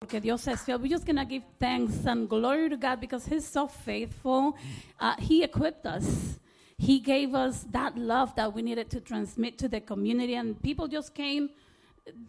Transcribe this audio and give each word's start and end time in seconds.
porque 0.00 0.18
Dios 0.18 0.48
es 0.48 0.62
fiel. 0.62 0.78
We're 0.78 0.88
just 0.88 1.04
going 1.04 1.16
to 1.16 1.26
give 1.26 1.42
thanks 1.58 2.06
and 2.06 2.26
glory 2.26 2.70
to 2.70 2.78
God 2.78 3.00
because 3.00 3.26
He's 3.26 3.44
so 3.44 3.68
faithful. 3.68 4.56
Uh, 4.98 5.14
he 5.18 5.44
equipped 5.44 5.84
us. 5.84 6.40
He 6.78 7.00
gave 7.00 7.34
us 7.34 7.66
that 7.70 7.98
love 7.98 8.34
that 8.36 8.54
we 8.54 8.62
needed 8.62 8.88
to 8.92 9.00
transmit 9.00 9.58
to 9.58 9.68
the 9.68 9.82
community, 9.82 10.36
and 10.36 10.60
people 10.62 10.88
just 10.88 11.14
came. 11.14 11.50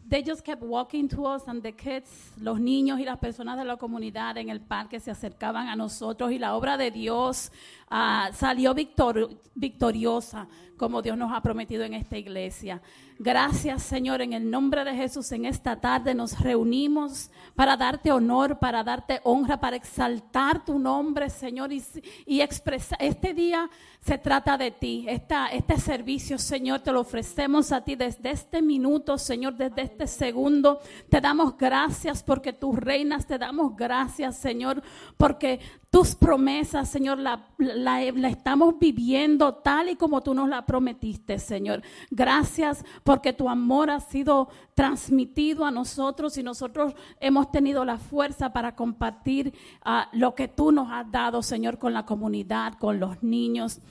They 0.05 0.21
just 0.21 0.43
kept 0.43 0.61
walking 0.61 1.07
to 1.15 1.25
us, 1.25 1.43
and 1.47 1.63
the 1.63 1.71
kids, 1.71 2.09
los 2.41 2.59
niños 2.59 2.99
y 2.99 3.05
las 3.05 3.17
personas 3.19 3.57
de 3.57 3.63
la 3.63 3.77
comunidad 3.77 4.37
en 4.37 4.49
el 4.49 4.59
parque 4.59 4.99
se 4.99 5.09
acercaban 5.09 5.69
a 5.69 5.75
nosotros, 5.77 6.29
y 6.33 6.39
la 6.39 6.55
obra 6.57 6.75
de 6.75 6.91
Dios 6.91 7.53
uh, 7.91 8.33
salió 8.33 8.73
victor 8.73 9.29
victoriosa, 9.53 10.47
como 10.77 11.01
Dios 11.01 11.17
nos 11.17 11.31
ha 11.31 11.41
prometido 11.41 11.83
en 11.83 11.93
esta 11.93 12.17
iglesia. 12.17 12.81
Gracias, 13.19 13.83
Señor, 13.83 14.21
en 14.23 14.33
el 14.33 14.49
nombre 14.49 14.83
de 14.83 14.95
Jesús. 14.95 15.31
En 15.31 15.45
esta 15.45 15.79
tarde 15.79 16.15
nos 16.15 16.39
reunimos 16.39 17.29
para 17.53 17.77
darte 17.77 18.11
honor, 18.11 18.57
para 18.57 18.83
darte 18.83 19.21
honra, 19.23 19.59
para 19.59 19.75
exaltar 19.75 20.65
tu 20.65 20.79
nombre, 20.79 21.29
Señor, 21.29 21.71
y, 21.71 21.83
y 22.25 22.41
expresar. 22.41 22.97
Este 22.99 23.35
día 23.35 23.69
se 23.99 24.17
trata 24.17 24.57
de 24.57 24.71
ti. 24.71 25.05
Esta, 25.07 25.49
este 25.49 25.77
servicio, 25.77 26.39
Señor, 26.39 26.79
te 26.79 26.91
lo 26.91 27.01
ofrecemos 27.01 27.71
a 27.71 27.83
ti 27.83 27.95
desde 27.95 28.31
este 28.31 28.63
minuto, 28.63 29.19
Señor, 29.19 29.53
desde 29.53 29.83
este 29.83 30.07
segundo. 30.07 30.79
Te 31.07 31.21
damos 31.21 31.55
gracias 31.55 32.23
porque 32.23 32.53
tú 32.53 32.71
reinas. 32.71 33.27
Te 33.27 33.37
damos 33.37 33.75
gracias, 33.75 34.37
Señor, 34.37 34.81
porque 35.17 35.59
tus 35.91 36.15
promesas, 36.15 36.87
Señor, 36.87 37.19
la, 37.19 38.01
estamos 38.01 38.79
viviendo 38.79 39.55
tal 39.55 39.89
y 39.89 39.97
como 39.97 40.21
tú 40.21 40.33
nos 40.33 40.47
la 40.47 40.65
prometiste, 40.65 41.37
Señor. 41.37 41.81
Gracias 42.09 42.85
porque 43.03 43.33
tu 43.33 43.49
amor 43.49 43.89
ha 43.89 43.99
sido 43.99 44.47
transmitido 44.73 45.65
a 45.65 45.71
nosotros 45.71 46.37
y 46.37 46.43
nosotros 46.43 46.93
hemos 47.19 47.51
tenido 47.51 47.83
la 47.83 47.97
fuerza 47.97 48.53
para 48.53 48.73
compartir 48.73 49.53
uh, 49.85 50.17
lo 50.17 50.33
que 50.33 50.47
tú 50.47 50.71
nos 50.71 50.89
has 50.89 51.11
dado, 51.11 51.43
Señor, 51.43 51.77
con 51.77 51.93
la 51.93 52.05
comunidad, 52.05 52.75
con 52.75 53.01
los 53.01 53.21
niños. 53.21 53.81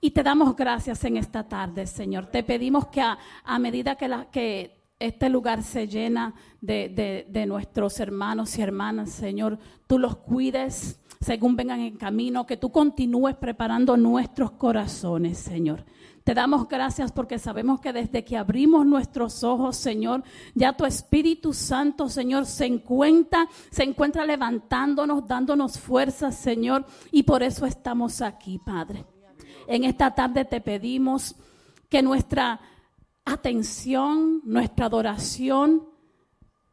Y 0.00 0.12
te 0.12 0.22
damos 0.22 0.56
gracias 0.56 1.04
en 1.04 1.18
esta 1.18 1.46
tarde, 1.46 1.86
Señor. 1.86 2.24
Te 2.24 2.42
pedimos 2.42 2.86
que 2.86 3.02
a, 3.02 3.18
medida 3.58 3.96
que, 3.96 4.80
este 4.98 5.28
lugar 5.28 5.62
se 5.62 5.88
llena 5.88 6.34
de 6.62 7.44
nuestros 7.46 8.00
hermanos 8.00 8.56
y 8.56 8.62
hermanas, 8.62 9.10
Señor, 9.10 9.58
tú 9.86 9.98
los 9.98 10.16
cuides 10.16 11.00
según 11.20 11.54
vengan 11.54 11.80
en 11.80 11.96
camino, 11.96 12.46
que 12.46 12.56
tú 12.56 12.72
continúes 12.72 13.36
preparando 13.36 13.96
nuestros 13.96 14.52
corazones, 14.52 15.38
Señor. 15.38 15.84
Te 16.24 16.32
damos 16.32 16.66
gracias 16.66 17.12
porque 17.12 17.38
sabemos 17.38 17.80
que 17.80 17.92
desde 17.92 18.24
que 18.24 18.38
abrimos 18.38 18.86
nuestros 18.86 19.44
ojos, 19.44 19.76
Señor, 19.76 20.22
ya 20.54 20.74
tu 20.74 20.86
Espíritu 20.86 21.52
Santo, 21.52 22.08
Señor, 22.08 22.46
se 22.46 22.66
encuentra, 22.66 23.46
se 23.70 23.82
encuentra 23.82 24.24
levantándonos, 24.24 25.26
dándonos 25.26 25.78
fuerzas, 25.78 26.36
Señor, 26.36 26.86
y 27.10 27.22
por 27.22 27.42
eso 27.42 27.66
estamos 27.66 28.22
aquí, 28.22 28.58
Padre. 28.58 29.04
En 29.66 29.84
esta 29.84 30.14
tarde 30.14 30.46
te 30.46 30.60
pedimos 30.60 31.36
que 31.90 32.02
nuestra 32.02 32.60
atención, 33.26 34.40
nuestra 34.44 34.86
adoración 34.86 35.86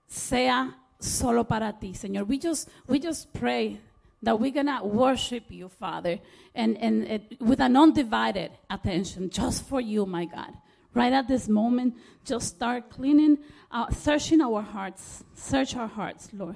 sea 0.08 0.84
solo 1.00 1.48
para 1.48 1.80
ti, 1.80 1.94
Señor. 1.96 2.26
We 2.30 2.40
just, 2.42 2.70
we 2.88 3.00
just 3.02 3.30
pray 3.38 3.82
that 4.24 4.40
we're 4.40 4.52
going 4.52 4.68
to 4.68 4.82
worship 4.84 5.46
you, 5.50 5.70
Father, 5.70 6.20
and, 6.56 6.78
and 6.78 7.04
it, 7.04 7.42
with 7.42 7.60
an 7.60 7.78
undivided 7.78 8.52
attention, 8.70 9.30
just 9.30 9.68
for 9.68 9.80
you, 9.80 10.06
my 10.06 10.26
God. 10.26 10.54
Right 10.94 11.14
at 11.14 11.28
this 11.28 11.48
moment, 11.48 11.96
just 12.26 12.48
start 12.48 12.90
cleaning, 12.90 13.38
uh, 13.72 13.92
searching 13.92 14.42
our 14.42 14.62
hearts. 14.62 15.24
Search 15.36 15.76
our 15.76 15.88
hearts, 15.88 16.30
Lord. 16.34 16.56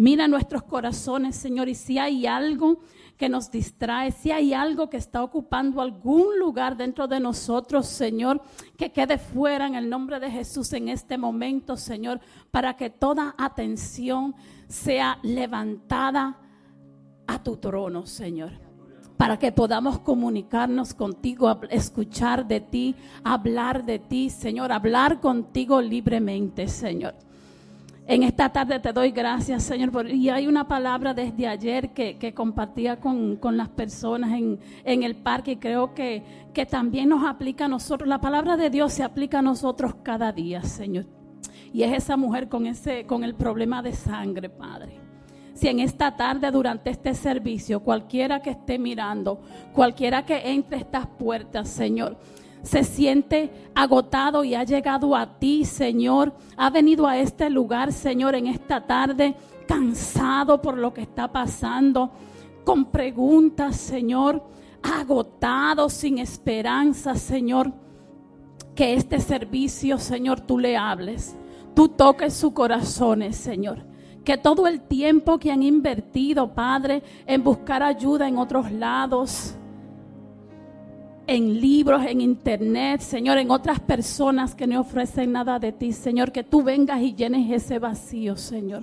Mira 0.00 0.28
nuestros 0.28 0.62
corazones, 0.62 1.34
Señor, 1.34 1.68
y 1.68 1.74
si 1.74 1.98
hay 1.98 2.24
algo 2.24 2.80
que 3.16 3.28
nos 3.28 3.50
distrae, 3.50 4.12
si 4.12 4.30
hay 4.30 4.54
algo 4.54 4.88
que 4.88 4.96
está 4.96 5.24
ocupando 5.24 5.80
algún 5.80 6.38
lugar 6.38 6.76
dentro 6.76 7.08
de 7.08 7.18
nosotros, 7.18 7.86
Señor, 7.88 8.40
que 8.76 8.92
quede 8.92 9.18
fuera 9.18 9.66
en 9.66 9.74
el 9.74 9.90
nombre 9.90 10.20
de 10.20 10.30
Jesús 10.30 10.72
en 10.72 10.88
este 10.88 11.18
momento, 11.18 11.76
Señor, 11.76 12.20
para 12.52 12.76
que 12.76 12.90
toda 12.90 13.34
atención 13.36 14.36
sea 14.68 15.18
levantada 15.24 16.38
a 17.28 17.40
tu 17.40 17.56
trono, 17.58 18.06
Señor. 18.06 18.50
Para 19.16 19.38
que 19.38 19.52
podamos 19.52 19.98
comunicarnos 19.98 20.94
contigo, 20.94 21.60
escuchar 21.70 22.46
de 22.46 22.60
ti, 22.60 22.94
hablar 23.22 23.84
de 23.84 23.98
ti, 23.98 24.30
Señor, 24.30 24.72
hablar 24.72 25.20
contigo 25.20 25.80
libremente, 25.80 26.68
Señor. 26.68 27.14
En 28.06 28.22
esta 28.22 28.48
tarde 28.48 28.80
te 28.80 28.92
doy 28.92 29.10
gracias, 29.10 29.64
Señor. 29.64 29.92
Por, 29.92 30.08
y 30.08 30.30
hay 30.30 30.46
una 30.46 30.66
palabra 30.66 31.12
desde 31.12 31.46
ayer 31.46 31.90
que, 31.90 32.16
que 32.16 32.32
compartía 32.32 32.98
con, 32.98 33.36
con, 33.36 33.58
las 33.58 33.68
personas 33.68 34.32
en, 34.32 34.58
en, 34.84 35.02
el 35.02 35.14
parque 35.16 35.52
y 35.52 35.56
creo 35.56 35.92
que, 35.92 36.22
que 36.54 36.64
también 36.64 37.10
nos 37.10 37.28
aplica 37.28 37.66
a 37.66 37.68
nosotros. 37.68 38.08
La 38.08 38.20
palabra 38.20 38.56
de 38.56 38.70
Dios 38.70 38.94
se 38.94 39.02
aplica 39.02 39.40
a 39.40 39.42
nosotros 39.42 39.96
cada 40.02 40.32
día, 40.32 40.62
Señor. 40.62 41.04
Y 41.74 41.82
es 41.82 41.92
esa 42.04 42.16
mujer 42.16 42.48
con, 42.48 42.66
ese, 42.66 43.04
con 43.04 43.24
el 43.24 43.34
problema 43.34 43.82
de 43.82 43.92
sangre, 43.92 44.48
Padre 44.48 45.07
si 45.58 45.66
en 45.66 45.80
esta 45.80 46.14
tarde 46.14 46.52
durante 46.52 46.90
este 46.90 47.14
servicio, 47.14 47.80
cualquiera 47.80 48.40
que 48.40 48.50
esté 48.50 48.78
mirando, 48.78 49.40
cualquiera 49.74 50.24
que 50.24 50.52
entre 50.52 50.78
estas 50.78 51.06
puertas, 51.06 51.68
Señor, 51.68 52.16
se 52.62 52.84
siente 52.84 53.50
agotado 53.74 54.44
y 54.44 54.54
ha 54.54 54.62
llegado 54.62 55.16
a 55.16 55.40
ti, 55.40 55.64
Señor, 55.64 56.32
ha 56.56 56.70
venido 56.70 57.08
a 57.08 57.18
este 57.18 57.50
lugar, 57.50 57.92
Señor, 57.92 58.36
en 58.36 58.46
esta 58.46 58.86
tarde, 58.86 59.34
cansado 59.66 60.62
por 60.62 60.78
lo 60.78 60.94
que 60.94 61.02
está 61.02 61.26
pasando, 61.32 62.12
con 62.64 62.84
preguntas, 62.84 63.74
Señor, 63.76 64.44
agotado, 64.80 65.88
sin 65.88 66.18
esperanza, 66.18 67.16
Señor, 67.16 67.72
que 68.76 68.94
este 68.94 69.18
servicio, 69.18 69.98
Señor, 69.98 70.40
tú 70.40 70.56
le 70.56 70.76
hables, 70.76 71.34
tú 71.74 71.88
toques 71.88 72.32
sus 72.32 72.52
corazones, 72.52 73.34
Señor 73.34 73.88
que 74.28 74.36
todo 74.36 74.66
el 74.66 74.82
tiempo 74.82 75.38
que 75.38 75.50
han 75.50 75.62
invertido, 75.62 76.52
Padre, 76.52 77.02
en 77.26 77.42
buscar 77.42 77.82
ayuda 77.82 78.28
en 78.28 78.36
otros 78.36 78.70
lados, 78.70 79.54
en 81.26 81.58
libros, 81.58 82.02
en 82.04 82.20
internet, 82.20 83.00
Señor, 83.00 83.38
en 83.38 83.50
otras 83.50 83.80
personas 83.80 84.54
que 84.54 84.66
no 84.66 84.82
ofrecen 84.82 85.32
nada 85.32 85.58
de 85.58 85.72
ti, 85.72 85.92
Señor, 85.92 86.30
que 86.30 86.44
tú 86.44 86.62
vengas 86.62 87.00
y 87.00 87.14
llenes 87.14 87.50
ese 87.50 87.78
vacío, 87.78 88.36
Señor 88.36 88.82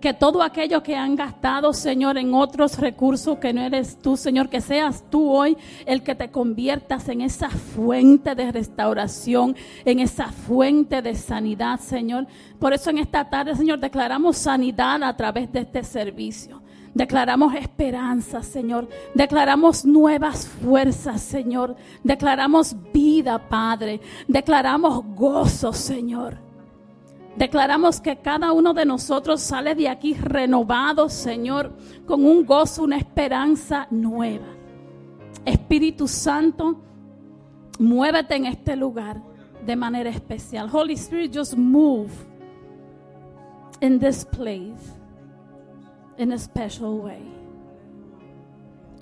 que 0.00 0.14
todo 0.14 0.42
aquello 0.42 0.82
que 0.82 0.96
han 0.96 1.14
gastado, 1.14 1.72
Señor, 1.72 2.18
en 2.18 2.34
otros 2.34 2.78
recursos 2.78 3.38
que 3.38 3.52
no 3.52 3.60
eres 3.60 3.98
tú, 4.00 4.16
Señor, 4.16 4.48
que 4.48 4.60
seas 4.60 5.04
tú 5.10 5.30
hoy 5.30 5.56
el 5.86 6.02
que 6.02 6.14
te 6.14 6.30
conviertas 6.30 7.08
en 7.08 7.20
esa 7.20 7.50
fuente 7.50 8.34
de 8.34 8.50
restauración, 8.50 9.54
en 9.84 10.00
esa 10.00 10.32
fuente 10.32 11.02
de 11.02 11.14
sanidad, 11.14 11.78
Señor. 11.78 12.26
Por 12.58 12.72
eso 12.72 12.90
en 12.90 12.98
esta 12.98 13.28
tarde, 13.28 13.54
Señor, 13.54 13.78
declaramos 13.78 14.36
sanidad 14.38 15.02
a 15.02 15.16
través 15.16 15.52
de 15.52 15.60
este 15.60 15.84
servicio. 15.84 16.62
Declaramos 16.94 17.54
esperanza, 17.54 18.42
Señor. 18.42 18.88
Declaramos 19.14 19.84
nuevas 19.84 20.48
fuerzas, 20.48 21.20
Señor. 21.20 21.76
Declaramos 22.02 22.74
vida, 22.92 23.48
Padre. 23.48 24.00
Declaramos 24.26 25.04
gozo, 25.14 25.72
Señor. 25.72 26.49
Declaramos 27.40 28.02
que 28.02 28.18
cada 28.18 28.52
uno 28.52 28.74
de 28.74 28.84
nosotros 28.84 29.40
sale 29.40 29.74
de 29.74 29.88
aquí 29.88 30.12
renovado, 30.12 31.08
Señor, 31.08 31.72
con 32.04 32.22
un 32.26 32.44
gozo, 32.44 32.82
una 32.82 32.98
esperanza 32.98 33.86
nueva. 33.90 34.44
Espíritu 35.46 36.06
Santo, 36.06 36.78
muévete 37.78 38.36
en 38.36 38.44
este 38.44 38.76
lugar 38.76 39.22
de 39.64 39.74
manera 39.74 40.10
especial. 40.10 40.68
Holy 40.70 40.92
Spirit, 40.92 41.32
just 41.34 41.56
move 41.56 42.10
in 43.80 43.98
this 43.98 44.22
place 44.22 44.92
in 46.18 46.32
a 46.32 46.38
special 46.38 46.98
way. 46.98 47.22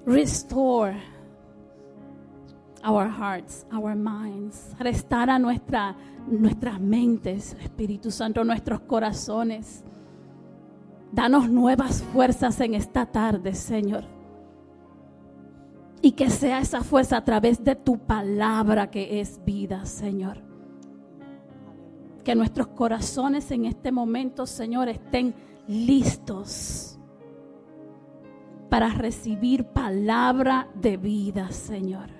Restore 0.06 0.94
our 2.84 3.08
hearts, 3.08 3.66
our 3.72 3.96
minds. 3.96 4.76
Restaura 4.78 5.40
nuestra 5.40 5.96
nuestras 6.30 6.80
mentes, 6.80 7.56
Espíritu 7.60 8.10
Santo, 8.10 8.44
nuestros 8.44 8.80
corazones. 8.80 9.84
Danos 11.12 11.48
nuevas 11.48 12.02
fuerzas 12.02 12.60
en 12.60 12.74
esta 12.74 13.06
tarde, 13.06 13.54
Señor. 13.54 14.04
Y 16.02 16.12
que 16.12 16.30
sea 16.30 16.60
esa 16.60 16.82
fuerza 16.82 17.16
a 17.16 17.24
través 17.24 17.64
de 17.64 17.74
tu 17.74 17.98
palabra 17.98 18.90
que 18.90 19.20
es 19.20 19.40
vida, 19.44 19.84
Señor. 19.86 20.42
Que 22.24 22.34
nuestros 22.34 22.68
corazones 22.68 23.50
en 23.50 23.64
este 23.64 23.90
momento, 23.90 24.46
Señor, 24.46 24.88
estén 24.88 25.34
listos 25.66 26.98
para 28.68 28.90
recibir 28.90 29.64
palabra 29.64 30.68
de 30.74 30.98
vida, 30.98 31.50
Señor 31.50 32.17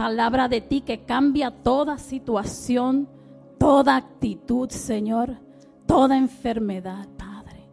palabra 0.00 0.48
de 0.48 0.62
ti 0.62 0.80
que 0.80 1.04
cambia 1.04 1.50
toda 1.50 1.98
situación, 1.98 3.06
toda 3.58 3.96
actitud, 3.96 4.70
Señor, 4.70 5.36
toda 5.86 6.16
enfermedad, 6.16 7.06
Padre. 7.18 7.68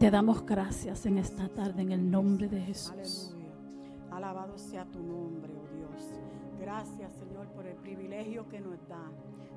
Te 0.00 0.10
damos 0.10 0.44
gracias 0.44 1.06
en 1.06 1.18
esta 1.18 1.48
tarde 1.48 1.82
en 1.82 1.92
el 1.92 2.10
nombre 2.10 2.48
de 2.48 2.60
Jesús. 2.60 3.32
Aleluya. 3.36 3.54
Alabado 4.10 4.58
sea 4.58 4.84
tu 4.86 4.98
nombre, 4.98 5.52
oh 5.54 5.76
Dios. 5.76 6.20
Gracias, 6.60 7.12
Señor, 7.12 7.46
por 7.54 7.64
el 7.64 7.76
privilegio 7.76 8.48
que 8.48 8.60
nos 8.60 8.84
da 8.88 9.12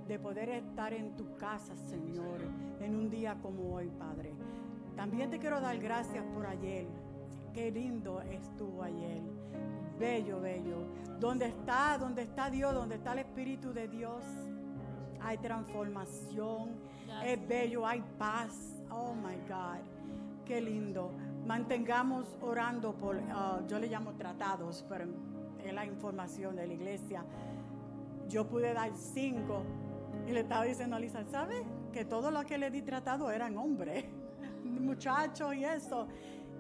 de 0.08 0.20
poder 0.20 0.50
estar 0.50 0.94
en 0.94 1.16
tu 1.16 1.36
casa, 1.38 1.75
Señor, 1.75 2.38
en 2.81 2.96
un 2.96 3.10
día 3.10 3.36
como 3.42 3.74
hoy, 3.74 3.90
Padre. 3.98 4.36
También 4.96 5.31
te 5.31 5.40
quiero 5.40 5.60
dar 5.60 5.80
gracias 5.80 6.24
por 6.36 6.46
ayer. 6.46 6.86
Qué 7.52 7.72
lindo 7.72 8.22
estuvo 8.22 8.84
ayer. 8.84 9.24
Bello, 10.00 10.40
bello. 10.40 10.78
¿Dónde 11.24 11.46
está? 11.46 11.98
¿Dónde 11.98 12.24
está 12.24 12.50
Dios? 12.50 12.74
¿Dónde 12.74 12.96
está 12.96 13.14
el 13.14 13.20
Espíritu 13.20 13.72
de 13.72 13.88
Dios? 13.88 14.25
Hay 15.22 15.38
transformación. 15.38 16.72
Es 17.24 17.48
bello, 17.48 17.88
hay 17.88 18.04
paz. 18.18 18.84
Oh 18.90 19.14
my 19.14 19.38
God. 19.48 19.80
Qué 20.44 20.60
lindo. 20.60 21.14
Mantengamos 21.48 22.28
orando 22.42 22.94
por, 22.94 23.22
ah, 23.31 23.62
yo 23.70 23.80
le 23.80 23.88
llamo 23.88 24.16
tratados, 24.16 24.84
pero 24.90 25.06
es 25.64 25.74
la 25.74 25.86
información 25.86 26.58
de 26.58 26.68
la 26.68 26.74
iglesia. 26.74 27.24
Yo 28.28 28.46
pude 28.46 28.74
dar 28.74 28.92
cinco 28.94 29.64
y 30.28 30.31
le 30.34 30.42
estaba 30.42 30.66
diciendo 30.66 30.98
a 30.98 31.00
Lisa, 31.00 31.24
¿sabe? 31.24 31.64
Que 31.94 32.04
todo 32.04 32.31
lo 32.31 32.44
que 32.44 32.58
le 32.58 32.70
di 32.70 32.81
tratado 32.81 33.31
eran 33.31 33.58
hombres, 33.58 34.04
muchachos 34.66 35.56
y 35.56 35.64
eso. 35.64 36.06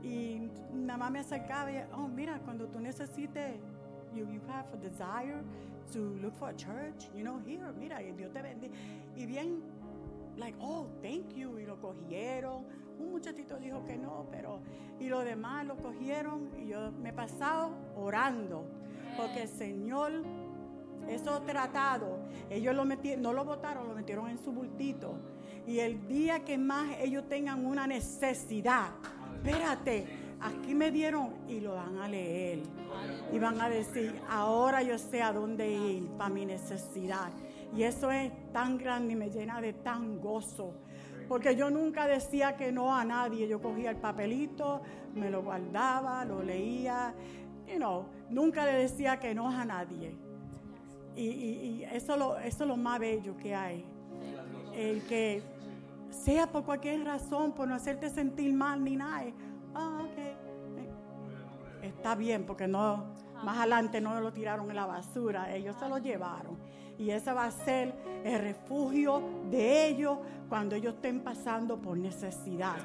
Y 0.01 0.49
nada 0.71 0.99
más 0.99 1.11
me 1.11 1.19
acercaba 1.19 1.69
y, 1.69 1.83
oh, 1.97 2.07
mira, 2.07 2.39
cuando 2.45 2.69
tú 2.69 2.79
necesites, 2.79 3.59
you, 4.15 4.27
you 4.31 4.41
have 4.47 4.65
a 4.73 4.77
desire 4.77 5.43
to 5.91 6.17
look 6.21 6.35
for 6.37 6.49
a 6.49 6.53
church, 6.53 7.09
you 7.15 7.23
know, 7.23 7.39
here, 7.45 7.71
mira, 7.77 8.01
y 8.01 8.11
Dios 8.11 8.31
te 8.33 8.41
bendiga. 8.41 8.73
Y 9.15 9.25
bien, 9.25 9.61
like, 10.37 10.55
oh, 10.61 10.87
thank 11.01 11.35
you, 11.35 11.59
y 11.59 11.65
lo 11.65 11.77
cogieron. 11.77 12.65
Un 12.99 13.11
muchachito 13.11 13.57
dijo 13.57 13.83
que 13.85 13.97
no, 13.97 14.27
pero, 14.31 14.61
y 14.99 15.09
los 15.09 15.25
demás 15.25 15.65
lo 15.65 15.75
cogieron 15.77 16.49
y 16.57 16.67
yo 16.67 16.91
me 16.91 17.09
he 17.09 17.13
pasado 17.13 17.71
orando, 17.95 18.65
porque 19.17 19.43
el 19.43 19.49
Señor 19.49 20.23
eso 21.07 21.41
tratado, 21.41 22.19
ellos 22.49 22.75
lo 22.75 22.85
metieron, 22.85 23.21
no 23.23 23.33
lo 23.33 23.43
votaron, 23.43 23.87
lo 23.87 23.95
metieron 23.95 24.29
en 24.29 24.37
su 24.37 24.51
bultito. 24.51 25.15
Y 25.67 25.79
el 25.79 26.07
día 26.07 26.43
que 26.43 26.57
más 26.57 26.97
ellos 26.99 27.27
tengan 27.27 27.65
una 27.65 27.87
necesidad, 27.87 28.91
espérate, 29.35 30.05
aquí 30.43 30.75
me 30.75 30.91
dieron 30.91 31.33
y 31.47 31.59
lo 31.59 31.75
van 31.75 31.97
a 31.97 32.07
leer. 32.07 32.59
Y 33.31 33.39
van 33.39 33.59
a 33.61 33.69
decir, 33.69 34.19
ahora 34.29 34.81
yo 34.83 34.97
sé 34.97 35.21
a 35.21 35.31
dónde 35.31 35.71
ir 35.71 36.07
para 36.17 36.29
mi 36.29 36.45
necesidad. 36.45 37.31
Y 37.75 37.83
eso 37.83 38.11
es 38.11 38.31
tan 38.51 38.77
grande 38.77 39.13
y 39.13 39.15
me 39.15 39.29
llena 39.29 39.61
de 39.61 39.73
tan 39.73 40.19
gozo. 40.19 40.73
Porque 41.27 41.55
yo 41.55 41.69
nunca 41.69 42.05
decía 42.05 42.55
que 42.55 42.71
no 42.71 42.93
a 42.95 43.05
nadie. 43.05 43.47
Yo 43.47 43.61
cogía 43.61 43.89
el 43.89 43.97
papelito, 43.97 44.81
me 45.15 45.29
lo 45.29 45.41
guardaba, 45.41 46.25
lo 46.25 46.43
leía. 46.43 47.13
You 47.67 47.77
know, 47.77 48.05
nunca 48.29 48.65
le 48.65 48.73
decía 48.73 49.19
que 49.19 49.33
no 49.33 49.49
a 49.49 49.65
nadie. 49.65 50.15
Y, 51.15 51.83
eso, 51.91 52.17
lo, 52.17 52.37
eso 52.37 52.63
es 52.63 52.67
lo 52.67 52.75
más 52.75 52.99
bello 52.99 53.37
que 53.37 53.55
hay. 53.55 53.85
El 54.75 55.03
que 55.03 55.41
sea 56.09 56.47
por 56.47 56.63
cualquier 56.63 57.03
razón, 57.03 57.53
por 57.53 57.67
no 57.67 57.75
hacerte 57.75 58.09
sentir 58.09 58.53
mal 58.53 58.83
ni 58.83 58.95
nada. 58.95 59.23
Ah, 59.75 60.05
Está 61.83 62.15
bien, 62.15 62.45
porque 62.45 62.67
no, 62.67 63.05
más 63.43 63.57
adelante 63.57 63.99
no 64.01 64.19
lo 64.21 64.31
tiraron 64.31 64.69
en 64.69 64.75
la 64.75 64.85
basura, 64.85 65.53
ellos 65.53 65.75
se 65.77 65.87
lo 65.89 65.97
llevaron. 65.97 66.57
Y 66.97 67.09
ese 67.09 67.33
va 67.33 67.45
a 67.45 67.51
ser 67.51 67.93
el 68.23 68.39
refugio 68.39 69.21
de 69.49 69.87
ellos 69.87 70.17
cuando 70.47 70.75
ellos 70.75 70.93
estén 70.95 71.21
pasando 71.21 71.77
por 71.81 71.97
necesidad. 71.97 72.75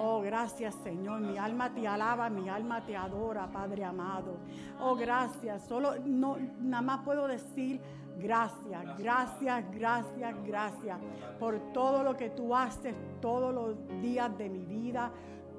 Oh, 0.00 0.20
gracias 0.22 0.74
Señor, 0.82 1.20
mi 1.20 1.36
alma 1.38 1.72
te 1.72 1.86
alaba, 1.86 2.28
mi 2.30 2.48
alma 2.48 2.84
te 2.84 2.96
adora, 2.96 3.46
Padre 3.52 3.84
amado. 3.84 4.38
Oh, 4.80 4.96
gracias. 4.96 5.66
Solo 5.68 5.94
no 6.04 6.36
nada 6.60 6.82
más 6.82 7.00
puedo 7.04 7.28
decir 7.28 7.80
gracias, 8.18 8.98
gracias, 8.98 9.64
gracias, 9.70 10.34
gracias 10.44 10.98
por 11.38 11.58
todo 11.72 12.02
lo 12.02 12.16
que 12.16 12.30
tú 12.30 12.56
haces 12.56 12.94
todos 13.20 13.54
los 13.54 13.76
días 14.00 14.36
de 14.38 14.48
mi 14.48 14.64
vida, 14.64 15.10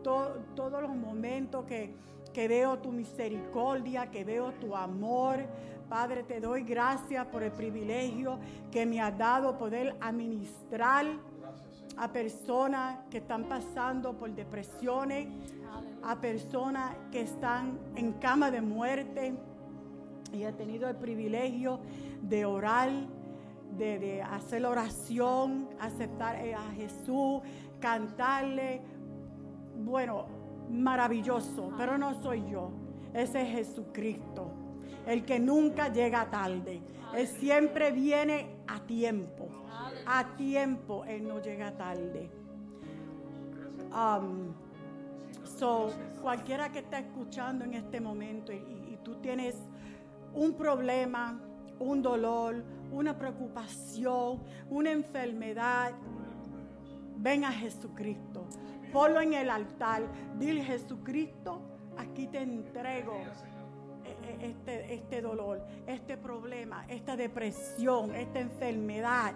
to- 0.04 0.40
todos 0.56 0.82
los 0.82 0.96
momentos 0.96 1.64
que, 1.66 1.96
que 2.34 2.48
veo 2.48 2.80
tu 2.80 2.92
misericordia, 2.92 4.10
que 4.10 4.24
veo 4.24 4.52
tu 4.54 4.76
amor. 4.76 5.38
Padre, 5.88 6.24
te 6.24 6.40
doy 6.40 6.64
gracias 6.64 7.26
por 7.28 7.44
el 7.44 7.52
privilegio 7.52 8.40
que 8.72 8.86
me 8.86 9.00
has 9.00 9.16
dado 9.18 9.58
poder 9.58 9.96
administrar 10.02 11.06
a 11.96 12.12
personas 12.12 12.98
que 13.12 13.20
están 13.20 13.44
pasando 13.44 14.18
por 14.18 14.34
depresiones, 14.34 15.28
a 16.02 16.20
personas 16.20 16.96
que 17.12 17.22
están 17.22 17.80
en 17.96 18.14
cama 18.14 18.50
de 18.50 18.62
muerte. 18.62 19.36
Y 20.34 20.44
he 20.44 20.52
tenido 20.54 20.90
el 20.90 20.96
privilegio 20.96 21.80
de 22.24 22.46
orar, 22.46 22.90
de, 23.78 24.00
de 24.00 24.24
hacer 24.24 24.66
oración, 24.66 25.70
aceptar 25.80 26.44
eh, 26.44 26.56
a 26.56 26.72
Jesús, 26.72 27.42
cantarle. 27.80 28.82
Bueno, 29.76 30.26
maravilloso, 30.74 31.72
pero 31.78 31.98
no 31.98 32.22
soy 32.22 32.44
yo. 32.50 32.72
Ese 33.14 33.42
es 33.44 33.50
Jesucristo, 33.50 34.52
el 35.06 35.24
que 35.24 35.40
nunca 35.40 35.92
llega 35.92 36.30
tarde. 36.30 36.82
Él 37.16 37.28
siempre 37.28 37.92
viene 37.92 38.56
a 38.68 38.80
tiempo. 38.82 39.48
A 40.08 40.36
tiempo, 40.36 41.06
Él 41.06 41.28
no 41.28 41.40
llega 41.42 41.72
tarde. 41.78 42.30
Um, 43.92 44.54
so, 45.44 45.92
cualquiera 46.22 46.72
que 46.72 46.80
está 46.80 47.00
escuchando 47.00 47.64
en 47.66 47.76
este 47.76 48.02
momento 48.02 48.52
y, 48.52 48.56
y- 48.56 48.94
y 48.94 49.00
tú 49.04 49.16
tienes 49.16 49.56
un 50.34 50.54
problema, 50.56 51.40
un 51.80 52.02
dolor, 52.02 52.64
una 52.92 53.16
preocupación, 53.18 54.40
una 54.70 54.92
enfermedad, 54.92 55.92
ven 57.18 57.46
a 57.46 57.52
Jesucristo. 57.52 58.46
Ponlo 58.94 59.20
en 59.22 59.34
el 59.34 59.50
altar. 59.50 60.04
Dile, 60.38 60.64
Jesucristo, 60.64 61.62
aquí 61.98 62.28
te 62.28 62.44
entrego 62.44 63.16
e- 64.06 64.46
e- 64.46 64.50
este, 64.52 64.94
este 64.94 65.22
dolor, 65.22 65.66
este 65.88 66.16
problema, 66.16 66.86
esta 66.88 67.18
depresión, 67.18 68.14
esta 68.14 68.40
enfermedad. 68.40 69.34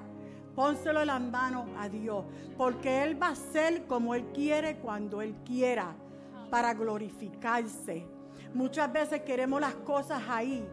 Pónselo 0.56 1.02
en 1.02 1.08
las 1.08 1.22
manos 1.22 1.68
a 1.78 1.90
Dios, 1.90 2.24
porque 2.56 3.04
Él 3.04 3.22
va 3.22 3.30
a 3.30 3.36
ser 3.36 3.86
como 3.88 4.14
Él 4.14 4.26
quiere 4.34 4.78
cuando 4.78 5.22
Él 5.22 5.36
quiera, 5.44 5.96
para 6.52 6.74
glorificarse. 6.74 8.06
Muchas 8.54 8.92
veces 8.94 9.22
queremos 9.22 9.60
las 9.60 9.76
cosas 9.76 10.22
ahí. 10.30 10.66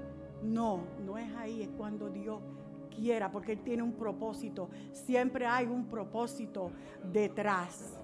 No, 0.43 0.85
no 1.05 1.17
es 1.19 1.35
ahí, 1.37 1.63
es 1.63 1.69
cuando 1.77 2.11
Dios 2.11 2.41
quiera, 2.95 3.31
porque 3.31 3.53
Él 3.53 3.61
tiene 3.63 3.83
un 3.83 3.93
propósito. 3.95 4.69
Siempre 4.93 5.47
hay 5.47 5.67
un 5.67 5.87
propósito 5.87 6.71
detrás. 7.03 7.99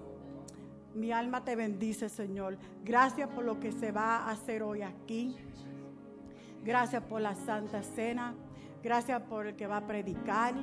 Mi 0.93 1.11
alma 1.11 1.43
te 1.43 1.55
bendice, 1.55 2.09
Señor. 2.09 2.57
Gracias 2.83 3.29
por 3.29 3.45
lo 3.45 3.59
que 3.59 3.71
se 3.71 3.91
va 3.91 4.17
a 4.17 4.31
hacer 4.31 4.61
hoy 4.61 4.81
aquí. 4.81 5.35
Gracias 6.63 7.01
por 7.03 7.21
la 7.21 7.33
Santa 7.33 7.81
Cena. 7.81 8.35
Gracias 8.83 9.21
por 9.23 9.47
el 9.47 9.55
que 9.55 9.67
va 9.67 9.77
a 9.77 9.87
predicar. 9.87 10.53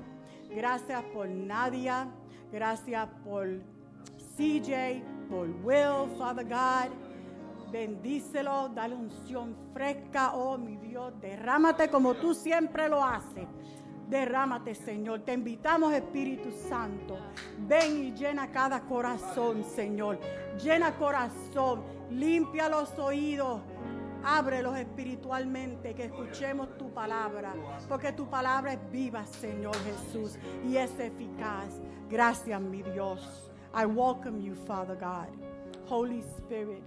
Gracias 0.51 1.03
por 1.15 1.29
Nadia. 1.29 2.09
Gracias 2.53 3.09
por 3.25 3.47
CJ, 4.37 5.03
por 5.31 5.49
Will, 5.65 6.17
Father 6.19 6.47
God. 6.47 6.93
Bendícelo, 7.71 8.71
dale 8.71 8.95
unción 8.95 9.55
fresca, 9.73 10.35
oh 10.35 10.57
mi 10.57 10.77
Dios. 10.77 11.13
Derrámate 11.21 11.89
como 11.91 12.15
tú 12.15 12.35
siempre 12.35 12.89
lo 12.89 13.05
haces. 13.05 13.47
Derrámate, 14.09 14.75
Señor. 14.75 15.21
Te 15.21 15.35
invitamos, 15.35 15.93
Espíritu 15.93 16.51
Santo. 16.51 17.19
Ven 17.59 18.05
y 18.05 18.13
llena 18.13 18.51
cada 18.51 18.81
corazón, 18.81 19.63
Señor. 19.65 20.19
Llena 20.63 20.95
corazón. 20.95 21.83
Limpia 22.11 22.69
los 22.69 22.99
oídos. 22.99 23.61
Ábrelos 24.25 24.77
espiritualmente, 24.77 25.95
que 25.95 26.07
escuchemos 26.07 26.77
tu 26.77 26.93
palabra, 26.93 27.55
porque 27.89 28.11
tu 28.11 28.29
palabra 28.29 28.73
es 28.73 28.91
viva, 28.91 29.25
Señor 29.25 29.77
Jesús, 29.85 30.37
y 30.67 30.77
es 30.77 30.91
eficaz. 30.99 31.81
Gracias, 32.11 32.61
mi 32.61 32.83
Dios. 32.83 33.53
I 33.73 33.87
welcome 33.87 34.43
you, 34.43 34.57
Father 34.67 34.97
God. 34.97 35.29
Holy 35.89 36.21
Spirit, 36.37 36.83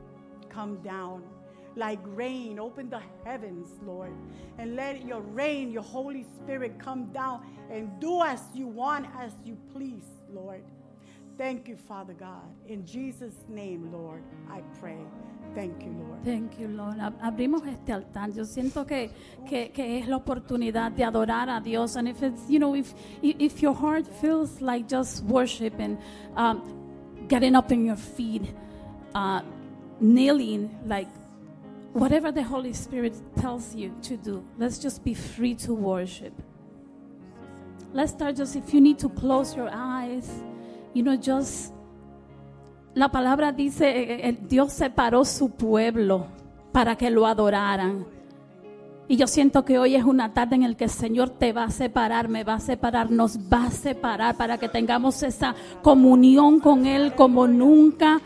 come 0.53 0.77
down 0.83 1.40
like 1.75 1.99
rain. 2.05 2.59
Open 2.59 2.89
the 2.89 3.01
heavens, 3.25 3.67
Lord, 3.85 4.11
and 4.57 4.75
let 4.75 5.05
your 5.05 5.21
rain, 5.21 5.71
your 5.71 5.83
Holy 5.83 6.25
Spirit, 6.37 6.79
come 6.79 7.05
down 7.13 7.41
and 7.69 7.89
do 7.99 8.21
as 8.21 8.41
you 8.53 8.67
want, 8.67 9.05
as 9.19 9.31
you 9.45 9.57
please, 9.73 10.05
Lord. 10.33 10.63
Thank 11.37 11.67
you, 11.67 11.75
Father 11.77 12.13
God. 12.13 12.43
In 12.67 12.85
Jesus' 12.85 13.33
name, 13.47 13.91
Lord, 13.91 14.21
I 14.49 14.61
pray. 14.79 14.97
Thank 15.55 15.81
you, 15.83 15.91
Lord. 15.91 16.23
Thank 16.23 16.59
you, 16.59 16.67
Lord. 16.67 16.99
Ab- 16.99 17.17
Abrimos 17.21 17.65
este 17.65 17.91
altar. 17.93 18.29
Yo 18.31 18.43
siento 18.45 18.85
que, 18.85 19.09
que, 19.47 19.69
que 19.71 19.99
es 19.99 20.07
la 20.07 20.17
oportunidad 20.17 20.91
de 20.91 21.03
adorar 21.03 21.49
a 21.49 21.59
Dios. 21.59 21.95
And 21.95 22.07
if 22.07 22.21
it's, 22.21 22.47
you 22.49 22.59
know, 22.59 22.75
if, 22.75 22.93
if 23.23 23.61
your 23.61 23.73
heart 23.73 24.05
feels 24.05 24.61
like 24.61 24.87
just 24.87 25.23
worshiping, 25.25 25.97
um, 26.35 26.61
getting 27.27 27.55
up 27.55 27.71
in 27.71 27.85
your 27.85 27.95
feet, 27.97 28.43
uh, 29.15 29.41
kneeling, 29.99 30.69
like 30.85 31.07
whatever 31.93 32.31
the 32.31 32.43
Holy 32.43 32.73
Spirit 32.73 33.13
tells 33.39 33.75
you 33.75 33.93
to 34.03 34.17
do, 34.17 34.43
let's 34.57 34.79
just 34.79 35.03
be 35.03 35.13
free 35.13 35.55
to 35.55 35.73
worship. 35.73 36.33
Let's 37.93 38.11
start 38.11 38.37
just, 38.37 38.55
if 38.55 38.73
you 38.73 38.81
need 38.81 38.99
to 38.99 39.09
close 39.09 39.55
your 39.55 39.69
eyes, 39.71 40.29
you 40.93 41.03
know, 41.03 41.17
just 41.17 41.73
la 42.93 43.09
palabra 43.09 43.51
dice, 43.51 43.89
eh, 43.89 44.29
eh, 44.29 44.37
Dios 44.47 44.73
separó 44.73 45.25
su 45.25 45.49
pueblo 45.51 46.27
para 46.71 46.95
que 46.95 47.09
lo 47.09 47.25
adoraran. 47.25 48.05
Y 49.07 49.17
yo 49.17 49.27
siento 49.27 49.65
que 49.65 49.77
hoy 49.77 49.95
es 49.95 50.05
una 50.05 50.33
tarde 50.33 50.55
en 50.55 50.61
la 50.61 50.73
que 50.73 50.85
el 50.85 50.89
Señor 50.89 51.31
te 51.31 51.51
va 51.51 51.65
a 51.65 51.69
separar, 51.69 52.29
me 52.29 52.45
va 52.45 52.55
a 52.55 52.59
separar, 52.59 53.11
nos 53.11 53.37
va 53.37 53.65
a 53.65 53.71
separar 53.71 54.37
para 54.37 54.57
que 54.57 54.69
tengamos 54.69 55.21
esa 55.23 55.53
comunión 55.81 56.61
con 56.61 56.85
Él 56.85 57.13
como 57.15 57.45
nunca 57.47 58.21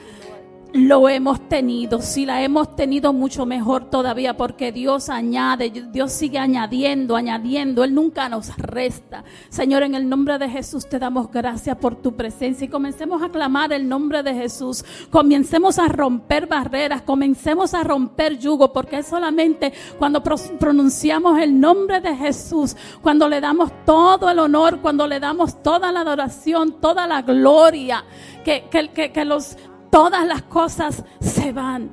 lo 0.76 1.08
hemos 1.08 1.48
tenido. 1.48 2.02
Si 2.02 2.26
la 2.26 2.44
hemos 2.44 2.76
tenido 2.76 3.14
mucho 3.14 3.46
mejor 3.46 3.90
todavía 3.90 4.36
porque 4.36 4.74
Dios 4.74 5.08
añade, 5.10 5.70
Dios 5.70 6.12
sigue 6.12 6.38
añadiendo, 6.38 7.16
añadiendo. 7.16 7.86
Él 7.86 7.96
nunca 7.96 8.28
nos 8.28 8.56
resta. 8.58 9.24
Señor, 9.48 9.84
en 9.84 9.96
el 9.96 10.10
nombre 10.10 10.38
de 10.38 10.50
Jesús 10.50 10.88
te 10.90 11.00
damos 11.00 11.32
gracias 11.32 11.78
por 11.78 11.96
tu 11.96 12.18
presencia 12.18 12.66
y 12.66 12.68
comencemos 12.68 13.24
a 13.24 13.30
clamar 13.30 13.72
el 13.72 13.88
nombre 13.88 14.22
de 14.22 14.34
Jesús. 14.34 14.84
Comencemos 15.10 15.80
a 15.80 15.88
romper 15.88 16.46
barreras, 16.48 17.04
comencemos 17.04 17.74
a 17.74 17.82
romper 17.84 18.38
yugo 18.38 18.74
porque 18.74 18.98
es 18.98 19.08
solamente 19.08 19.72
cuando 19.98 20.22
pro- 20.22 20.36
pronunciamos 20.60 21.40
el 21.40 21.58
nombre 21.58 22.02
de 22.02 22.18
Jesús, 22.18 22.76
cuando 23.02 23.30
le 23.30 23.40
damos 23.40 23.72
todo 23.86 24.30
el 24.30 24.40
honor, 24.40 24.82
cuando 24.82 25.08
le 25.08 25.22
damos 25.22 25.64
toda 25.64 25.94
la 25.94 26.02
adoración, 26.02 26.82
toda 26.82 27.08
la 27.08 27.22
gloria, 27.22 28.04
que, 28.44 28.66
que, 28.70 28.90
que, 28.90 29.14
que 29.14 29.24
los 29.24 29.56
todas 29.96 30.28
las 30.28 30.42
cosas 30.42 31.06
se 31.22 31.54
van. 31.54 31.90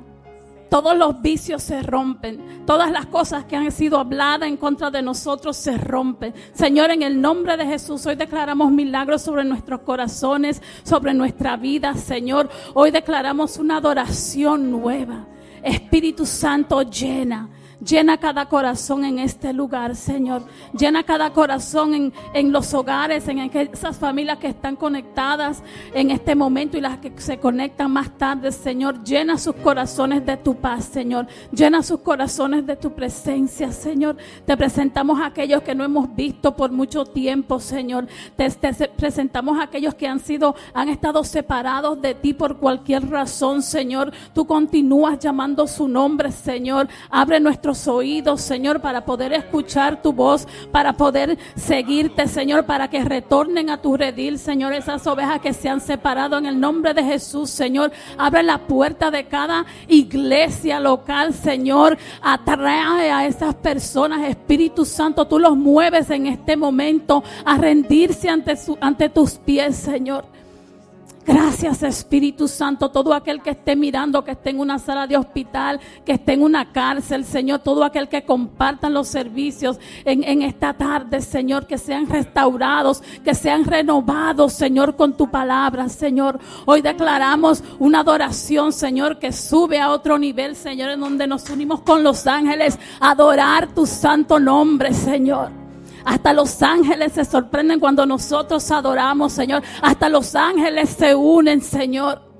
Todos 0.69 0.97
los 0.97 1.21
vicios 1.21 1.63
se 1.63 1.81
rompen. 1.83 2.65
Todas 2.65 2.91
las 2.91 3.05
cosas 3.05 3.45
que 3.45 3.55
han 3.55 3.71
sido 3.71 3.97
habladas 3.97 4.49
en 4.49 4.57
contra 4.57 4.91
de 4.91 5.01
nosotros 5.01 5.55
se 5.55 5.77
rompen. 5.77 6.33
Señor, 6.51 6.91
en 6.91 7.01
el 7.01 7.21
nombre 7.21 7.55
de 7.55 7.65
Jesús, 7.65 8.05
hoy 8.05 8.15
declaramos 8.15 8.73
milagros 8.73 9.21
sobre 9.21 9.45
nuestros 9.45 9.83
corazones, 9.83 10.61
sobre 10.83 11.13
nuestra 11.13 11.55
vida, 11.55 11.93
Señor. 11.93 12.49
Hoy 12.73 12.91
declaramos 12.91 13.57
una 13.57 13.77
adoración 13.77 14.69
nueva. 14.69 15.25
Espíritu 15.63 16.25
Santo, 16.25 16.81
llena. 16.81 17.47
Llena 17.85 18.17
cada 18.17 18.45
corazón 18.47 19.03
en 19.03 19.19
este 19.19 19.51
lugar, 19.51 19.95
Señor. 19.95 20.43
Llena 20.77 21.03
cada 21.03 21.33
corazón 21.33 21.93
en, 21.93 22.13
en 22.33 22.51
los 22.51 22.73
hogares, 22.73 23.27
en 23.27 23.39
esas 23.39 23.97
familias 23.97 24.37
que 24.37 24.47
están 24.47 24.75
conectadas 24.75 25.61
en 25.93 26.11
este 26.11 26.35
momento 26.35 26.77
y 26.77 26.81
las 26.81 26.99
que 26.99 27.11
se 27.17 27.39
conectan 27.39 27.91
más 27.91 28.17
tarde, 28.17 28.51
Señor. 28.51 29.03
Llena 29.03 29.37
sus 29.37 29.55
corazones 29.55 30.25
de 30.25 30.37
tu 30.37 30.55
paz, 30.55 30.85
Señor. 30.85 31.27
Llena 31.51 31.83
sus 31.83 31.99
corazones 31.99 32.65
de 32.65 32.77
tu 32.77 32.93
presencia, 32.93 33.71
Señor. 33.71 34.15
Te 34.45 34.55
presentamos 34.55 35.19
a 35.19 35.27
aquellos 35.27 35.61
que 35.63 35.75
no 35.75 35.83
hemos 35.83 36.13
visto 36.15 36.55
por 36.55 36.71
mucho 36.71 37.05
tiempo, 37.05 37.59
Señor. 37.59 38.07
Te, 38.37 38.49
te 38.49 38.87
presentamos 38.89 39.59
a 39.59 39.63
aquellos 39.63 39.95
que 39.95 40.07
han 40.07 40.19
sido, 40.19 40.55
han 40.73 40.87
estado 40.87 41.23
separados 41.23 42.01
de 42.01 42.15
ti 42.15 42.33
por 42.33 42.57
cualquier 42.57 43.09
razón, 43.09 43.61
Señor. 43.61 44.13
Tú 44.33 44.45
continúas 44.45 45.19
llamando 45.19 45.67
su 45.67 45.87
nombre, 45.87 46.31
Señor. 46.31 46.87
Abre 47.09 47.39
nuestros 47.39 47.72
oídos, 47.87 48.41
Señor, 48.41 48.81
para 48.81 49.05
poder 49.05 49.33
escuchar 49.33 50.01
tu 50.01 50.13
voz, 50.13 50.47
para 50.71 50.93
poder 50.93 51.37
seguirte, 51.55 52.27
Señor, 52.27 52.65
para 52.65 52.89
que 52.89 53.03
retornen 53.03 53.69
a 53.69 53.81
tu 53.81 53.97
redil, 53.97 54.39
Señor, 54.39 54.73
esas 54.73 55.05
ovejas 55.07 55.41
que 55.41 55.53
se 55.53 55.69
han 55.69 55.81
separado 55.81 56.37
en 56.37 56.45
el 56.45 56.59
nombre 56.59 56.93
de 56.93 57.03
Jesús, 57.03 57.49
Señor. 57.49 57.91
Abre 58.17 58.43
la 58.43 58.59
puerta 58.59 59.11
de 59.11 59.25
cada 59.25 59.65
iglesia 59.87 60.79
local, 60.79 61.33
Señor. 61.33 61.97
Atrae 62.21 63.11
a 63.11 63.25
esas 63.25 63.55
personas, 63.55 64.21
Espíritu 64.21 64.85
Santo, 64.85 65.25
tú 65.25 65.39
los 65.39 65.55
mueves 65.57 66.09
en 66.09 66.27
este 66.27 66.55
momento 66.55 67.23
a 67.45 67.57
rendirse 67.57 68.29
ante, 68.29 68.55
su, 68.55 68.77
ante 68.79 69.09
tus 69.09 69.33
pies, 69.33 69.75
Señor. 69.75 70.25
Gracias 71.25 71.83
Espíritu 71.83 72.49
Santo, 72.49 72.89
todo 72.89 73.13
aquel 73.13 73.41
que 73.41 73.51
esté 73.51 73.77
mirando, 73.77 74.25
que 74.25 74.31
esté 74.31 74.49
en 74.49 74.59
una 74.59 74.77
sala 74.77 75.07
de 75.07 75.15
hospital, 75.15 75.79
que 76.05 76.13
esté 76.13 76.33
en 76.33 76.41
una 76.41 76.73
cárcel, 76.73 77.23
Señor, 77.23 77.59
todo 77.59 77.85
aquel 77.85 78.09
que 78.09 78.25
compartan 78.25 78.93
los 78.93 79.07
servicios 79.07 79.79
en, 80.03 80.25
en, 80.25 80.41
esta 80.41 80.73
tarde, 80.73 81.21
Señor, 81.21 81.65
que 81.65 81.77
sean 81.77 82.07
restaurados, 82.07 83.01
que 83.23 83.33
sean 83.35 83.63
renovados, 83.63 84.51
Señor, 84.51 84.97
con 84.97 85.15
tu 85.15 85.31
palabra, 85.31 85.87
Señor. 85.87 86.39
Hoy 86.65 86.81
declaramos 86.81 87.63
una 87.79 88.01
adoración, 88.01 88.73
Señor, 88.73 89.17
que 89.17 89.31
sube 89.31 89.79
a 89.79 89.91
otro 89.91 90.17
nivel, 90.19 90.57
Señor, 90.57 90.89
en 90.89 90.99
donde 90.99 91.25
nos 91.25 91.49
unimos 91.49 91.81
con 91.81 92.03
los 92.03 92.27
ángeles 92.27 92.77
adorar 92.99 93.67
tu 93.73 93.85
santo 93.85 94.41
nombre, 94.41 94.93
Señor. 94.93 95.62
Hasta 96.05 96.33
los 96.33 96.61
ángeles 96.61 97.13
se 97.13 97.25
sorprenden 97.25 97.79
cuando 97.79 98.05
nosotros 98.05 98.69
adoramos, 98.71 99.33
Señor. 99.33 99.63
Hasta 99.81 100.09
los 100.09 100.35
ángeles 100.35 100.89
se 100.89 101.15
unen, 101.15 101.61
Señor. 101.61 102.33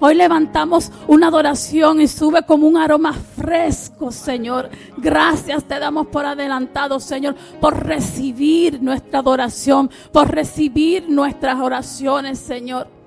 Hoy 0.00 0.14
levantamos 0.14 0.92
una 1.08 1.26
adoración 1.26 2.00
y 2.00 2.06
sube 2.06 2.42
como 2.42 2.68
un 2.68 2.76
aroma 2.76 3.12
fresco, 3.12 4.12
Señor. 4.12 4.70
Gracias 4.96 5.64
te 5.64 5.78
damos 5.80 6.06
por 6.06 6.24
adelantado, 6.24 7.00
Señor, 7.00 7.34
por 7.60 7.84
recibir 7.84 8.80
nuestra 8.80 9.18
adoración, 9.18 9.90
por 10.12 10.30
recibir 10.30 11.08
nuestras 11.08 11.58
oraciones, 11.58 12.38
Señor. 12.38 12.97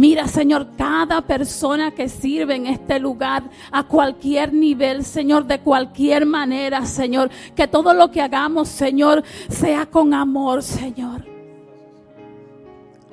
Mira, 0.00 0.26
Señor, 0.28 0.66
cada 0.78 1.20
persona 1.20 1.90
que 1.90 2.08
sirve 2.08 2.56
en 2.56 2.66
este 2.66 2.98
lugar, 2.98 3.42
a 3.70 3.82
cualquier 3.82 4.50
nivel, 4.50 5.04
Señor, 5.04 5.44
de 5.44 5.60
cualquier 5.60 6.24
manera, 6.24 6.86
Señor, 6.86 7.28
que 7.54 7.68
todo 7.68 7.92
lo 7.92 8.10
que 8.10 8.22
hagamos, 8.22 8.70
Señor, 8.70 9.22
sea 9.50 9.84
con 9.84 10.14
amor, 10.14 10.62
Señor. 10.62 11.26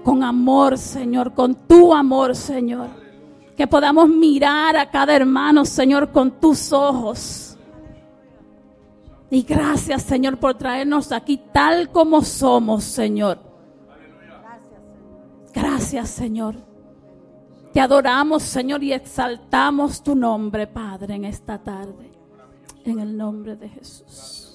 Con 0.01 0.23
amor, 0.23 0.77
Señor, 0.77 1.33
con 1.33 1.55
tu 1.55 1.93
amor, 1.93 2.37
Señor. 2.37 2.87
Que 3.57 3.67
podamos 3.67 4.07
mirar 4.07 4.77
a 4.77 4.89
cada 4.89 5.13
hermano, 5.13 5.65
Señor, 5.65 6.13
con 6.13 6.39
tus 6.39 6.71
ojos. 6.71 7.57
Y 9.29 9.41
gracias, 9.41 10.03
Señor, 10.03 10.37
por 10.37 10.57
traernos 10.57 11.11
aquí 11.11 11.37
tal 11.51 11.89
como 11.89 12.21
somos, 12.21 12.85
Señor. 12.85 13.39
Gracias, 15.53 16.11
Señor. 16.11 16.66
Te 17.77 17.81
adoramos, 17.81 18.41
Señor, 18.41 18.81
y 18.81 18.91
exaltamos 18.91 20.01
tu 20.01 20.15
nombre, 20.15 20.65
Padre, 20.65 21.13
en 21.13 21.25
esta 21.25 21.59
tarde. 21.59 22.11
En 22.83 22.97
el 22.97 23.15
nombre 23.15 23.55
de 23.55 23.69
Jesús. 23.69 24.46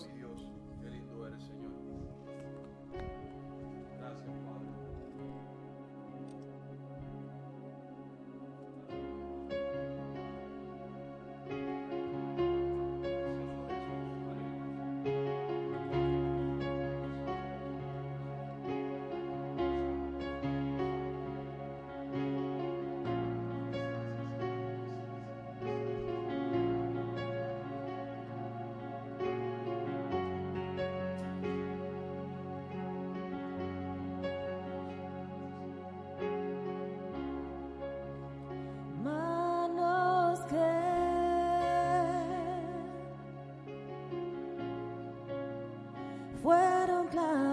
love. 47.14 47.51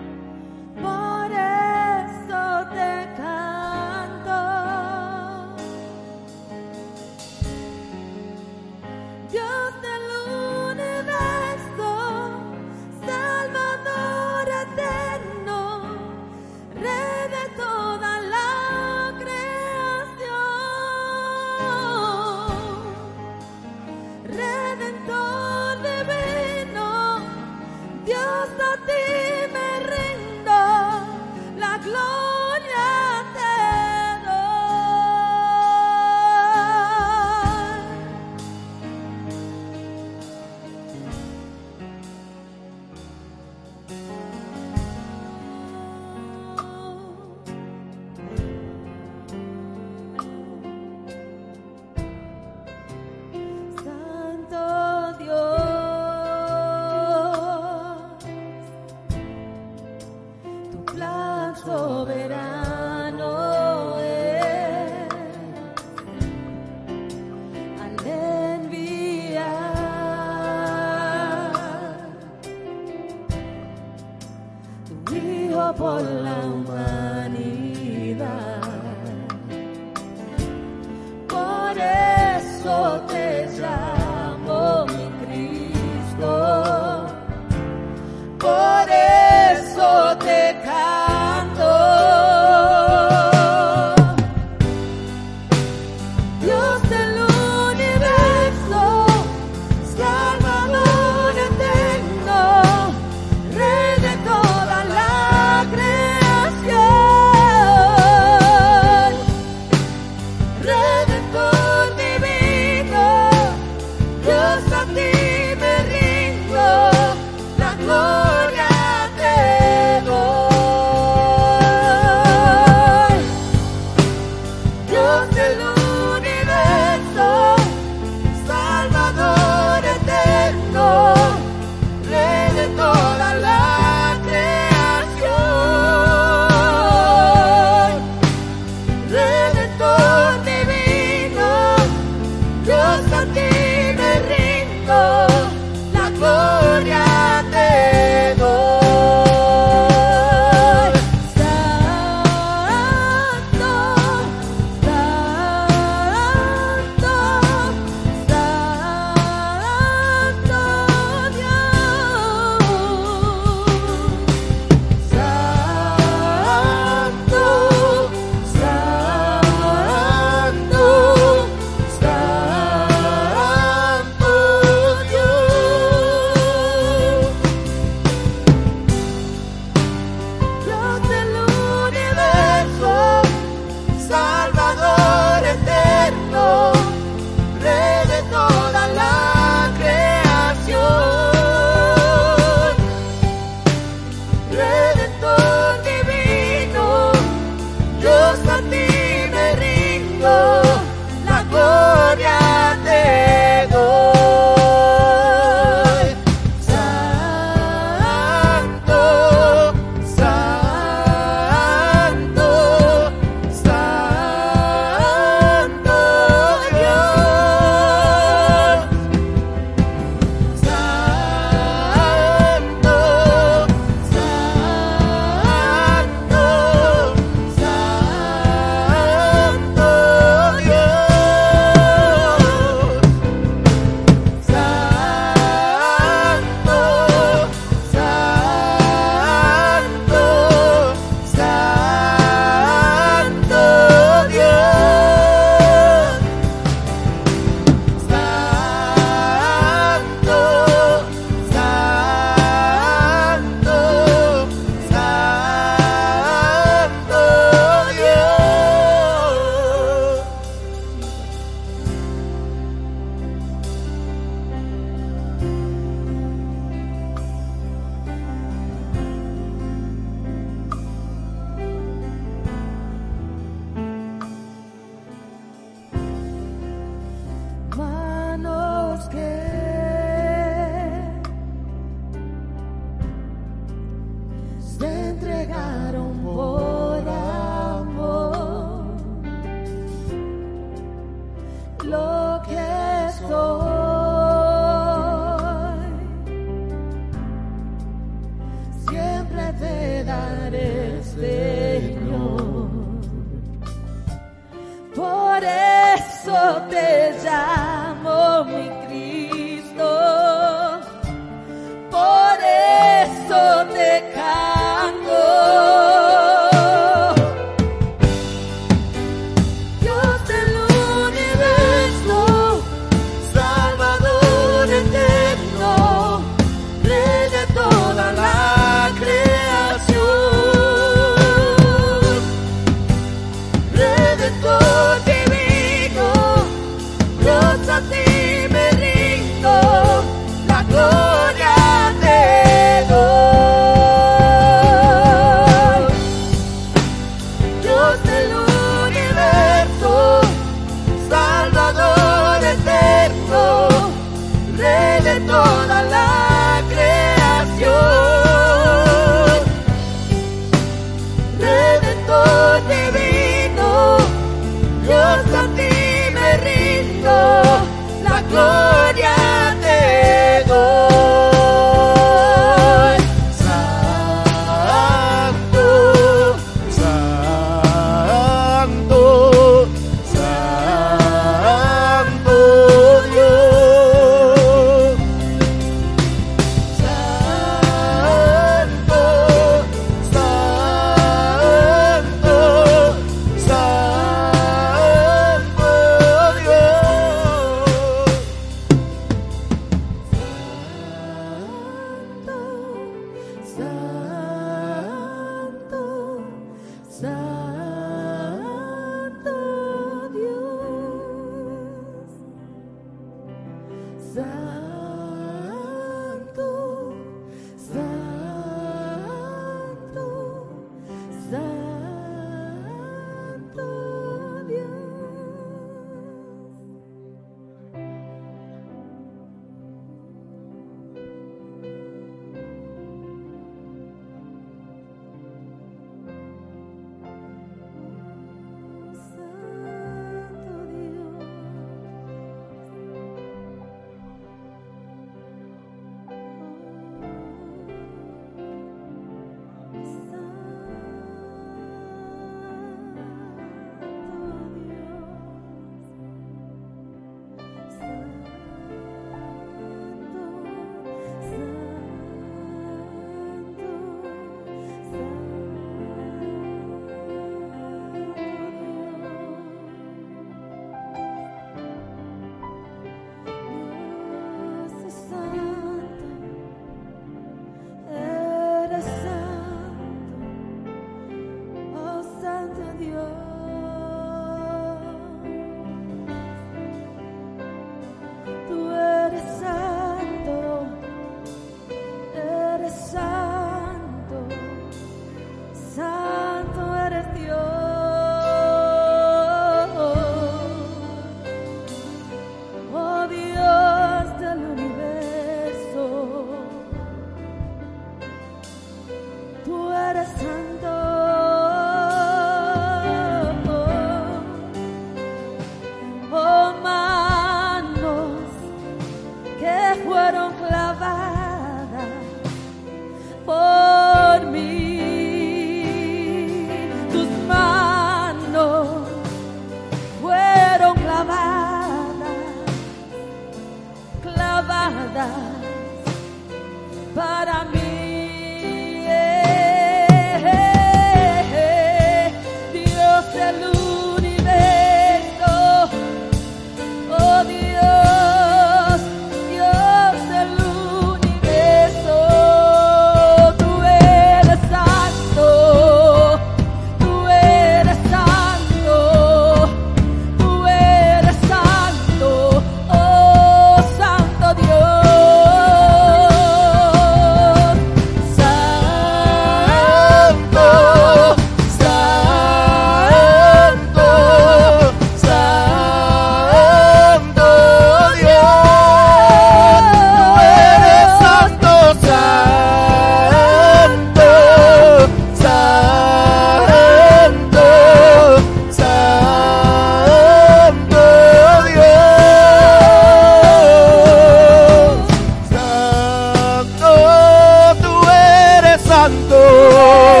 santo. 598.81 600.00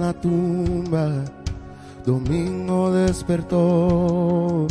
la 0.00 0.12
tumba, 0.12 1.24
domingo 2.04 2.90
despertó. 2.92 4.66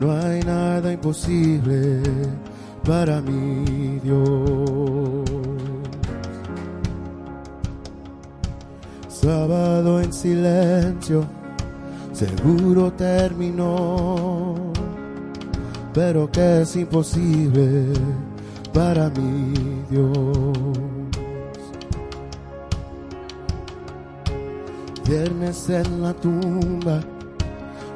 No 0.00 0.12
hay 0.12 0.40
nada 0.40 0.92
imposible 0.92 2.02
para 2.84 3.20
mi 3.20 3.98
Dios. 4.00 5.30
Sábado 9.08 10.00
en 10.00 10.12
silencio, 10.12 11.24
seguro 12.12 12.90
terminó, 12.92 14.54
pero 15.92 16.30
que 16.30 16.62
es 16.62 16.76
imposible 16.76 17.92
para 18.72 19.10
mi 19.10 19.82
Dios. 19.90 20.99
Viernes 25.10 25.68
en 25.68 26.02
la 26.02 26.14
tumba, 26.14 27.00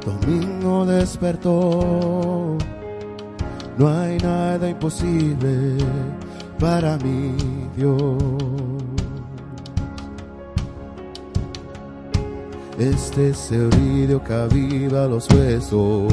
domingo 0.05 0.85
despertó. 0.85 2.59
No 3.79 3.88
hay 3.88 4.18
nada 4.18 4.68
imposible 4.68 5.77
para 6.59 6.98
mi 6.98 7.37
Dios. 7.77 8.20
Este 12.81 13.29
es 13.31 13.53
el 13.53 13.70
río 13.70 14.24
que 14.24 14.35
aviva 14.35 15.07
los 15.07 15.31
huesos. 15.31 16.12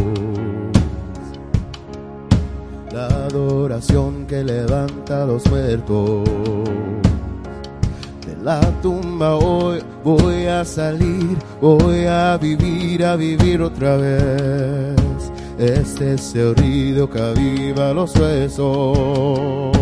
La 2.94 3.08
adoración 3.08 4.28
que 4.28 4.44
levanta 4.44 5.26
los 5.26 5.50
muertos. 5.50 6.30
La 8.44 8.60
tumba 8.82 9.36
hoy 9.36 9.84
voy 10.04 10.48
a 10.48 10.66
salir, 10.66 11.38
voy 11.62 12.06
a 12.08 12.38
vivir, 12.38 13.06
a 13.06 13.16
vivir 13.16 13.62
otra 13.62 13.98
vez. 13.98 15.32
Este 15.60 16.16
es 16.16 16.34
el 16.34 16.56
río 16.56 17.08
que 17.08 17.22
aviva 17.22 17.94
los 17.94 18.16
huesos. 18.16 19.78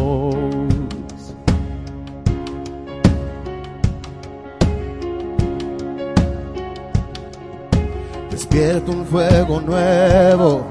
Despierto 8.29 8.91
un 8.91 9.05
fuego 9.05 9.61
nuevo 9.61 10.65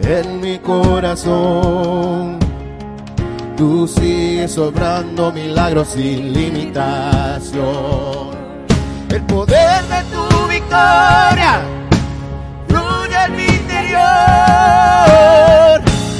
en 0.00 0.40
mi 0.40 0.60
corazón. 0.60 2.43
Tú 3.56 3.86
sigues 3.86 4.58
obrando 4.58 5.30
milagros 5.32 5.88
sin 5.88 6.32
limitación. 6.32 7.54
El 9.10 9.22
poder 9.22 9.82
de 9.84 10.02
tu 10.12 10.48
victoria 10.48 11.62
fluye 12.66 13.24
en 13.26 13.36
mi 13.36 13.44
interior. 13.44 14.02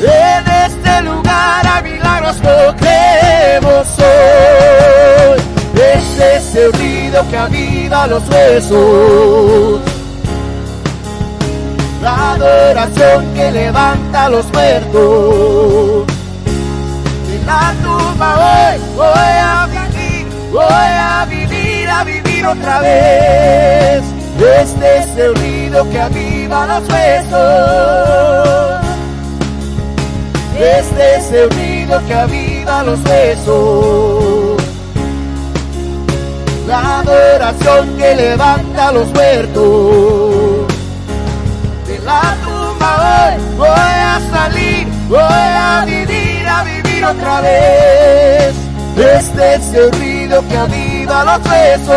En 0.01 0.49
este 0.67 1.03
lugar 1.03 1.67
a 1.67 1.83
milagros 1.83 2.37
lo 2.43 2.77
creemos 2.77 3.99
hoy. 3.99 5.41
Es 6.17 6.55
el 6.55 6.73
ruido 6.73 7.29
que 7.31 7.37
aviva 7.37 8.07
los 8.07 8.23
huesos 8.29 9.81
la 12.05 12.35
adoración 12.35 13.35
que 13.35 13.51
levanta 13.51 14.27
a 14.27 14.29
los 14.29 14.47
muertos. 14.53 16.14
La 17.47 17.75
tumba 17.83 18.37
hoy 18.37 18.81
voy 18.97 19.07
a 19.07 19.67
vivir, 19.67 20.27
voy 20.51 20.63
a 20.65 21.27
vivir, 21.29 21.89
a 21.91 22.05
vivir 22.05 22.47
otra 22.47 22.81
vez. 22.81 24.03
Este 24.39 24.99
es 24.99 25.17
el 25.17 25.35
ruido 25.37 25.89
que 25.91 26.01
aviva 26.01 26.67
los 26.67 26.89
huesos. 26.89 28.81
Este 30.59 31.17
es 31.17 31.33
el 31.33 31.51
ruido 31.51 32.01
que 32.07 32.15
aviva 32.15 32.83
los 32.83 33.01
huesos. 33.01 34.63
La 36.67 37.01
adoración 37.01 37.97
que 37.99 38.17
levanta 38.17 38.93
los 38.93 39.07
muertos 39.13 40.67
de 41.87 41.99
la 41.99 42.37
tumba 42.43 43.35
hoy 43.37 43.57
voy 43.59 43.69
a 43.69 44.21
salir, 44.33 44.89
voy 45.09 45.19
a 45.21 45.85
vivir 45.85 46.24
otra 47.11 47.41
vez. 47.41 48.55
Este 48.97 49.55
es 49.55 49.75
el 49.75 49.91
ruido 49.93 50.43
que 50.49 50.57
aviva 50.57 51.25
los 51.25 51.41
huesos. 51.47 51.95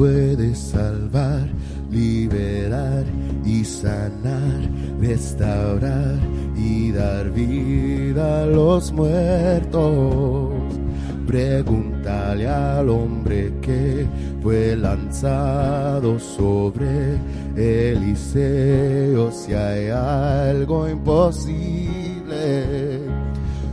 Puede 0.00 0.54
salvar, 0.54 1.46
liberar 1.90 3.04
y 3.44 3.62
sanar, 3.62 4.62
restaurar 4.98 6.18
y 6.56 6.90
dar 6.90 7.30
vida 7.30 8.44
a 8.44 8.46
los 8.46 8.90
muertos. 8.92 10.54
Pregúntale 11.26 12.48
al 12.48 12.88
hombre 12.88 13.52
que 13.60 14.06
fue 14.42 14.74
lanzado 14.74 16.18
sobre 16.18 17.18
Eliseo 17.54 19.30
si 19.30 19.52
hay 19.52 19.90
algo 19.90 20.88
imposible. 20.88 22.30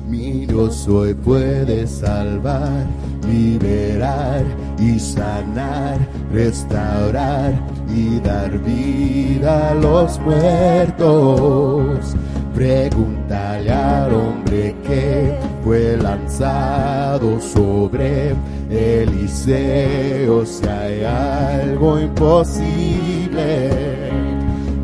Mi 0.09 0.45
Dios 0.45 0.87
hoy 0.89 1.13
puede 1.13 1.87
salvar, 1.87 2.85
liberar 3.29 4.43
y 4.79 4.99
sanar, 4.99 5.99
restaurar 6.31 7.53
y 7.89 8.19
dar 8.19 8.57
vida 8.59 9.71
a 9.71 9.75
los 9.75 10.19
muertos. 10.19 12.15
Pregúntale 12.53 13.71
al 13.71 14.13
hombre 14.13 14.75
que 14.85 15.37
fue 15.63 15.95
lanzado 15.97 17.39
sobre 17.39 18.33
Eliseo 18.69 20.45
si 20.45 20.67
hay 20.67 21.03
algo 21.03 21.99
imposible. 21.99 23.69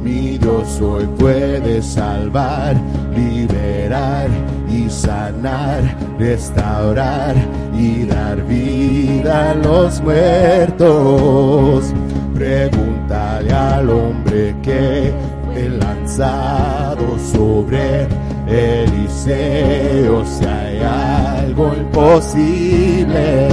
Mi 0.04 0.38
Dios 0.38 0.80
hoy 0.82 1.08
puede 1.18 1.82
salvar, 1.82 2.76
liberar 3.16 4.30
y 4.74 4.90
sanar, 4.90 5.84
restaurar 6.18 7.36
y 7.74 8.06
dar 8.06 8.42
vida 8.44 9.52
a 9.52 9.54
los 9.54 10.02
muertos. 10.02 11.94
Pregúntale 12.34 13.54
al 13.54 13.90
hombre 13.90 14.56
que 14.64 15.14
fue 15.46 15.70
lanzado 15.70 17.20
sobre 17.20 18.08
Eliseo 18.48 20.26
si 20.26 20.46
hay 20.46 20.82
algo 20.82 21.74
imposible. 21.76 23.50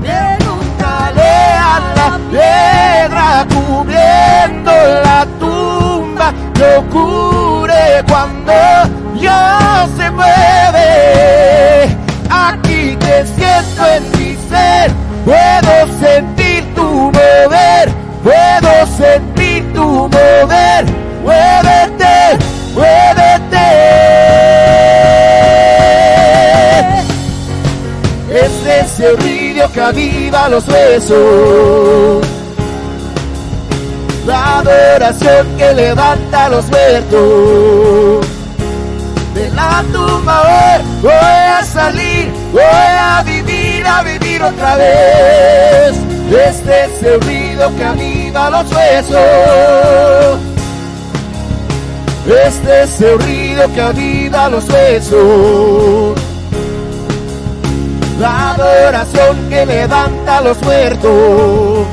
Pregúntale 0.00 1.30
a 1.56 1.80
la 1.96 2.18
piedra 2.30 3.46
cubriendo 3.48 4.72
la 5.04 5.26
tumba 5.38 6.34
que 6.54 6.76
ocurre 6.78 8.04
cuando 8.08 8.52
Dios 9.20 9.90
se 9.96 10.10
mueve. 10.10 11.96
Aquí 12.30 12.96
te 12.96 13.26
siento 13.26 13.86
en 13.86 14.02
mi 14.12 14.36
ser, 14.48 14.90
puedo 15.24 15.74
sentir 16.00 16.74
tu 16.74 17.12
mover, 17.12 17.90
puedo 18.22 18.86
sentir 18.96 19.72
tu 19.74 20.08
mover. 20.08 20.84
Muévete, 21.22 22.38
muévete. 22.74 23.68
Es 28.72 29.00
el 29.00 29.16
río 29.18 29.70
que 29.72 29.80
aviva 29.80 30.48
los 30.48 30.66
huesos. 30.68 32.26
La 34.26 34.58
adoración 34.58 35.46
que 35.58 35.74
levanta 35.74 36.48
los 36.48 36.64
muertos. 36.70 38.29
La 39.60 39.84
tumba 39.92 40.36
hoy 40.40 40.82
voy 41.02 41.12
a 41.12 41.62
salir, 41.62 42.32
voy 42.50 42.62
a 42.62 43.22
vivir, 43.22 43.86
a 43.86 44.02
vivir 44.02 44.42
otra 44.42 44.76
vez. 44.76 45.96
Este 46.48 46.84
es 46.84 47.02
el 47.02 47.20
río 47.20 47.76
que 47.76 47.84
aviva 47.84 48.50
los 48.50 48.72
huesos. 48.72 50.38
Este 52.46 52.82
es 52.84 53.00
el 53.02 53.18
río 53.20 53.74
que 53.74 53.80
aviva 53.82 54.48
los 54.48 54.66
huesos. 54.70 56.18
La 58.18 58.52
adoración 58.52 59.48
que 59.50 59.66
levanta 59.66 60.40
los 60.40 60.62
muertos. 60.62 61.86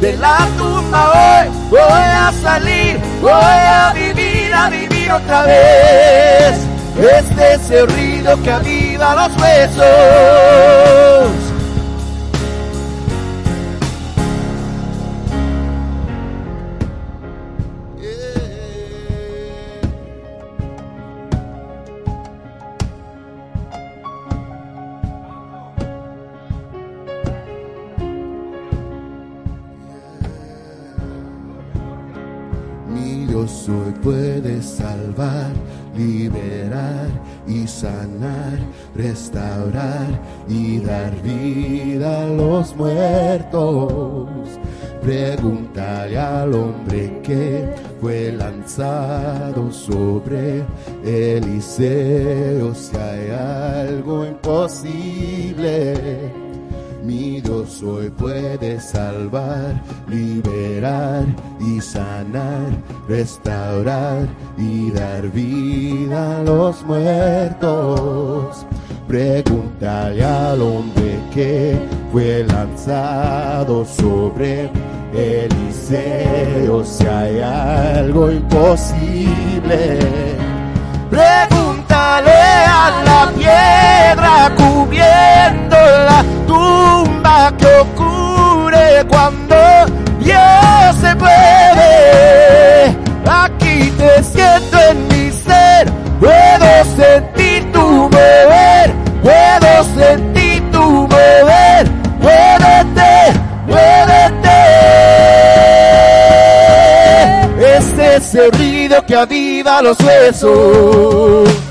De 0.00 0.16
la 0.16 0.48
tumba 0.56 1.02
hoy 1.10 1.48
voy 1.68 1.80
a 2.24 2.32
salir, 2.42 2.98
voy 3.20 3.30
a 3.30 3.92
vivir, 3.94 4.54
a 4.54 4.70
vivir 4.70 4.99
otra 5.10 5.42
vez. 5.42 6.60
Este 6.98 7.54
es 7.54 7.70
el 7.70 7.88
ruido 7.88 8.42
que 8.42 8.50
aviva 8.50 9.14
los 9.14 9.36
huesos. 9.40 9.80
Liberar 36.00 37.08
y 37.46 37.66
sanar, 37.66 38.58
restaurar 38.94 40.08
y 40.48 40.78
dar 40.80 41.12
vida 41.22 42.22
a 42.22 42.26
los 42.26 42.74
muertos. 42.76 44.28
Pregúntale 45.02 46.18
al 46.18 46.54
hombre 46.54 47.20
que 47.22 47.74
fue 48.00 48.32
lanzado 48.32 49.72
sobre 49.72 50.62
Eliseo 51.04 52.74
si 52.74 52.96
hay 52.96 53.30
algo 53.30 54.26
imposible. 54.26 55.94
Mi 57.02 57.40
Dios 57.40 57.82
hoy 57.82 58.10
puede 58.10 58.78
salvar, 58.78 59.82
liberar 60.06 61.24
y 61.58 61.80
sanar, 61.80 62.70
restaurar 63.08 64.28
y 64.58 64.90
dar 64.90 65.28
vida 65.30 66.40
a 66.40 66.42
los 66.42 66.84
muertos. 66.84 68.66
Pregúntale 69.08 70.22
al 70.22 70.60
hombre 70.60 71.18
que 71.32 71.78
fue 72.12 72.44
lanzado 72.44 73.84
sobre 73.86 74.70
Eliseo 75.14 76.84
si 76.84 77.06
hay 77.06 77.40
algo 77.40 78.30
imposible. 78.30 79.98
Pregúntale 81.10 82.30
a 82.30 83.02
la 83.04 83.32
piedra 83.34 84.54
cubriendo 84.56 85.76
la 85.76 86.39
tumba 86.50 87.52
que 87.56 87.66
ocurre 87.86 89.06
cuando 89.08 89.56
Dios 90.18 90.96
se 91.00 91.14
puede. 91.16 92.96
Aquí 93.44 93.92
te 93.96 94.22
siento 94.24 94.76
en 94.90 95.08
mi 95.08 95.30
ser, 95.30 95.92
puedo 96.18 96.70
sentir 96.96 97.70
tu 97.72 97.86
mover, 98.16 98.86
puedo 99.22 99.70
sentir 99.94 100.58
tu 100.72 100.82
mover, 101.14 101.82
muévete, 102.18 103.12
muévete. 103.66 104.60
Es 107.76 108.34
el 108.34 108.50
ruido 108.52 109.06
que 109.06 109.14
aviva 109.16 109.82
los 109.82 109.98
huesos. 110.00 111.69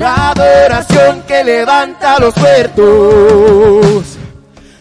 La 0.00 0.30
adoración 0.30 1.22
que 1.28 1.44
levanta 1.44 2.18
los 2.18 2.34
muertos. 2.38 4.16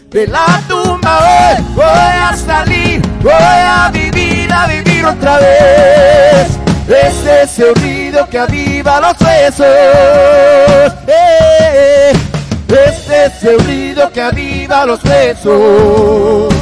De 0.09 0.25
la 0.27 0.61
tumba 0.65 1.19
hoy 1.19 1.63
voy 1.75 1.85
a 1.85 2.33
salir, 2.37 3.01
voy 3.21 3.33
a 3.33 3.91
vivir, 3.91 4.49
a 4.49 4.65
vivir 4.67 5.05
otra 5.05 5.39
vez. 5.39 6.57
Es 6.87 7.59
el 7.59 7.75
ruido 7.75 8.29
que 8.29 8.39
aviva 8.39 9.01
los 9.01 9.19
huesos. 9.19 9.67
Eh, 11.05 12.13
Este 12.69 13.25
es 13.25 13.43
el 13.43 13.59
ruido 13.59 14.09
que 14.13 14.21
aviva 14.21 14.85
los 14.85 15.03
huesos. 15.03 16.53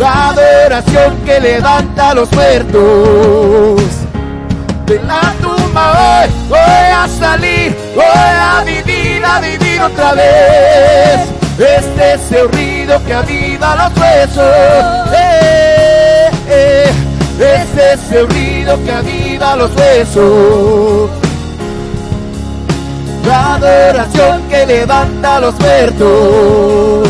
La 0.00 0.30
adoración 0.30 1.16
que 1.24 1.38
levanta 1.38 2.12
los 2.12 2.32
muertos 2.32 3.82
de 4.86 5.00
la 5.02 5.34
tumba 5.42 6.22
hoy 6.22 6.30
voy 6.48 6.58
a 6.58 7.08
salir, 7.08 7.76
voy 7.94 8.04
a 8.04 8.62
vivir, 8.64 9.24
a 9.24 9.40
vivir 9.40 9.80
otra 9.82 10.12
vez. 10.12 11.28
Este 11.58 12.14
es 12.14 12.32
el 12.32 12.48
ruido 12.52 13.04
que 13.04 13.14
aviva 13.14 13.76
los 13.76 13.98
huesos. 13.98 15.12
Eh, 15.12 16.30
eh. 16.48 16.92
Este 17.38 17.92
es 17.94 18.12
el 18.12 18.28
ruido 18.28 18.78
que 18.84 18.92
aviva 18.92 19.56
los 19.56 19.74
huesos. 19.74 21.10
La 23.26 23.54
adoración 23.54 24.42
que 24.48 24.66
levanta 24.66 25.40
los 25.40 25.58
muertos 25.58 27.08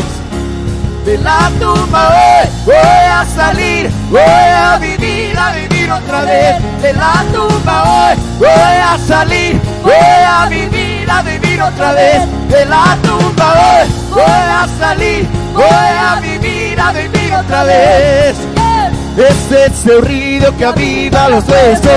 de 1.05 1.17
la 1.19 1.51
tumba 1.59 2.09
hoy 2.09 2.49
voy 2.65 2.75
a 2.75 3.25
salir, 3.35 3.89
voy 4.09 4.19
a 4.19 4.77
vivir, 4.79 5.37
a 5.37 5.51
vivir 5.51 5.76
otra 5.91 6.21
vez. 6.21 6.81
De 6.81 6.93
la 6.93 7.23
tumba 7.33 7.83
hoy 7.83 8.17
voy 8.39 8.47
a 8.49 8.97
salir, 9.07 9.59
voy 9.83 9.93
a 9.93 10.47
vivir, 10.47 11.09
a 11.09 11.21
vivir 11.21 11.61
otra 11.61 11.93
vez. 11.93 12.21
De 12.49 12.65
la 12.65 12.97
tumba 13.01 13.53
hoy 13.53 13.87
voy 14.11 14.23
a 14.23 14.67
salir, 14.79 15.27
voy 15.53 15.63
a 15.65 16.19
vivir, 16.21 16.79
a 16.79 16.91
vivir 16.91 17.33
otra 17.33 17.63
vez. 17.63 18.35
Es 19.17 19.85
el 19.87 20.01
ruido 20.01 20.55
que 20.57 20.65
aviva 20.65 21.29
los 21.29 21.43
huesos. 21.47 21.91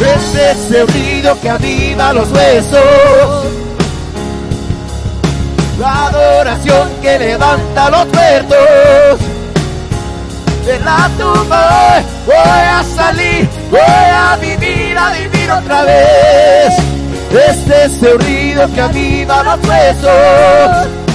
Es 0.00 0.70
el 0.70 0.86
ruido 0.88 1.40
que 1.40 1.48
aviva 1.48 2.12
los 2.12 2.30
huesos. 2.30 3.46
La 5.78 6.06
adoración 6.06 6.90
que 7.00 7.18
levanta 7.18 7.90
los 7.90 8.06
muertos. 8.08 9.37
De 10.68 10.78
la 10.80 11.08
tumba 11.16 12.02
voy 12.26 12.36
a 12.36 12.84
salir, 12.84 13.48
voy 13.70 13.80
a 13.80 14.36
vivir, 14.36 14.98
a 14.98 15.12
vivir 15.12 15.50
otra 15.50 15.82
vez. 15.84 16.74
Este 17.30 17.84
es 17.86 18.02
el 18.02 18.18
ruido 18.18 18.70
que 18.74 18.80
aviva 18.82 19.42
los 19.44 19.66
huesos. 19.66 21.07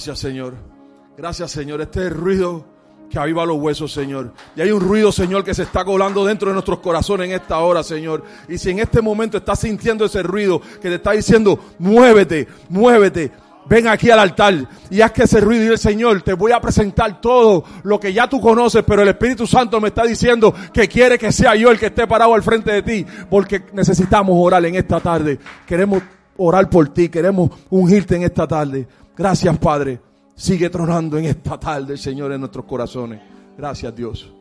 Gracias, 0.00 0.18
Señor. 0.18 0.54
Gracias, 1.14 1.50
Señor. 1.50 1.82
Este 1.82 2.08
ruido 2.08 2.64
que 3.10 3.18
aviva 3.18 3.44
los 3.44 3.58
huesos, 3.58 3.92
Señor. 3.92 4.32
Y 4.56 4.62
hay 4.62 4.70
un 4.70 4.80
ruido, 4.80 5.12
Señor, 5.12 5.44
que 5.44 5.52
se 5.52 5.64
está 5.64 5.84
colando 5.84 6.24
dentro 6.24 6.48
de 6.48 6.54
nuestros 6.54 6.78
corazones 6.78 7.28
en 7.28 7.34
esta 7.34 7.58
hora, 7.58 7.82
Señor. 7.82 8.24
Y 8.48 8.56
si 8.56 8.70
en 8.70 8.78
este 8.78 9.02
momento 9.02 9.36
estás 9.36 9.60
sintiendo 9.60 10.06
ese 10.06 10.22
ruido 10.22 10.58
que 10.80 10.88
te 10.88 10.94
está 10.94 11.12
diciendo, 11.12 11.60
muévete, 11.78 12.48
muévete. 12.70 13.30
Ven 13.66 13.88
aquí 13.88 14.10
al 14.10 14.20
altar 14.20 14.66
y 14.88 15.02
haz 15.02 15.12
que 15.12 15.24
ese 15.24 15.38
ruido 15.38 15.64
y 15.64 15.68
el 15.68 15.78
Señor 15.78 16.22
te 16.22 16.32
voy 16.32 16.52
a 16.52 16.62
presentar 16.62 17.20
todo 17.20 17.64
lo 17.82 18.00
que 18.00 18.14
ya 18.14 18.26
tú 18.26 18.40
conoces, 18.40 18.82
pero 18.86 19.02
el 19.02 19.08
Espíritu 19.08 19.46
Santo 19.46 19.82
me 19.82 19.88
está 19.88 20.04
diciendo 20.04 20.54
que 20.72 20.88
quiere 20.88 21.18
que 21.18 21.30
sea 21.30 21.54
yo 21.56 21.70
el 21.70 21.78
que 21.78 21.86
esté 21.86 22.06
parado 22.06 22.32
al 22.32 22.42
frente 22.42 22.72
de 22.72 22.82
ti, 22.82 23.06
porque 23.28 23.66
necesitamos 23.74 24.34
orar 24.38 24.64
en 24.64 24.76
esta 24.76 24.98
tarde. 24.98 25.38
Queremos 25.66 26.02
orar 26.38 26.70
por 26.70 26.88
ti, 26.88 27.10
queremos 27.10 27.50
ungirte 27.68 28.16
en 28.16 28.22
esta 28.22 28.48
tarde. 28.48 28.88
Gracias, 29.20 29.58
Padre. 29.58 30.00
Sigue 30.34 30.70
tronando 30.70 31.18
en 31.18 31.26
esta 31.26 31.60
tarde, 31.60 31.98
Señor, 31.98 32.32
en 32.32 32.40
nuestros 32.40 32.64
corazones. 32.64 33.20
Gracias, 33.54 33.94
Dios. 33.94 34.32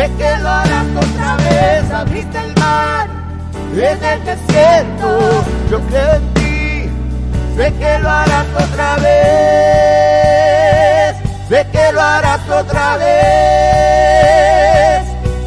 Sé 0.00 0.10
que 0.16 0.36
lo 0.38 0.48
harás 0.48 0.86
otra 0.96 1.36
vez, 1.36 1.90
abriste 1.92 2.38
el 2.38 2.54
mar 2.58 3.06
en 3.74 4.02
el 4.02 4.24
desierto, 4.24 5.44
yo 5.70 5.78
creo 5.88 6.14
en 6.14 6.34
ti, 6.34 6.88
sé 7.56 7.72
que 7.74 7.98
lo 7.98 8.08
harás 8.08 8.46
otra 8.64 8.96
vez, 8.96 9.16
sé 11.50 11.66
que 11.70 11.92
lo 11.92 12.00
harás 12.00 12.48
otra 12.48 12.96
vez, 12.96 13.12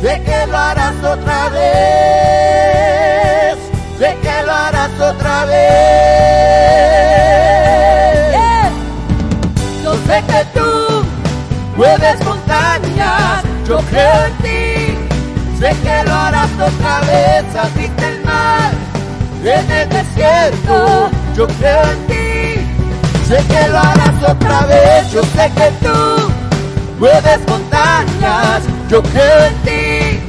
sé 0.04 0.22
que 0.22 0.46
lo 0.48 0.58
harás 0.58 1.04
otra 1.04 1.50
vez, 1.50 2.38
sé 3.98 4.18
que 4.22 4.44
lo 4.46 4.54
harás 4.54 5.00
otra 5.00 5.46
vez. 5.46 5.64
Yo 9.84 9.94
sé 10.08 10.24
que 10.28 10.46
tú 10.54 10.70
mueves 11.76 12.24
montañas, 12.24 13.44
yo 13.68 13.78
creo 13.90 14.26
en 14.26 14.34
ti, 14.38 15.60
sé 15.60 15.76
que 15.84 16.04
lo 16.06 16.14
harás 16.14 16.50
otra 16.54 17.00
vez, 17.02 17.56
abriste 17.56 18.08
el 18.08 18.24
mar 18.26 18.72
en 19.44 19.72
el 19.72 19.90
desierto, 19.90 21.10
yo 21.36 21.48
creo 21.48 21.84
en 21.92 22.08
ti, 22.08 23.28
sé 23.28 23.38
que 23.48 23.68
lo 23.70 23.78
harás 23.80 24.24
otra 24.30 24.66
vez, 24.66 25.12
yo 25.12 25.22
sé 25.24 25.52
que 25.56 25.72
tú 25.86 26.32
mueves 27.00 27.40
montañas, 27.48 28.64
yo 28.90 29.02
creo 29.02 29.46
en 29.46 29.56
ti, 29.64 30.20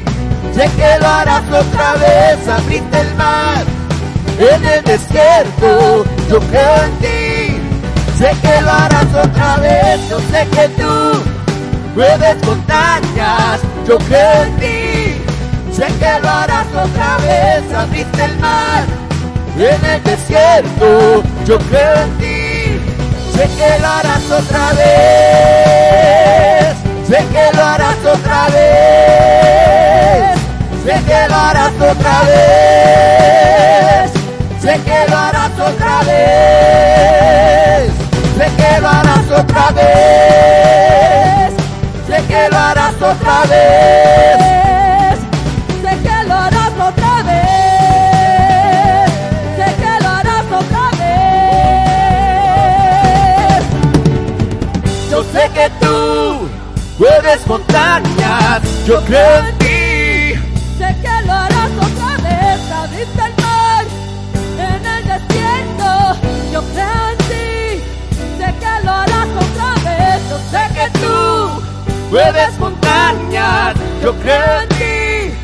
sé 0.54 0.70
que 0.76 0.98
lo 1.00 1.08
harás 1.08 1.44
otra 1.50 1.94
vez, 1.94 2.48
abriste 2.48 3.00
el 3.00 3.14
mar 3.16 3.64
en 4.38 4.64
el 4.64 4.84
desierto, 4.84 6.04
yo 6.28 6.40
creo 6.40 6.84
en 6.84 6.98
ti. 6.98 7.60
Sé 8.18 8.30
que 8.42 8.60
lo 8.62 8.70
harás 8.70 9.06
otra 9.12 9.56
vez, 9.56 10.08
yo 10.08 10.18
sé 10.30 10.46
que 10.48 10.68
tú 10.80 11.33
mueves 11.94 12.36
montañas, 12.44 13.60
yo 13.86 13.98
creo 13.98 14.42
en 14.42 14.56
ti. 14.56 15.22
Sé 15.72 15.86
que 15.98 16.20
lo 16.22 16.28
harás 16.28 16.66
otra 16.68 17.16
vez, 17.18 17.72
abriste 17.72 18.24
el 18.24 18.38
mar 18.38 18.84
en 19.58 19.84
el 19.84 20.02
desierto, 20.02 21.22
yo 21.44 21.58
creo 21.58 21.94
en 22.02 22.18
ti. 22.18 22.80
Sé 23.34 23.48
que 23.56 23.78
lo 23.80 23.88
harás 23.88 24.30
otra 24.30 24.72
vez, 24.72 24.86
sé 27.08 27.24
que 27.32 27.50
lo 27.56 27.62
harás 27.64 28.04
otra 28.04 28.46
vez, 28.48 30.38
sé 30.84 30.94
que 31.04 31.28
lo 31.28 31.36
harás 31.36 31.74
otra 31.74 32.22
vez, 32.22 34.12
sé 34.60 34.80
que 34.84 35.06
lo 35.10 35.16
harás 35.16 35.58
otra 35.58 36.02
vez, 36.04 37.90
sé 38.36 38.46
que 38.56 38.80
lo 38.80 38.88
harás 38.88 39.30
otra 39.30 39.70
vez, 39.70 41.03
sé 42.14 42.22
que 42.26 42.48
lo 42.50 42.58
harás 42.58 42.94
otra 42.94 43.42
vez. 43.50 45.18
Sé 45.82 45.92
que 46.02 46.16
lo 46.28 46.34
harás 46.34 46.72
otra 46.88 47.22
vez. 47.30 49.10
Sé 49.56 49.66
que 49.80 49.92
lo 50.02 50.08
harás 50.08 50.46
otra 50.60 50.86
vez. 51.00 51.24
Yo 55.10 55.18
sé 55.32 55.42
que 55.54 55.66
tú 55.80 55.96
mueves 56.98 57.46
montañas, 57.46 58.62
yo 58.86 58.96
creo 59.04 59.38
en 59.38 59.53
Mueves 72.14 72.54
montañas, 72.60 73.74
yo 74.00 74.14
creo 74.20 74.60
en 74.60 74.68
ti. 74.68 75.34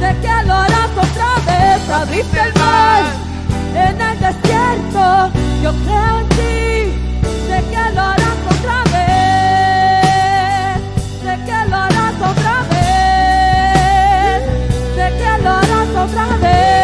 Sé 0.00 0.16
que 0.20 0.42
lo 0.44 0.54
harás 0.54 0.90
otra 0.90 1.36
vez, 1.46 1.88
abriste 1.88 2.40
el 2.40 2.52
mar 2.54 3.04
en 3.76 4.00
el 4.00 4.18
desierto. 4.18 5.30
Yo 5.62 5.72
creo 5.84 6.18
en 6.18 6.28
ti, 6.30 6.92
sé 7.46 7.58
que 7.70 7.84
lo 7.94 8.02
harás 8.02 8.38
otra 8.54 8.78
vez. 8.96 10.82
Sé 11.22 11.32
que 11.46 11.58
lo 11.70 11.76
harás 11.76 12.16
otra 12.30 12.56
vez. 12.72 14.38
Sé 14.96 15.06
que 15.16 15.30
lo 15.44 15.50
harás 15.50 15.90
otra 16.10 16.26
vez. 16.38 16.75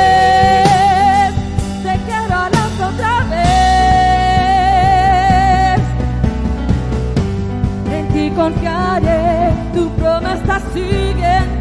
Promesa 10.73 11.52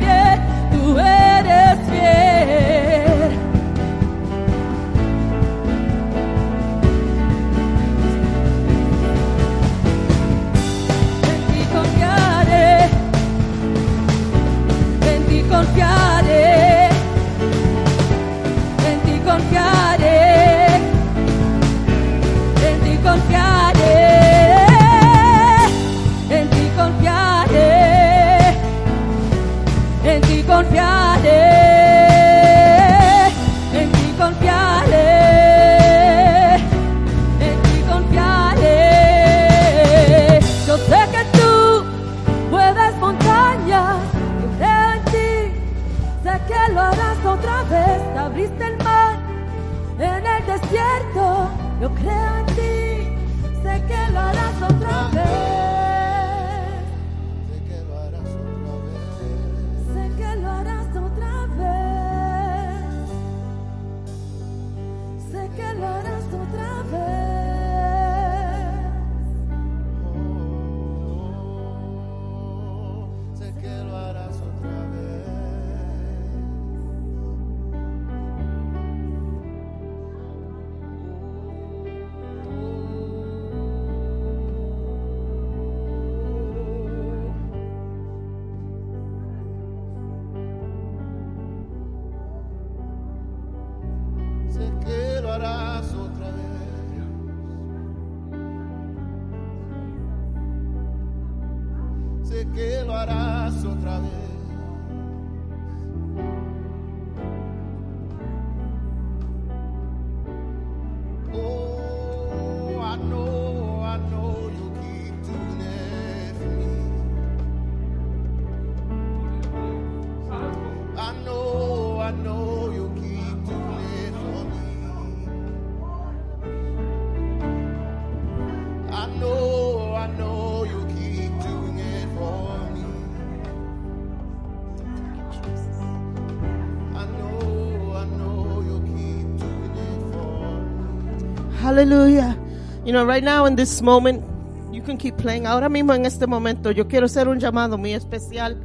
Hallelujah. 141.82 142.38
You 142.86 142.94
know, 142.94 143.04
right 143.04 143.24
now 143.24 143.46
in 143.46 143.56
this 143.56 143.82
moment, 143.82 144.24
you 144.72 144.84
can 144.84 144.98
keep 144.98 145.18
playing. 145.18 145.48
Ahora 145.48 145.68
mismo 145.68 145.96
en 145.96 146.06
este 146.06 146.28
momento, 146.28 146.70
yo 146.70 146.88
quiero 146.88 147.08
hacer 147.08 147.28
un 147.28 147.40
llamado 147.40 147.80
muy 147.80 147.94
especial. 147.94 148.56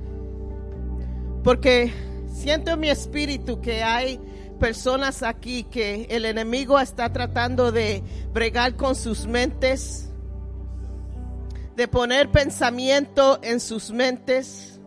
Porque 1.42 1.94
siento 2.30 2.72
en 2.72 2.80
mi 2.80 2.90
espíritu 2.90 3.62
que 3.62 3.82
hay 3.82 4.20
personas 4.60 5.22
aquí 5.22 5.62
que 5.62 6.06
el 6.10 6.26
enemigo 6.26 6.78
está 6.78 7.10
tratando 7.10 7.72
de 7.72 8.02
bregar 8.34 8.76
con 8.76 8.94
sus 8.94 9.26
mentes, 9.26 10.10
de 11.74 11.88
poner 11.88 12.30
pensamiento 12.30 13.38
en 13.42 13.60
sus 13.60 13.92
mentes. 13.92 14.78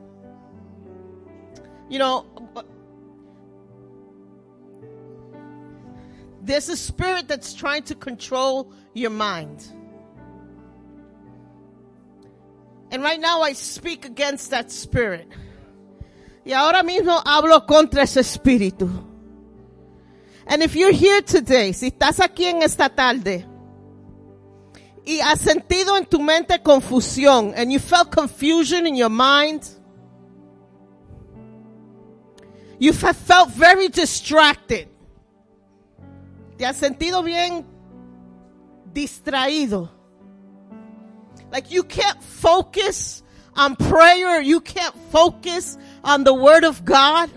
You 1.90 1.98
know, 1.98 2.26
There's 6.50 6.68
a 6.68 6.76
spirit 6.76 7.28
that's 7.28 7.54
trying 7.54 7.84
to 7.84 7.94
control 7.94 8.74
your 8.96 9.12
mind. 9.12 9.64
And 12.90 13.04
right 13.04 13.20
now 13.20 13.44
I 13.44 13.54
speak 13.54 14.06
against 14.06 14.50
that 14.50 14.72
spirit. 14.72 15.28
Y 16.44 16.54
ahora 16.54 16.82
mismo 16.82 17.22
hablo 17.24 17.68
contra 17.68 18.02
ese 18.02 18.22
espíritu. 18.22 18.90
And 20.48 20.64
if 20.64 20.76
you're 20.76 20.92
here 20.92 21.22
today, 21.22 21.72
si 21.72 21.92
estás 21.92 22.20
aquí 22.20 22.46
en 22.46 22.64
esta 22.64 22.90
tarde 22.90 23.46
y 25.06 25.20
has 25.20 25.42
sentido 25.42 25.98
en 25.98 26.08
tu 26.08 26.18
mente 26.18 26.58
confusión 26.64 27.54
and 27.56 27.72
you 27.72 27.78
felt 27.78 28.10
confusion 28.10 28.88
in 28.88 28.96
your 28.96 29.12
mind, 29.12 29.70
you 32.80 32.92
have 32.92 33.16
felt 33.16 33.52
very 33.52 33.88
distracted. 33.90 34.90
Te 36.60 36.66
has 36.66 36.76
sentido 36.76 37.24
bien 37.24 37.66
distraído. 38.94 39.90
Like 41.54 41.72
you 41.72 41.84
can't 41.84 42.22
focus 42.22 43.24
on 43.56 43.78
prayer, 43.78 44.42
you 44.42 44.60
can't 44.60 44.94
focus 45.10 45.78
on 46.04 46.26
the 46.26 46.34
word 46.34 46.66
of 46.66 46.84
God. 46.84 47.30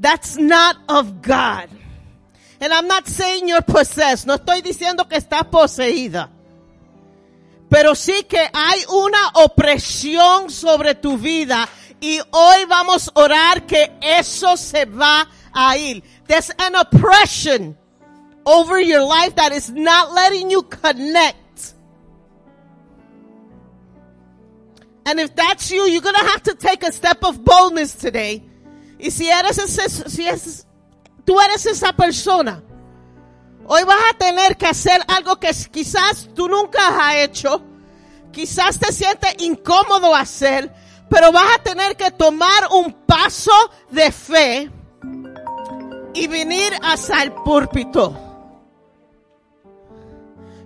That's 0.00 0.36
not 0.36 0.76
of 0.88 1.22
God. 1.22 1.68
And 2.60 2.72
I'm 2.72 2.88
not 2.88 3.06
saying 3.06 3.46
you're 3.46 3.62
possessed. 3.62 4.26
No 4.26 4.34
estoy 4.34 4.60
diciendo 4.60 5.08
que 5.08 5.18
estás 5.18 5.44
poseída. 5.44 6.30
Pero 7.70 7.94
sí 7.94 8.24
que 8.28 8.44
hay 8.52 8.84
una 8.88 9.30
opresión 9.34 10.50
sobre 10.50 10.96
tu 10.96 11.16
vida 11.16 11.68
y 12.00 12.18
hoy 12.32 12.64
vamos 12.68 13.08
a 13.14 13.20
orar 13.20 13.66
que 13.66 13.96
eso 14.00 14.56
se 14.56 14.84
va 14.84 15.28
a 15.56 15.76
ir. 15.76 16.02
There's 16.26 16.50
an 16.58 16.74
oppression 16.74 17.76
over 18.44 18.80
your 18.80 19.02
life 19.02 19.34
that 19.36 19.52
is 19.52 19.70
not 19.70 20.12
letting 20.12 20.50
you 20.50 20.62
connect. 20.62 21.74
And 25.06 25.20
if 25.20 25.34
that's 25.34 25.70
you, 25.70 25.82
you're 25.84 26.02
gonna 26.02 26.18
have 26.18 26.42
to 26.44 26.54
take 26.54 26.82
a 26.82 26.92
step 26.92 27.24
of 27.24 27.44
boldness 27.44 27.94
today. 27.94 28.42
Y 28.98 29.10
si 29.10 29.30
eres 29.30 29.58
ese, 29.58 30.10
si 30.10 30.24
tú 31.24 31.40
eres 31.40 31.66
esa 31.66 31.92
persona, 31.92 32.62
hoy 33.66 33.84
vas 33.84 34.00
a 34.10 34.18
tener 34.18 34.56
que 34.56 34.66
hacer 34.66 35.00
algo 35.08 35.36
que 35.36 35.48
quizás 35.70 36.28
tú 36.34 36.48
nunca 36.48 36.88
has 36.88 37.16
hecho, 37.16 37.62
quizás 38.32 38.78
te 38.78 38.92
sientes 38.92 39.34
incómodo 39.38 40.14
hacer, 40.14 40.72
pero 41.08 41.30
vas 41.30 41.56
a 41.56 41.62
tener 41.62 41.96
que 41.96 42.10
tomar 42.10 42.68
un 42.72 42.92
paso 43.06 43.52
de 43.90 44.10
fe 44.10 44.70
y 46.16 46.26
venir 46.26 46.72
hacia 46.82 47.22
el 47.22 47.32
púlpito. 47.32 48.16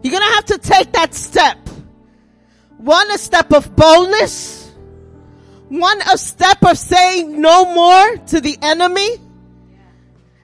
You're 0.02 0.12
gonna 0.12 0.34
have 0.34 0.46
to 0.46 0.58
take 0.58 0.92
that 0.92 1.14
step. 1.14 1.58
One, 2.78 3.10
a 3.10 3.18
step 3.18 3.52
of 3.52 3.76
boldness. 3.76 4.72
One, 5.68 6.00
a 6.10 6.16
step 6.16 6.62
of 6.62 6.78
saying 6.78 7.40
no 7.40 7.74
more 7.74 8.16
to 8.28 8.40
the 8.40 8.58
enemy. 8.62 9.08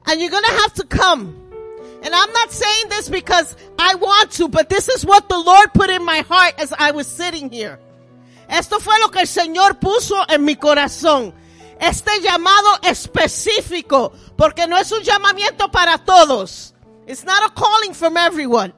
And 0.07 0.21
you're 0.21 0.31
gonna 0.31 0.47
have 0.63 0.75
to 0.75 0.87
come. 0.87 1.35
And 2.03 2.15
I'm 2.15 2.33
not 2.33 2.53
saying 2.53 2.89
this 2.91 3.09
because 3.09 3.57
I 3.79 3.95
want 3.95 4.33
to, 4.33 4.49
but 4.49 4.69
this 4.69 4.89
is 4.89 5.05
what 5.05 5.29
the 5.29 5.39
Lord 5.39 5.73
put 5.73 5.91
in 5.91 6.05
my 6.05 6.19
heart 6.19 6.55
as 6.59 6.73
I 6.79 6.91
was 6.91 7.07
sitting 7.07 7.51
here. 7.51 7.79
Esto 8.49 8.79
fue 8.79 8.95
lo 9.01 9.09
que 9.09 9.23
el 9.23 9.27
Señor 9.27 9.81
puso 9.81 10.23
en 10.29 10.45
mi 10.45 10.55
corazón. 10.57 11.33
Este 11.79 12.21
llamado 12.23 12.79
específico, 12.83 14.13
porque 14.37 14.67
no 14.67 14.79
es 14.79 14.91
un 14.93 15.03
llamamiento 15.03 15.71
para 15.71 15.99
todos. 15.99 16.75
It's 17.07 17.25
not 17.25 17.51
a 17.51 17.55
calling 17.55 17.95
from 17.95 18.17
everyone. 18.17 18.73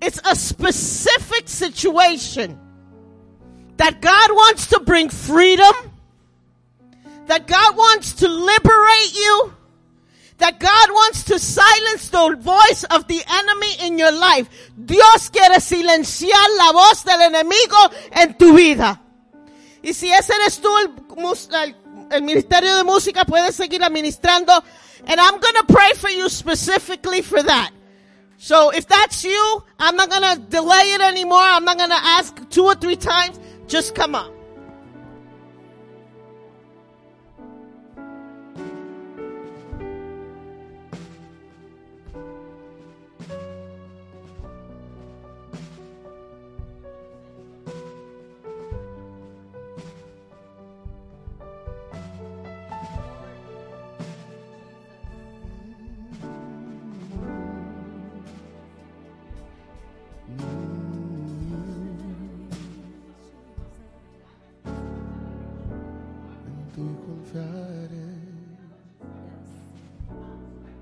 It's 0.00 0.20
a 0.24 0.34
specific 0.34 1.48
situation 1.48 2.58
that 3.76 4.00
God 4.00 4.30
wants 4.32 4.66
to 4.68 4.80
bring 4.80 5.08
freedom, 5.08 5.74
that 7.26 7.46
God 7.46 7.76
wants 7.76 8.14
to 8.14 8.28
liberate 8.28 9.14
you, 9.14 9.54
that 10.38 10.58
God 10.58 10.90
wants 10.90 11.24
to 11.24 11.38
silence 11.38 12.08
the 12.08 12.36
voice 12.40 12.84
of 12.90 13.06
the 13.08 13.22
enemy 13.26 13.86
in 13.86 13.98
your 13.98 14.12
life. 14.12 14.48
Dios 14.74 15.30
quiere 15.30 15.60
silenciar 15.60 16.48
la 16.56 16.72
voz 16.72 17.04
del 17.04 17.20
enemigo 17.20 17.92
en 18.12 18.34
tu 18.36 18.56
vida. 18.56 19.00
Y 19.82 19.92
si 19.92 20.12
ese 20.12 20.34
eres 20.34 20.60
tú, 20.60 20.68
el, 20.78 20.90
el, 21.54 21.76
el 22.10 22.18
eh, 22.18 22.20
ministerio 22.20 22.76
de 22.76 22.84
música 22.84 23.24
puede 23.24 23.52
seguir 23.52 23.82
administrando. 23.82 24.52
And 25.06 25.20
I'm 25.20 25.40
going 25.40 25.54
to 25.54 25.64
pray 25.72 25.92
for 25.94 26.10
you 26.10 26.28
specifically 26.28 27.22
for 27.22 27.42
that. 27.42 27.70
So 28.36 28.70
if 28.70 28.86
that's 28.86 29.24
you, 29.24 29.64
I'm 29.78 29.96
not 29.96 30.10
going 30.10 30.22
to 30.22 30.40
delay 30.50 30.92
it 30.94 31.00
anymore. 31.00 31.40
I'm 31.40 31.64
not 31.64 31.78
going 31.78 31.90
to 31.90 31.96
ask 31.96 32.48
two 32.50 32.64
or 32.64 32.74
three 32.74 32.96
times. 32.96 33.38
Just 33.66 33.94
come 33.94 34.14
up. 34.14 34.32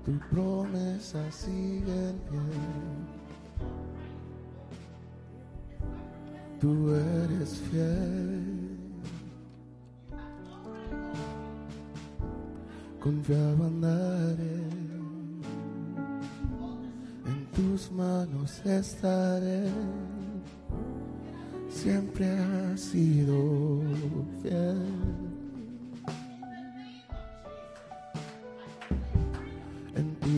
Tu 0.09 0.17
promesa 0.31 1.21
sigue 1.31 2.09
en 2.09 2.17
pie. 2.27 2.39
Tú 6.59 6.95
eres 6.95 7.61
fiel. 7.69 8.79
Confiado 12.99 13.65
andaré. 13.65 14.63
En 17.27 17.45
tus 17.55 17.91
manos 17.91 18.65
estaré. 18.65 19.69
Siempre 21.69 22.25
has 22.31 22.79
sido 22.79 23.83
fiel. 24.41 25.28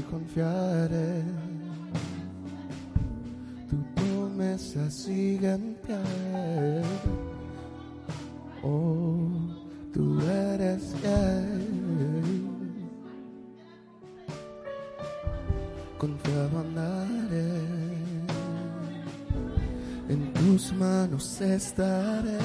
Confiaré. 0.04 1.24
Tu 3.70 3.78
promesa 3.96 4.90
sigue 4.90 5.52
en 5.54 5.76
pie. 5.86 6.82
Oh, 8.64 9.30
tú 9.94 10.20
eres 10.22 10.94
fiel. 11.02 12.48
Confiado 15.98 16.60
andaré. 16.60 17.52
En 20.10 20.34
tus 20.34 20.74
manos 20.74 21.40
estaré. 21.42 22.40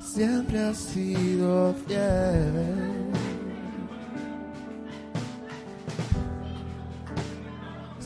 Siempre 0.00 0.58
has 0.60 0.76
sido 0.76 1.74
fiel. 1.86 3.23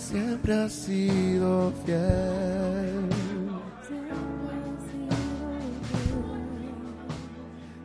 Siempre 0.09 0.55
has 0.55 0.73
sido 0.73 1.73
fiel. 1.85 3.09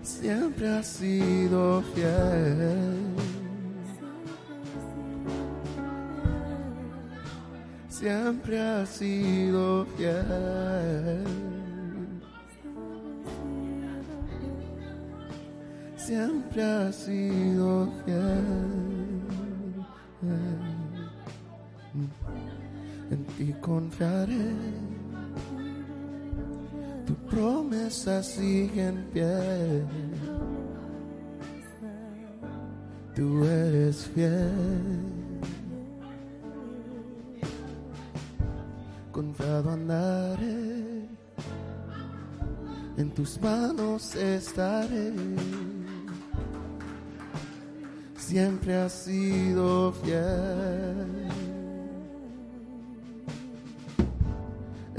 Siempre 0.01 0.69
has 0.69 0.88
sido 0.88 1.82
fiel. 1.93 3.15
Siempre 7.89 8.59
has 8.59 8.89
sido 8.89 9.86
fiel. 9.97 11.24
Siempre 15.97 16.63
has 16.63 16.95
sido 16.95 17.91
fiel. 18.05 18.84
Ti 23.38 23.53
confiaré. 23.61 24.53
Tu 27.05 27.13
promesa 27.29 28.21
sigue 28.21 28.88
en 28.88 29.03
pie. 29.11 29.84
Tú 33.15 33.43
eres 33.43 34.07
fiel. 34.13 34.51
Confiado 39.11 39.71
andaré. 39.71 41.07
En 42.97 43.11
tus 43.11 43.41
manos 43.41 44.15
estaré. 44.15 45.13
Siempre 48.15 48.75
has 48.75 48.93
sido 48.93 49.91
fiel. 49.91 51.53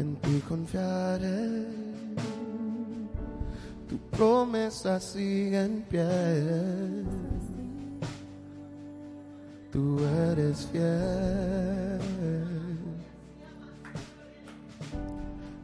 En 0.04 0.16
ti 0.16 0.42
confiaré. 0.48 1.64
Tu 3.88 3.96
promesa 4.16 5.00
sigue 5.00 5.60
en 5.64 5.82
pie. 5.90 6.04
Tú 9.72 9.98
eres 10.30 10.66
fiel. 10.70 12.00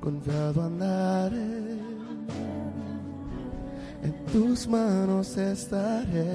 Confiado 0.00 0.62
andaré. 0.62 1.78
En 4.02 4.12
tus 4.32 4.66
manos 4.66 5.36
estaré. 5.36 6.32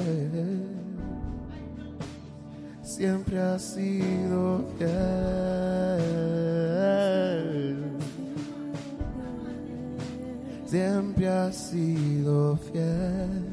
Siempre 2.84 3.40
has 3.42 3.64
sido 3.74 4.64
fiel. 4.78 6.45
Siempre 10.76 11.26
has 11.30 11.56
sido 11.56 12.58
fiel. 12.58 13.46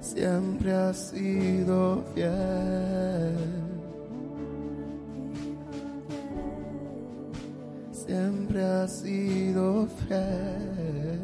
Siempre 0.00 0.72
has 0.72 0.96
sido 1.10 2.02
fiel. 2.14 3.36
Siempre 7.92 8.64
has 8.64 8.90
sido 9.00 9.86
fiel. 9.86 11.20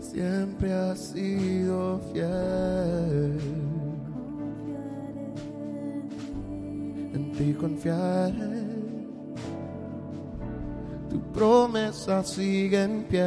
Siempre 0.00 0.72
has 0.72 0.98
sido 0.98 2.00
fiel. 2.12 3.41
Ti 7.42 7.52
confiaré. 7.54 8.62
Tu 11.10 11.18
promesa 11.32 12.22
sigue 12.22 12.82
en 12.84 13.02
pie. 13.10 13.26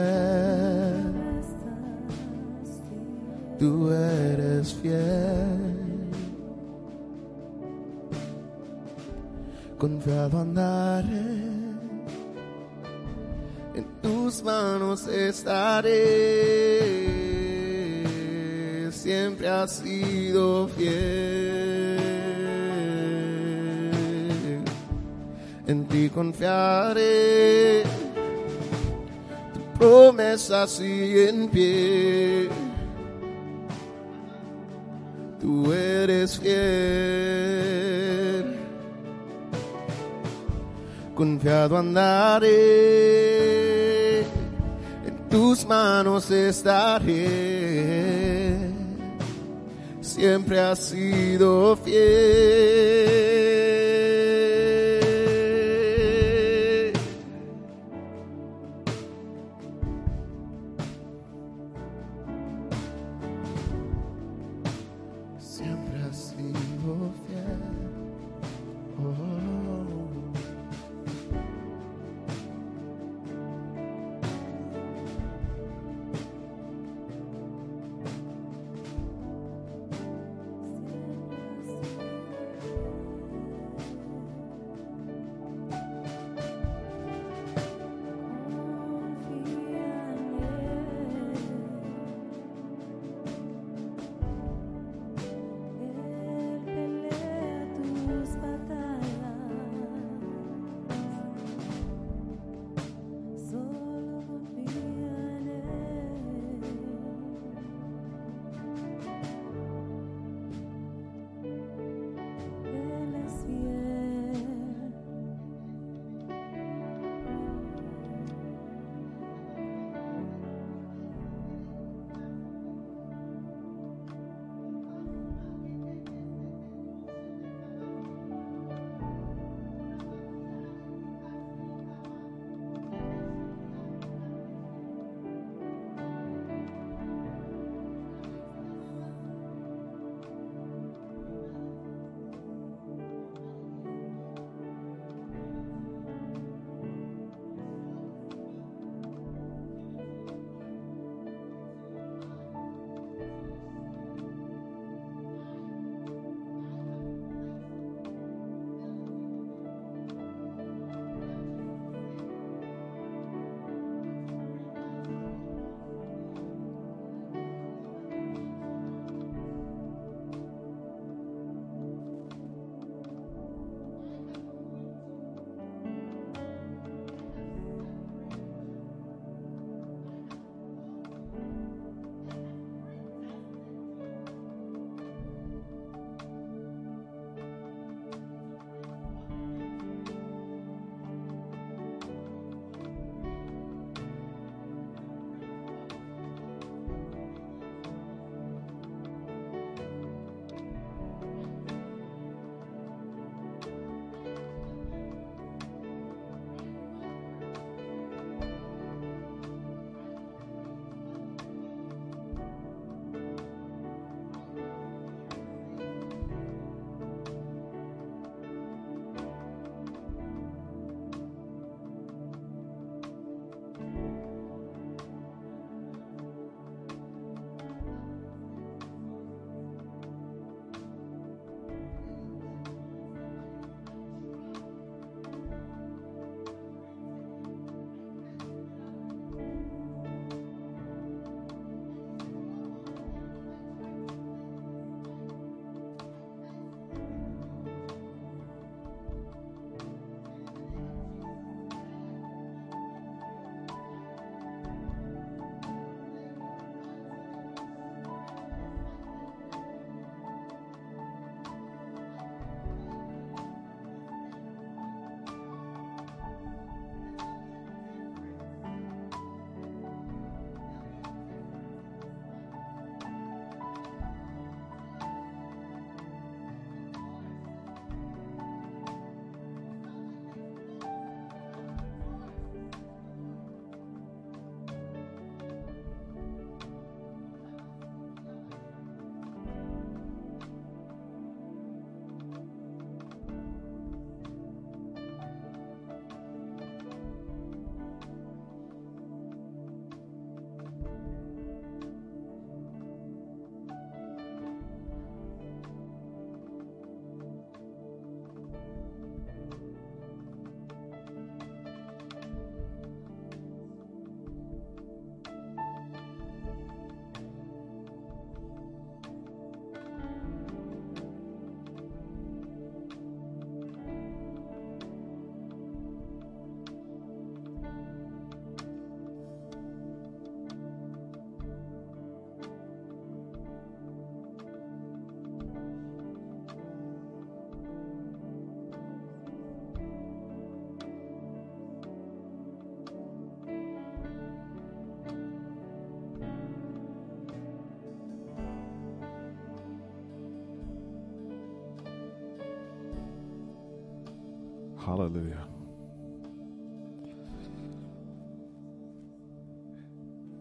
Tú 3.59 3.91
eres 3.91 4.73
fiel. 4.75 6.09
Confiado 9.77 10.39
andaré. 10.39 11.27
En 13.75 13.85
tus 14.01 14.41
manos 14.43 15.07
estaré. 15.07 15.91
Siempre 18.91 19.49
has 19.49 19.71
sido 19.71 20.69
fiel. 20.69 21.94
En 25.67 25.85
ti 25.87 26.09
confiaré. 26.09 27.81
Tu 29.53 29.59
promesa 29.79 30.67
sigue 30.67 31.29
en 31.29 31.47
pie. 31.49 32.49
Tú 35.41 35.73
eres 35.73 36.39
fiel. 36.39 37.65
Confiado 41.15 41.77
andaré. 41.77 42.49
En 44.19 45.29
tus 45.31 45.65
manos 45.65 46.29
estaré. 46.29 47.25
Siempre 49.99 50.59
has 50.59 50.79
sido 50.79 51.75
fiel. 51.77 53.24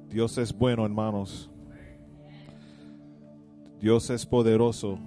Dios 0.08 0.38
es 0.38 0.56
bueno, 0.56 0.84
hermanos. 0.84 1.50
Dios 3.80 4.10
es 4.10 4.24
poderoso. 4.24 4.98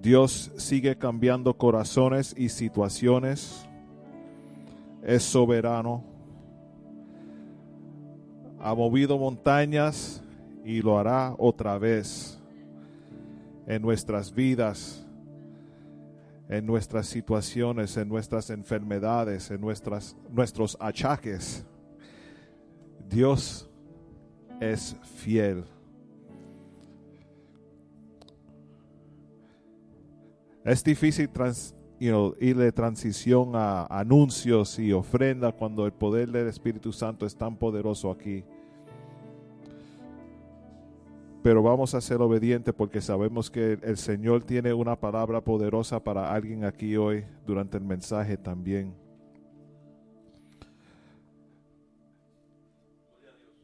Dios 0.00 0.50
sigue 0.56 0.96
cambiando 0.96 1.56
corazones 1.56 2.34
y 2.36 2.48
situaciones. 2.48 3.68
Es 5.02 5.22
soberano. 5.22 6.04
Ha 8.60 8.74
movido 8.74 9.18
montañas 9.18 10.22
y 10.64 10.80
lo 10.80 10.98
hará 10.98 11.34
otra 11.38 11.78
vez 11.78 12.40
en 13.66 13.82
nuestras 13.82 14.32
vidas, 14.32 15.01
en 16.52 16.66
nuestras 16.66 17.06
situaciones, 17.06 17.96
en 17.96 18.10
nuestras 18.10 18.50
enfermedades, 18.50 19.50
en 19.50 19.58
nuestras, 19.58 20.14
nuestros 20.30 20.76
achaques. 20.78 21.64
Dios 23.08 23.70
es 24.60 24.94
fiel. 25.16 25.64
Es 30.62 30.84
difícil 30.84 31.30
trans, 31.30 31.74
you 31.98 32.36
ir 32.38 32.58
de 32.58 32.70
transición 32.70 33.52
a 33.54 33.86
anuncios 33.86 34.78
y 34.78 34.92
ofrenda 34.92 35.52
cuando 35.52 35.86
el 35.86 35.92
poder 35.92 36.30
del 36.30 36.48
Espíritu 36.48 36.92
Santo 36.92 37.24
es 37.24 37.34
tan 37.34 37.56
poderoso 37.56 38.10
aquí. 38.10 38.44
Pero 41.42 41.60
vamos 41.60 41.94
a 41.94 42.00
ser 42.00 42.22
obedientes 42.22 42.72
porque 42.72 43.00
sabemos 43.00 43.50
que 43.50 43.78
el 43.82 43.96
Señor 43.96 44.44
tiene 44.44 44.72
una 44.72 44.94
palabra 44.94 45.40
poderosa 45.40 46.02
para 46.02 46.32
alguien 46.32 46.64
aquí 46.64 46.96
hoy 46.96 47.24
durante 47.44 47.76
el 47.76 47.84
mensaje 47.84 48.36
también. 48.36 48.94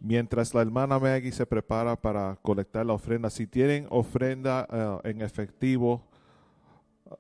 Mientras 0.01 0.55
la 0.55 0.63
hermana 0.63 0.99
Maggie 0.99 1.31
se 1.31 1.47
prepara 1.47 1.95
para 1.95 2.37
colectar 2.43 2.85
la 2.85 2.95
ofrenda, 2.95 3.31
si 3.31 3.47
tienen 3.47 3.87
ofrenda 3.91 4.67
uh, 4.71 5.07
en 5.07 5.23
efectivo, 5.23 6.03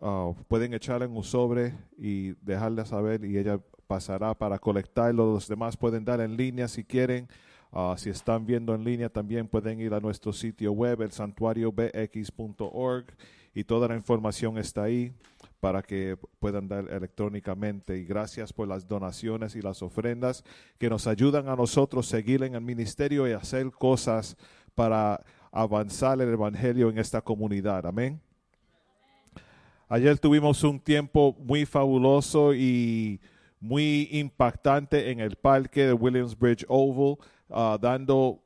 uh, 0.00 0.34
pueden 0.48 0.74
echarla 0.74 1.06
en 1.06 1.16
un 1.16 1.24
sobre 1.24 1.74
y 1.96 2.30
dejarla 2.44 2.84
saber 2.84 3.24
y 3.24 3.36
ella 3.36 3.60
pasará 3.86 4.34
para 4.34 4.58
colectarlo. 4.58 5.34
Los 5.34 5.48
demás 5.48 5.76
pueden 5.76 6.04
dar 6.04 6.20
en 6.20 6.36
línea 6.36 6.66
si 6.66 6.84
quieren. 6.84 7.28
Uh, 7.70 7.94
si 7.96 8.10
están 8.10 8.46
viendo 8.46 8.74
en 8.74 8.82
línea, 8.84 9.08
también 9.08 9.46
pueden 9.46 9.80
ir 9.80 9.92
a 9.92 10.00
nuestro 10.00 10.32
sitio 10.32 10.72
web, 10.72 11.02
el 11.02 11.12
santuariobx.org, 11.12 13.04
y 13.54 13.64
toda 13.64 13.88
la 13.88 13.96
información 13.96 14.56
está 14.56 14.84
ahí 14.84 15.12
para 15.60 15.82
que 15.82 16.16
puedan 16.38 16.68
dar 16.68 16.88
electrónicamente. 16.90 17.98
Y 17.98 18.04
gracias 18.04 18.52
por 18.52 18.68
las 18.68 18.86
donaciones 18.86 19.56
y 19.56 19.62
las 19.62 19.82
ofrendas 19.82 20.44
que 20.78 20.88
nos 20.88 21.06
ayudan 21.06 21.48
a 21.48 21.56
nosotros 21.56 22.06
seguir 22.06 22.42
en 22.42 22.54
el 22.54 22.60
ministerio 22.60 23.28
y 23.28 23.32
hacer 23.32 23.70
cosas 23.70 24.36
para 24.74 25.24
avanzar 25.50 26.20
el 26.20 26.32
Evangelio 26.32 26.88
en 26.88 26.98
esta 26.98 27.20
comunidad. 27.20 27.86
Amén. 27.86 28.20
Ayer 29.88 30.18
tuvimos 30.18 30.62
un 30.64 30.78
tiempo 30.78 31.34
muy 31.38 31.64
fabuloso 31.64 32.54
y 32.54 33.20
muy 33.58 34.08
impactante 34.12 35.10
en 35.10 35.20
el 35.20 35.36
parque 35.36 35.86
de 35.86 35.94
Williamsbridge 35.94 36.64
Oval, 36.68 37.16
uh, 37.48 37.78
dando 37.80 38.42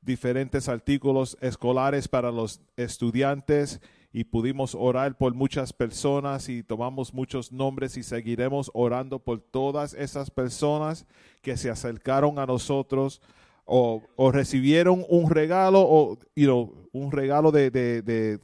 diferentes 0.00 0.68
artículos 0.68 1.36
escolares 1.40 2.08
para 2.08 2.30
los 2.30 2.60
estudiantes 2.76 3.80
y 4.12 4.24
pudimos 4.24 4.74
orar 4.74 5.16
por 5.16 5.34
muchas 5.34 5.72
personas 5.72 6.48
y 6.48 6.62
tomamos 6.62 7.12
muchos 7.12 7.50
nombres 7.50 7.96
y 7.96 8.02
seguiremos 8.02 8.70
orando 8.74 9.18
por 9.18 9.40
todas 9.40 9.94
esas 9.94 10.30
personas 10.30 11.06
que 11.42 11.56
se 11.56 11.70
acercaron 11.70 12.38
a 12.38 12.46
nosotros 12.46 13.20
o, 13.64 14.02
recibieron 14.30 15.04
un 15.08 15.30
regalo 15.30 15.80
o 15.80 16.18
you 16.36 16.44
know, 16.44 16.88
un 16.92 17.10
regalo 17.10 17.50
de, 17.50 17.70
de, 17.70 18.02
de 18.02 18.40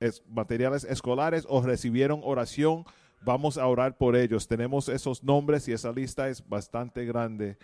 es, 0.00 0.22
materiales 0.28 0.84
escolares 0.84 1.46
o 1.48 1.62
recibieron 1.62 2.20
oración, 2.24 2.84
vamos 3.24 3.58
a 3.58 3.66
orar 3.66 3.96
por 3.96 4.16
ellos. 4.16 4.48
Tenemos 4.48 4.88
esos 4.88 5.22
nombres 5.22 5.68
y 5.68 5.72
esa 5.72 5.92
lista 5.92 6.28
es 6.28 6.46
bastante 6.46 7.04
grande. 7.04 7.56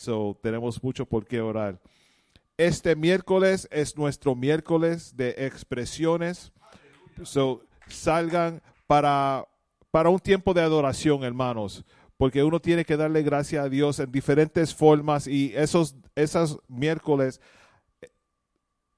So, 0.00 0.34
tenemos 0.42 0.82
mucho 0.82 1.04
por 1.04 1.26
qué 1.26 1.42
orar. 1.42 1.78
Este 2.56 2.96
miércoles 2.96 3.68
es 3.70 3.98
nuestro 3.98 4.34
miércoles 4.34 5.14
de 5.14 5.34
expresiones. 5.36 6.52
So, 7.22 7.60
salgan 7.86 8.62
para, 8.86 9.46
para 9.90 10.08
un 10.08 10.18
tiempo 10.18 10.54
de 10.54 10.62
adoración, 10.62 11.22
hermanos, 11.22 11.84
porque 12.16 12.42
uno 12.42 12.60
tiene 12.60 12.86
que 12.86 12.96
darle 12.96 13.22
gracias 13.22 13.62
a 13.62 13.68
Dios 13.68 14.00
en 14.00 14.10
diferentes 14.10 14.74
formas 14.74 15.26
y 15.26 15.52
esos, 15.54 15.94
esos 16.14 16.58
miércoles 16.66 17.38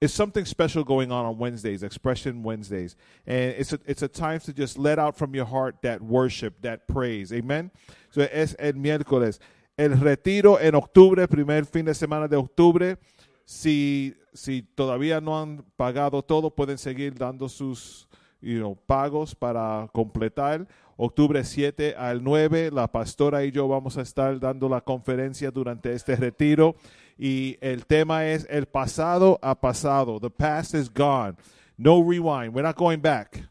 it's 0.01 0.13
something 0.13 0.45
special 0.45 0.83
going 0.83 1.13
on 1.13 1.25
on 1.25 1.39
Wednesdays, 1.39 1.85
Expression 1.85 2.43
Wednesdays. 2.43 2.97
And 3.25 3.55
it's 3.57 3.73
a, 3.73 3.79
it's 3.87 4.03
a 4.03 4.09
time 4.09 4.41
to 4.41 4.53
just 4.53 4.77
let 4.77 4.99
out 4.99 5.17
from 5.17 5.33
your 5.33 5.45
heart 5.45 5.77
that 5.83 6.03
worship, 6.03 6.61
that 6.63 6.89
praise. 6.89 7.33
Amen. 7.33 7.71
So 8.11 8.23
es 8.23 8.57
el 8.59 8.73
miércoles. 8.73 9.39
El 9.83 9.99
retiro 9.99 10.61
en 10.61 10.77
octubre, 10.77 11.27
primer 11.27 11.67
fin 11.67 11.85
de 11.85 11.95
semana 11.95 12.29
de 12.29 12.37
octubre. 12.37 12.99
Si, 13.45 14.15
si 14.33 14.63
todavía 14.63 15.21
no 15.21 15.41
han 15.41 15.65
pagado 15.75 16.23
todo, 16.23 16.55
pueden 16.55 16.79
seguir 16.79 17.19
dando 17.19 17.49
sus 17.49 18.09
you 18.41 18.59
know, 18.59 18.77
pagos 18.87 19.35
para 19.35 19.89
completar. 19.93 20.69
Octubre 20.97 21.43
7 21.43 21.97
al 21.99 22.23
9, 22.23 22.71
la 22.73 22.93
pastora 22.93 23.45
y 23.45 23.51
yo 23.51 23.67
vamos 23.67 23.99
a 23.99 24.03
estar 24.03 24.39
dando 24.39 24.69
la 24.69 24.83
conferencia 24.83 25.51
durante 25.51 25.93
este 25.93 26.15
retiro 26.15 26.77
y 27.19 27.59
el 27.61 27.85
tema 27.85 28.27
es 28.27 28.47
el 28.49 28.67
pasado 28.67 29.41
ha 29.43 29.57
pasado. 29.57 30.21
The 30.21 30.31
past 30.31 30.77
is 30.77 30.89
gone. 30.95 31.35
No 31.77 32.01
rewind. 32.09 32.55
We're 32.55 32.63
not 32.63 32.77
going 32.77 33.01
back. 33.01 33.49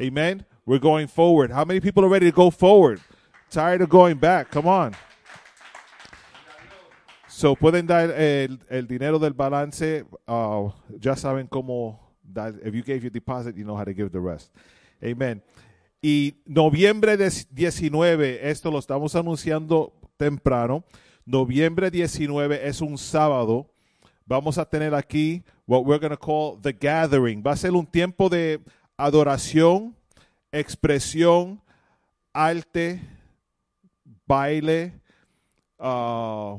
Amen. 0.00 0.44
We're 0.66 0.82
going 0.82 1.06
forward. 1.06 1.52
How 1.52 1.64
many 1.64 1.78
people 1.78 2.04
are 2.04 2.10
ready 2.10 2.28
to 2.28 2.36
go 2.36 2.50
forward? 2.50 3.00
Tired 3.48 3.80
of 3.80 3.88
going 3.88 4.18
back. 4.18 4.50
Come 4.50 4.66
on. 4.66 4.96
So 7.38 7.54
pueden 7.54 7.86
dar 7.86 8.10
el, 8.10 8.88
dinero 8.88 9.20
del 9.20 9.32
balance. 9.32 10.04
Uh, 10.26 10.72
ya 10.98 11.14
saben 11.14 11.46
cómo. 11.46 12.00
If 12.64 12.74
you 12.74 12.82
gave 12.82 13.04
your 13.04 13.12
deposit, 13.12 13.54
you 13.54 13.62
know 13.62 13.76
how 13.76 13.84
to 13.84 13.94
give 13.94 14.10
the 14.10 14.18
rest. 14.18 14.52
Amen. 15.00 15.40
Y 16.02 16.42
noviembre 16.46 17.16
19, 17.16 18.50
esto 18.50 18.72
lo 18.72 18.80
estamos 18.80 19.14
anunciando 19.14 19.92
temprano. 20.16 20.82
Noviembre 21.24 21.92
19 21.92 22.66
es 22.66 22.80
un 22.80 22.98
sábado. 22.98 23.70
Vamos 24.26 24.58
a 24.58 24.68
tener 24.68 24.92
aquí 24.92 25.44
what 25.64 25.84
we're 25.84 26.00
going 26.00 26.10
to 26.10 26.18
call 26.18 26.60
the 26.60 26.72
gathering. 26.72 27.40
Va 27.46 27.52
a 27.52 27.56
ser 27.56 27.70
un 27.70 27.86
tiempo 27.86 28.28
de 28.28 28.60
adoración, 28.96 29.94
expresión, 30.50 31.62
arte, 32.32 33.00
baile, 34.26 34.92
uh, 35.78 36.58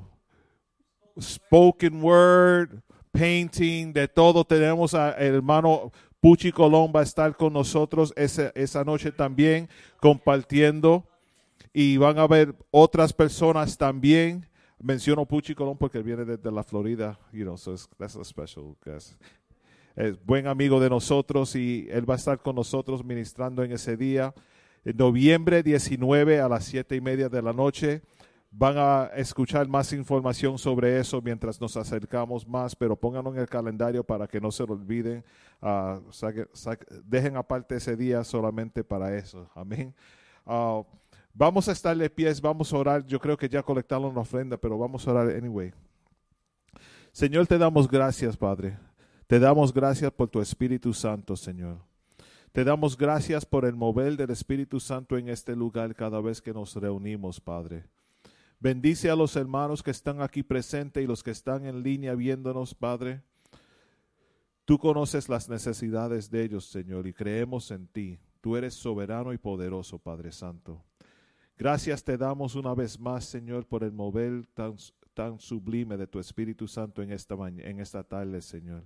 spoken 1.22 2.04
word, 2.04 2.82
painting, 3.12 3.94
de 3.94 4.08
todo. 4.08 4.44
Tenemos 4.44 4.94
al 4.94 5.16
hermano 5.18 5.92
Puchi 6.22 6.52
Colón 6.52 6.92
va 6.94 7.00
a 7.00 7.04
estar 7.04 7.36
con 7.38 7.54
nosotros 7.54 8.14
esa, 8.18 8.52
esa 8.56 8.84
noche 8.84 9.12
también 9.12 9.70
compartiendo 10.02 11.06
y 11.72 11.98
van 11.98 12.20
a 12.20 12.28
ver 12.28 12.56
otras 12.72 13.14
personas 13.14 13.78
también. 13.78 14.46
Menciono 14.82 15.26
Puchi 15.26 15.56
Colón 15.56 15.78
porque 15.78 16.02
viene 16.02 16.26
desde 16.26 16.52
la 16.52 16.64
Florida, 16.64 17.18
you 17.32 17.44
know, 17.44 17.58
so 17.58 17.76
that's 17.98 18.16
a 18.16 18.24
special 18.24 18.76
guest. 18.84 19.14
Es 19.96 20.24
buen 20.26 20.48
amigo 20.48 20.80
de 20.80 20.90
nosotros 20.90 21.56
y 21.56 21.88
él 21.90 22.10
va 22.10 22.14
a 22.14 22.18
estar 22.18 22.42
con 22.42 22.56
nosotros 22.56 23.04
ministrando 23.04 23.64
en 23.64 23.72
ese 23.72 23.98
día. 23.98 24.34
En 24.86 24.96
noviembre 24.96 25.64
19 25.64 26.40
a 26.40 26.48
las 26.48 26.66
siete 26.66 26.96
y 26.96 27.02
media 27.02 27.28
de 27.28 27.42
la 27.42 27.54
noche 27.54 28.02
van 28.52 28.78
a 28.78 29.12
escuchar 29.16 29.68
más 29.68 29.94
información 29.94 30.58
sobre 30.58 31.00
eso 31.00 31.22
mientras 31.22 31.62
nos 31.62 31.78
acercamos 31.78 32.48
más, 32.48 32.76
pero 32.76 32.96
pónganlo 32.96 33.34
en 33.34 33.40
el 33.40 33.48
calendario 33.48 34.04
para 34.04 34.28
que 34.28 34.42
no 34.42 34.52
se 34.52 34.66
lo 34.66 34.74
olviden. 34.74 35.24
Saque, 36.12 36.48
dejen 37.04 37.38
aparte 37.38 37.76
ese 37.76 37.96
día 37.96 38.24
solamente 38.24 38.84
para 38.84 39.16
eso. 39.16 39.50
Amén. 39.54 39.94
Uh, 40.46 40.84
vamos 41.34 41.68
a 41.70 41.72
estar 41.72 41.96
de 41.96 42.10
pies, 42.10 42.42
vamos 42.42 42.74
a 42.74 42.78
orar. 42.78 43.06
Yo 43.06 43.20
creo 43.20 43.38
que 43.38 43.48
ya 43.48 43.62
colectaron 43.62 44.06
una 44.06 44.22
ofrenda, 44.22 44.58
pero 44.58 44.78
vamos 44.78 45.08
a 45.08 45.12
orar 45.12 45.30
anyway. 45.30 45.72
Señor, 47.12 47.46
te 47.48 47.58
damos 47.58 47.88
gracias, 47.88 48.36
Padre. 48.36 48.78
Te 49.28 49.40
damos 49.40 49.72
gracias 49.72 50.12
por 50.12 50.28
tu 50.28 50.42
Espíritu 50.42 50.92
Santo, 50.92 51.36
Señor. 51.36 51.78
Te 52.52 52.64
damos 52.64 52.98
gracias 52.98 53.46
por 53.46 53.64
el 53.66 53.76
mover 53.76 54.18
del 54.18 54.32
Espíritu 54.32 54.80
Santo 54.80 55.18
en 55.18 55.30
este 55.30 55.56
lugar 55.56 55.94
cada 55.94 56.20
vez 56.20 56.42
que 56.42 56.52
nos 56.52 56.76
reunimos, 56.76 57.40
Padre. 57.40 57.86
Bendice 58.62 59.10
a 59.10 59.16
los 59.16 59.38
hermanos 59.38 59.82
que 59.82 59.92
están 59.92 60.22
aquí 60.22 60.44
presentes 60.44 61.02
y 61.02 61.08
los 61.08 61.24
que 61.24 61.32
están 61.32 61.66
en 61.66 61.82
línea 61.82 62.14
viéndonos, 62.14 62.76
Padre. 62.76 63.22
Tú 64.66 64.78
conoces 64.78 65.30
las 65.30 65.48
necesidades 65.48 66.30
de 66.30 66.44
ellos, 66.44 66.66
Señor, 66.66 67.08
y 67.08 67.14
creemos 67.14 67.72
en 67.72 67.88
ti. 67.88 68.20
Tú 68.42 68.58
eres 68.58 68.74
soberano 68.74 69.32
y 69.32 69.38
poderoso, 69.38 69.98
Padre 69.98 70.34
Santo. 70.34 70.84
Gracias 71.58 72.04
te 72.04 72.18
damos 72.18 72.56
una 72.56 72.74
vez 72.74 73.00
más, 73.00 73.24
Señor, 73.24 73.66
por 73.66 73.82
el 73.86 73.94
mover 73.94 74.46
tan, 74.54 74.76
tan 75.14 75.40
sublime 75.40 75.96
de 75.96 76.08
tu 76.08 76.20
Espíritu 76.20 76.68
Santo 76.68 77.02
en 77.02 77.14
esta, 77.14 77.36
en 77.36 77.80
esta 77.80 78.04
tarde, 78.04 78.42
Señor. 78.42 78.84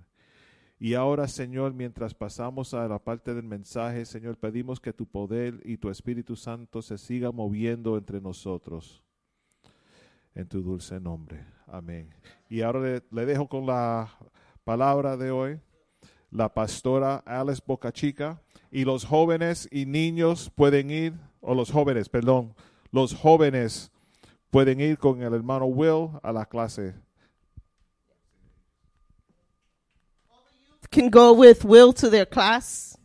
Y 0.78 0.94
ahora, 0.94 1.26
Señor, 1.26 1.74
mientras 1.74 2.14
pasamos 2.14 2.74
a 2.74 2.86
la 2.86 3.00
parte 3.00 3.34
del 3.34 3.44
mensaje, 3.44 4.04
Señor, 4.04 4.38
pedimos 4.38 4.78
que 4.78 4.92
tu 4.92 5.06
poder 5.06 5.60
y 5.64 5.78
tu 5.78 5.90
Espíritu 5.90 6.36
Santo 6.36 6.80
se 6.80 6.96
siga 6.96 7.32
moviendo 7.32 7.98
entre 7.98 8.20
nosotros. 8.20 9.04
En 10.34 10.48
tu 10.48 10.62
dulce 10.62 10.98
nombre. 10.98 11.46
Amén. 11.66 12.12
Y 12.48 12.62
ahora 12.62 13.00
le, 13.10 13.26
dejo 13.26 13.48
con 13.48 13.66
la 13.66 14.12
palabra 14.64 15.16
de 15.16 15.30
hoy, 15.30 15.60
la 16.30 16.52
pastora 16.52 17.22
Alice 17.24 17.62
Bocachica. 17.64 18.40
Y 18.70 18.84
los 18.84 19.04
jóvenes 19.04 19.68
y 19.70 19.86
niños 19.86 20.50
pueden 20.54 20.90
ir, 20.90 21.14
o 21.40 21.54
los 21.54 21.70
jóvenes, 21.70 22.08
perdón, 22.08 22.54
los 22.90 23.14
jóvenes 23.14 23.92
pueden 24.50 24.80
ir 24.80 24.98
con 24.98 25.22
el 25.22 25.32
hermano 25.34 25.66
Will 25.66 26.10
a 26.22 26.32
la 26.32 26.44
clase. 26.44 26.94
Can 30.90 31.10
go 31.10 31.32
with 31.32 31.64
Will 31.64 31.92
to 31.94 32.08
their 32.08 32.26
class. 32.26 32.96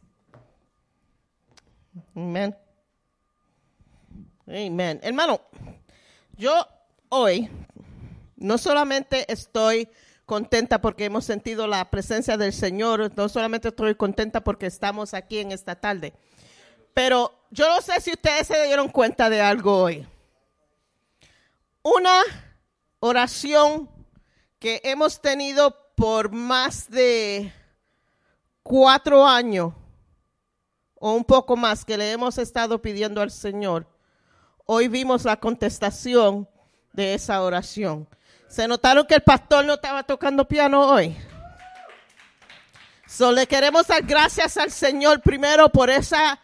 Amen. 2.15 2.55
Amen. 4.47 4.99
Hermano, 5.03 5.41
yo 6.37 6.65
hoy 7.09 7.49
no 8.37 8.57
solamente 8.57 9.31
estoy 9.31 9.89
contenta 10.25 10.79
porque 10.79 11.05
hemos 11.05 11.25
sentido 11.25 11.67
la 11.67 11.89
presencia 11.89 12.37
del 12.37 12.53
Señor, 12.53 13.11
no 13.15 13.27
solamente 13.29 13.69
estoy 13.69 13.95
contenta 13.95 14.41
porque 14.41 14.67
estamos 14.67 15.13
aquí 15.13 15.39
en 15.39 15.51
esta 15.51 15.75
tarde, 15.75 16.13
pero 16.93 17.33
yo 17.49 17.67
no 17.67 17.81
sé 17.81 17.99
si 17.99 18.11
ustedes 18.11 18.47
se 18.47 18.63
dieron 18.65 18.89
cuenta 18.89 19.29
de 19.29 19.41
algo 19.41 19.81
hoy. 19.81 20.07
Una 21.81 22.21
oración 22.99 23.89
que 24.59 24.81
hemos 24.83 25.21
tenido 25.21 25.75
por 25.95 26.31
más 26.31 26.89
de 26.89 27.51
cuatro 28.61 29.25
años 29.25 29.73
o 30.95 31.13
un 31.13 31.23
poco 31.23 31.55
más 31.55 31.85
que 31.85 31.97
le 31.97 32.11
hemos 32.11 32.37
estado 32.37 32.81
pidiendo 32.81 33.21
al 33.21 33.31
Señor, 33.31 33.87
hoy 34.65 34.87
vimos 34.87 35.25
la 35.25 35.39
contestación 35.39 36.47
de 36.99 37.13
esa 37.13 37.41
oración. 37.41 38.05
¿Se 38.49 38.67
notaron 38.67 39.07
que 39.07 39.15
el 39.15 39.21
pastor 39.21 39.63
no 39.63 39.75
estaba 39.75 40.03
tocando 40.03 40.43
piano 40.45 40.81
hoy? 40.85 41.15
So, 43.07 43.31
le 43.31 43.47
queremos 43.47 43.87
dar 43.87 44.03
gracias 44.03 44.57
al 44.57 44.69
Señor 44.69 45.21
primero 45.21 45.69
por 45.69 45.89
esa 45.89 46.37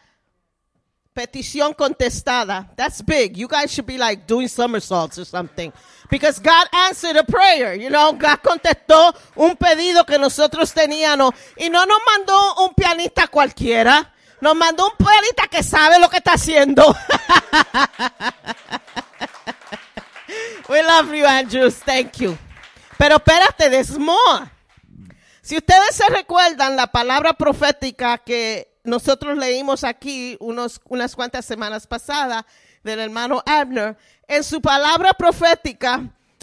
petición 1.14 1.74
contestada. 1.74 2.72
That's 2.78 3.04
big. 3.04 3.36
You 3.36 3.50
guys 3.50 3.70
should 3.70 3.86
be 3.86 3.98
like 3.98 4.26
doing 4.26 4.48
somersaults 4.48 5.20
or 5.20 5.26
something. 5.26 5.74
Because 6.10 6.40
God 6.40 6.68
answered 6.72 7.18
a 7.18 7.26
prayer. 7.26 7.76
You 7.76 7.90
know, 7.90 8.14
God 8.14 8.40
contestó 8.42 9.14
un 9.36 9.58
pedido 9.58 10.06
que 10.06 10.18
nosotros 10.18 10.72
teníamos. 10.74 11.34
Y 11.58 11.70
no 11.70 11.86
nos 11.86 12.00
mandó 12.16 12.64
un 12.64 12.74
pianista 12.74 13.28
cualquiera. 13.28 14.10
Nos 14.40 14.56
mandó 14.56 14.86
un 14.86 14.96
pianista 15.06 15.48
que 15.50 15.64
sabe 15.64 16.00
lo 16.00 16.10
que 16.10 16.18
está 16.18 16.34
haciendo. 16.34 16.96
We 20.68 20.82
love 20.82 21.14
you, 21.14 21.26
Andrews. 21.26 21.76
Thank 21.84 22.20
you. 22.22 22.38
Pero 22.98 23.18
espérate, 23.18 23.70
there's 23.70 23.98
more. 23.98 24.50
Si 25.42 25.56
ustedes 25.58 25.96
se 25.96 26.08
recuerdan 26.10 26.76
la 26.76 26.88
palabra 26.88 27.34
profética 27.34 28.18
que 28.18 28.68
nosotros 28.84 29.38
leímos 29.38 29.84
aquí 29.84 30.38
unos, 30.40 30.82
unas 30.90 31.16
cuantas 31.16 31.46
semanas 31.46 31.86
pasadas 31.86 32.44
del 32.84 33.00
hermano 33.00 33.44
Abner, 33.46 33.96
en 34.28 34.44
su 34.44 34.60
palabra 34.62 35.14
profética, 35.14 36.02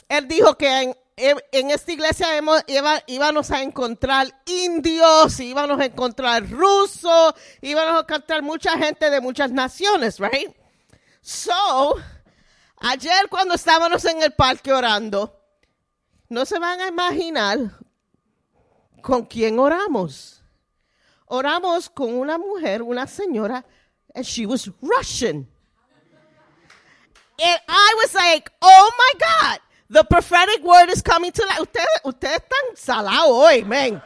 él 0.08 0.28
dijo 0.28 0.56
que 0.56 0.94
en, 1.16 1.36
en 1.50 1.70
esta 1.70 1.90
iglesia 1.92 2.36
hemos- 2.36 2.62
iba- 2.68 3.02
íbamos 3.08 3.50
a 3.50 3.60
encontrar 3.62 4.28
indios, 4.46 5.40
íbamos 5.40 5.80
a 5.80 5.86
encontrar 5.86 6.48
rusos, 6.48 7.34
íbamos 7.60 7.96
a 7.96 8.00
encontrar 8.00 8.42
mucha 8.42 8.76
gente 8.78 9.10
de 9.10 9.20
muchas 9.20 9.50
naciones, 9.50 10.20
right? 10.20 10.54
So, 11.22 11.96
ayer 12.82 13.28
cuando 13.28 13.54
estábamos 13.54 14.04
en 14.04 14.22
el 14.22 14.32
parque 14.32 14.72
orando, 14.72 15.38
no 16.28 16.44
se 16.44 16.58
van 16.58 16.80
a 16.80 16.88
imaginar 16.88 17.58
con 19.02 19.26
quién 19.26 19.58
oramos. 19.58 20.42
Oramos 21.26 21.88
con 21.88 22.14
una 22.14 22.38
mujer, 22.38 22.82
una 22.82 23.06
señora, 23.06 23.64
and 24.14 24.24
she 24.24 24.44
was 24.46 24.70
Russian. 24.80 25.48
And 27.42 27.60
I 27.68 27.94
was 27.96 28.14
like, 28.14 28.50
oh 28.60 28.90
my 28.98 29.12
God, 29.18 29.58
the 29.88 30.04
prophetic 30.04 30.62
word 30.62 30.90
is 30.90 31.02
coming 31.02 31.32
to 31.32 31.42
life. 31.42 31.60
Ustedes, 31.60 32.00
ustedes 32.04 32.38
están 32.38 32.76
salados 32.76 33.30
hoy, 33.30 33.64
man. 33.64 34.02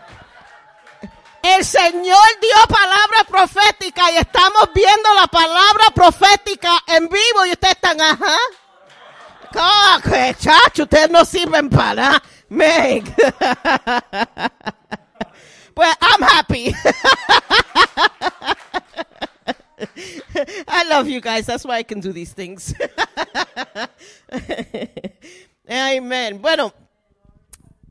El 1.42 1.64
Señor 1.64 2.26
dio 2.40 2.66
palabra 2.68 3.24
profética 3.28 4.10
y 4.10 4.16
estamos 4.16 4.68
viendo 4.74 5.14
la 5.14 5.26
palabra 5.28 5.84
profética 5.94 6.78
en 6.88 7.08
vivo 7.08 7.46
y 7.46 7.52
ustedes 7.52 7.74
están, 7.74 8.00
ajá. 8.00 8.36
Ah, 9.56 10.00
que 10.02 10.34
chacho, 10.38 10.82
ustedes 10.84 11.10
no 11.10 11.24
sirven 11.24 11.68
para 11.70 11.94
nada. 11.94 12.22
Man. 12.48 13.02
Well, 15.76 15.94
I'm 16.00 16.22
happy. 16.22 16.74
I 20.68 20.84
love 20.88 21.08
you 21.08 21.20
guys. 21.20 21.46
That's 21.46 21.64
why 21.64 21.78
I 21.78 21.82
can 21.82 22.00
do 22.00 22.12
these 22.12 22.32
things. 22.32 22.74
Amen. 25.70 26.40
Bueno, 26.40 26.72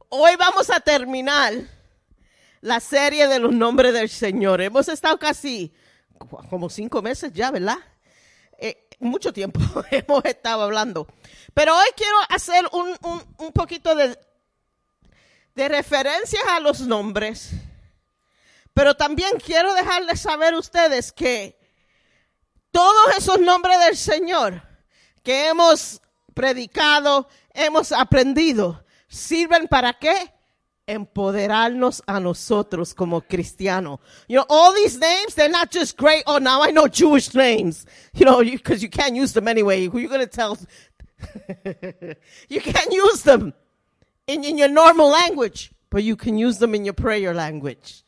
hoy 0.10 0.36
vamos 0.38 0.70
a 0.70 0.80
terminar 0.80 1.54
la 2.62 2.80
serie 2.80 3.28
de 3.28 3.40
los 3.40 3.52
nombres 3.52 3.94
del 3.94 4.10
Señor. 4.10 4.62
Hemos 4.62 4.88
estado 4.88 5.18
casi 5.20 5.74
como 6.50 6.70
cinco 6.70 7.02
meses 7.02 7.34
ya, 7.34 7.52
¿verdad? 7.52 7.78
Mucho 9.00 9.34
tiempo 9.34 9.60
hemos 9.92 10.24
estado 10.26 10.64
hablando. 10.64 11.08
Pero 11.54 11.76
hoy 11.76 11.88
quiero 11.96 12.18
hacer 12.30 12.66
un, 12.72 12.96
un, 13.02 13.24
un 13.38 13.52
poquito 13.52 13.96
de, 13.96 14.18
de 15.56 15.70
referencias 15.70 16.44
a 16.50 16.60
los 16.60 16.82
nombres. 16.82 17.52
Pero 18.74 18.96
también 18.96 19.40
quiero 19.44 19.74
dejarles 19.74 20.20
saber 20.20 20.54
a 20.54 20.60
ustedes 20.60 21.12
que 21.12 21.58
todos 22.72 23.18
esos 23.18 23.40
nombres 23.40 23.80
del 23.80 23.96
Señor 23.96 24.62
que 25.24 25.48
hemos 25.48 26.02
predicado, 26.34 27.30
hemos 27.54 27.94
aprendido, 27.94 28.86
sirven 29.08 29.68
para 29.68 29.94
qué? 29.94 30.35
Empoderarnos 30.88 32.04
a 32.06 32.20
nosotros 32.20 32.94
como 32.94 33.22
cristianos. 33.22 34.00
You 34.28 34.38
know, 34.38 34.46
all 34.50 34.74
these 34.74 35.00
names, 35.00 35.34
they're 35.34 35.50
not 35.50 35.72
just 35.72 35.98
great. 35.98 36.24
Oh, 36.28 36.38
now 36.38 36.62
I 36.62 36.72
know 36.72 36.88
Jewish 36.88 37.34
names. 37.34 37.86
You 38.14 38.26
know, 38.26 38.44
because 38.44 38.84
you, 38.84 38.90
can't 38.90 39.16
use 39.16 39.34
them 39.34 39.48
anyway. 39.48 39.88
Who 39.88 39.98
you 39.98 40.08
going 40.08 40.22
to 40.22 40.28
tell? 40.28 40.58
you 42.50 42.62
can't 42.62 42.94
use 42.94 43.24
them 43.24 43.54
in, 44.28 44.58
your 44.58 44.68
normal 44.70 45.10
language, 45.10 45.72
but 45.90 46.04
you 46.04 46.16
can 46.16 46.38
use 46.38 46.60
them 46.60 46.76
in 46.76 46.86
your 46.86 46.94
prayer 46.94 47.34
language. 47.34 48.04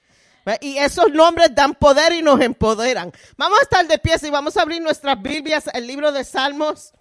Y 0.62 0.78
esos 0.78 1.12
nombres 1.12 1.54
dan 1.54 1.74
poder 1.74 2.14
y 2.14 2.22
nos 2.22 2.40
empoderan. 2.40 3.12
Vamos 3.38 3.60
a 3.60 3.64
estar 3.64 3.88
de 3.88 3.98
pie 3.98 4.16
y 4.24 4.30
vamos 4.30 4.56
a 4.56 4.62
abrir 4.62 4.82
nuestras 4.82 5.22
Biblias, 5.22 5.70
el 5.74 5.86
libro 5.88 6.14
de 6.14 6.24
Salmos, 6.24 6.94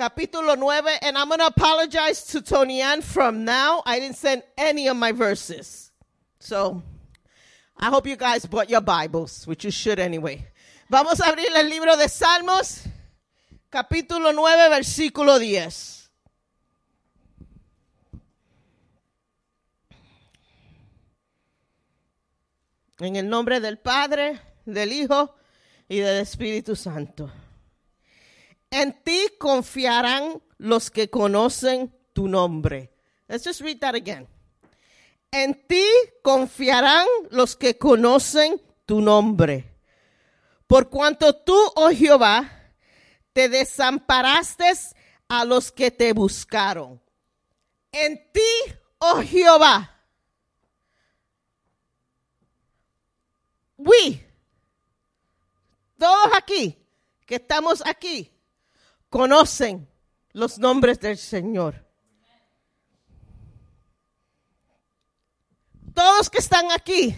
capítulo 0.00 0.56
9. 0.56 0.98
And 1.02 1.18
I'm 1.18 1.28
going 1.28 1.40
to 1.40 1.46
apologize 1.46 2.24
to 2.28 2.40
Tony 2.40 2.80
Ann 2.80 3.02
from 3.02 3.44
now. 3.44 3.82
I 3.84 4.00
didn't 4.00 4.16
send 4.16 4.42
any 4.56 4.88
of 4.88 4.96
my 4.96 5.12
verses. 5.12 5.92
So, 6.38 6.82
I 7.76 7.90
hope 7.90 8.06
you 8.06 8.16
guys 8.16 8.46
bought 8.46 8.70
your 8.70 8.80
Bibles, 8.80 9.46
which 9.46 9.64
you 9.64 9.70
should 9.70 9.98
anyway. 9.98 10.46
Vamos 10.88 11.20
a 11.20 11.24
abrir 11.24 11.54
el 11.54 11.68
libro 11.68 11.96
de 11.96 12.08
Salmos, 12.08 12.86
capítulo 13.70 14.32
9, 14.32 14.70
versículo 14.70 15.38
10. 15.38 16.08
En 23.00 23.16
el 23.16 23.28
nombre 23.28 23.60
del 23.60 23.78
Padre, 23.78 24.40
del 24.64 24.92
Hijo 24.92 25.34
y 25.88 25.98
del 25.98 26.20
Espíritu 26.20 26.74
Santo. 26.74 27.30
En 28.70 29.02
ti 29.02 29.28
confiarán 29.38 30.42
los 30.58 30.90
que 30.90 31.10
conocen 31.10 31.92
tu 32.12 32.28
nombre. 32.28 32.92
Let's 33.28 33.44
just 33.44 33.60
read 33.60 33.78
that 33.80 33.94
again. 33.94 34.28
En 35.30 35.66
ti 35.66 35.84
confiarán 36.22 37.06
los 37.30 37.56
que 37.56 37.78
conocen 37.78 38.60
tu 38.86 39.00
nombre. 39.00 39.76
Por 40.66 40.88
cuanto 40.88 41.34
tú, 41.34 41.56
oh 41.76 41.90
Jehová, 41.90 42.50
te 43.32 43.48
desamparaste 43.48 44.72
a 45.28 45.44
los 45.44 45.72
que 45.72 45.90
te 45.90 46.12
buscaron. 46.12 47.00
En 47.92 48.16
ti, 48.32 48.74
oh 48.98 49.22
Jehová. 49.22 49.96
we, 53.80 54.26
todos 55.98 56.34
aquí, 56.34 56.76
que 57.26 57.36
estamos 57.36 57.82
aquí, 57.84 58.30
conocen 59.10 59.88
los 60.32 60.58
nombres 60.58 61.00
del 61.00 61.18
Señor. 61.18 61.84
Todos 65.92 66.30
que 66.30 66.38
están 66.38 66.70
aquí 66.72 67.14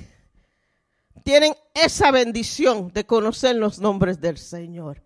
tienen 1.23 1.55
esa 1.75 2.11
bendición 2.11 2.93
de 2.93 3.07
conocer 3.07 3.55
los 3.57 3.79
nombres 3.79 4.21
del 4.21 4.39
Señor. 4.39 5.03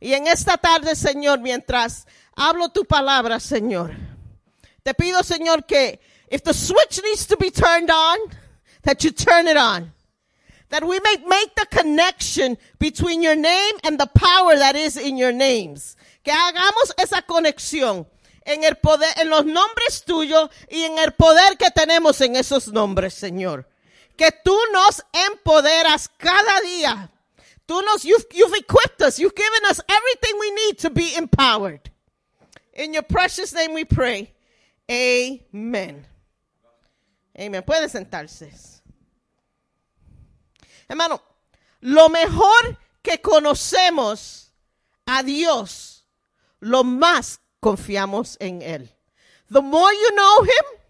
Y 0.00 0.14
en 0.14 0.26
esta 0.26 0.56
tarde, 0.56 0.96
Señor, 0.96 1.40
mientras 1.40 2.06
hablo 2.34 2.70
tu 2.70 2.84
palabra, 2.84 3.38
Señor, 3.38 3.94
te 4.82 4.94
pido, 4.94 5.22
Señor, 5.22 5.64
que 5.64 6.00
if 6.30 6.42
the 6.42 6.52
switch 6.52 7.00
needs 7.04 7.26
to 7.26 7.36
be 7.36 7.50
turned 7.50 7.90
on, 7.90 8.18
that 8.82 9.04
you 9.04 9.10
turn 9.10 9.46
it 9.48 9.56
on. 9.56 9.92
That 10.70 10.82
we 10.82 10.98
may 11.00 11.16
make 11.26 11.54
the 11.54 11.66
connection 11.70 12.58
between 12.78 13.22
your 13.22 13.36
name 13.36 13.74
and 13.84 13.98
the 13.98 14.06
power 14.06 14.56
that 14.56 14.74
is 14.74 14.96
in 14.96 15.16
your 15.16 15.32
names. 15.32 15.96
Que 16.24 16.32
hagamos 16.32 16.94
esa 16.96 17.22
conexión 17.22 18.08
en 18.44 18.64
el 18.64 18.76
poder, 18.76 19.10
en 19.20 19.30
los 19.30 19.44
nombres 19.44 20.04
tuyos 20.04 20.50
y 20.68 20.82
en 20.82 20.98
el 20.98 21.12
poder 21.12 21.56
que 21.56 21.70
tenemos 21.70 22.20
en 22.20 22.34
esos 22.34 22.68
nombres, 22.68 23.14
Señor. 23.14 23.68
Que 24.16 24.32
tú 24.32 24.56
nos 24.72 25.04
empoderas 25.30 26.08
cada 26.18 26.60
día. 26.62 27.10
Tú 27.66 27.80
nos, 27.82 28.02
you've, 28.02 28.26
you've 28.32 28.56
equipped 28.56 29.00
us. 29.00 29.18
You've 29.18 29.34
given 29.34 29.70
us 29.70 29.80
everything 29.88 30.38
we 30.38 30.50
need 30.50 30.78
to 30.78 30.90
be 30.90 31.14
empowered. 31.16 31.90
In 32.74 32.92
your 32.92 33.04
precious 33.04 33.54
name 33.54 33.72
we 33.72 33.84
pray. 33.84 34.32
Amen. 34.90 36.06
Amen. 37.38 37.62
Puede 37.62 37.88
sentarse. 37.88 38.52
Hermano, 40.88 41.22
lo 41.80 42.08
mejor 42.08 42.78
que 43.02 43.18
conocemos 43.18 44.50
a 45.06 45.22
Dios, 45.22 45.93
lo 46.64 46.82
más 46.82 47.40
confiamos 47.60 48.36
en 48.40 48.62
Él. 48.62 48.88
The 49.50 49.60
more 49.60 49.92
you 49.92 50.16
know 50.16 50.42
Him, 50.42 50.80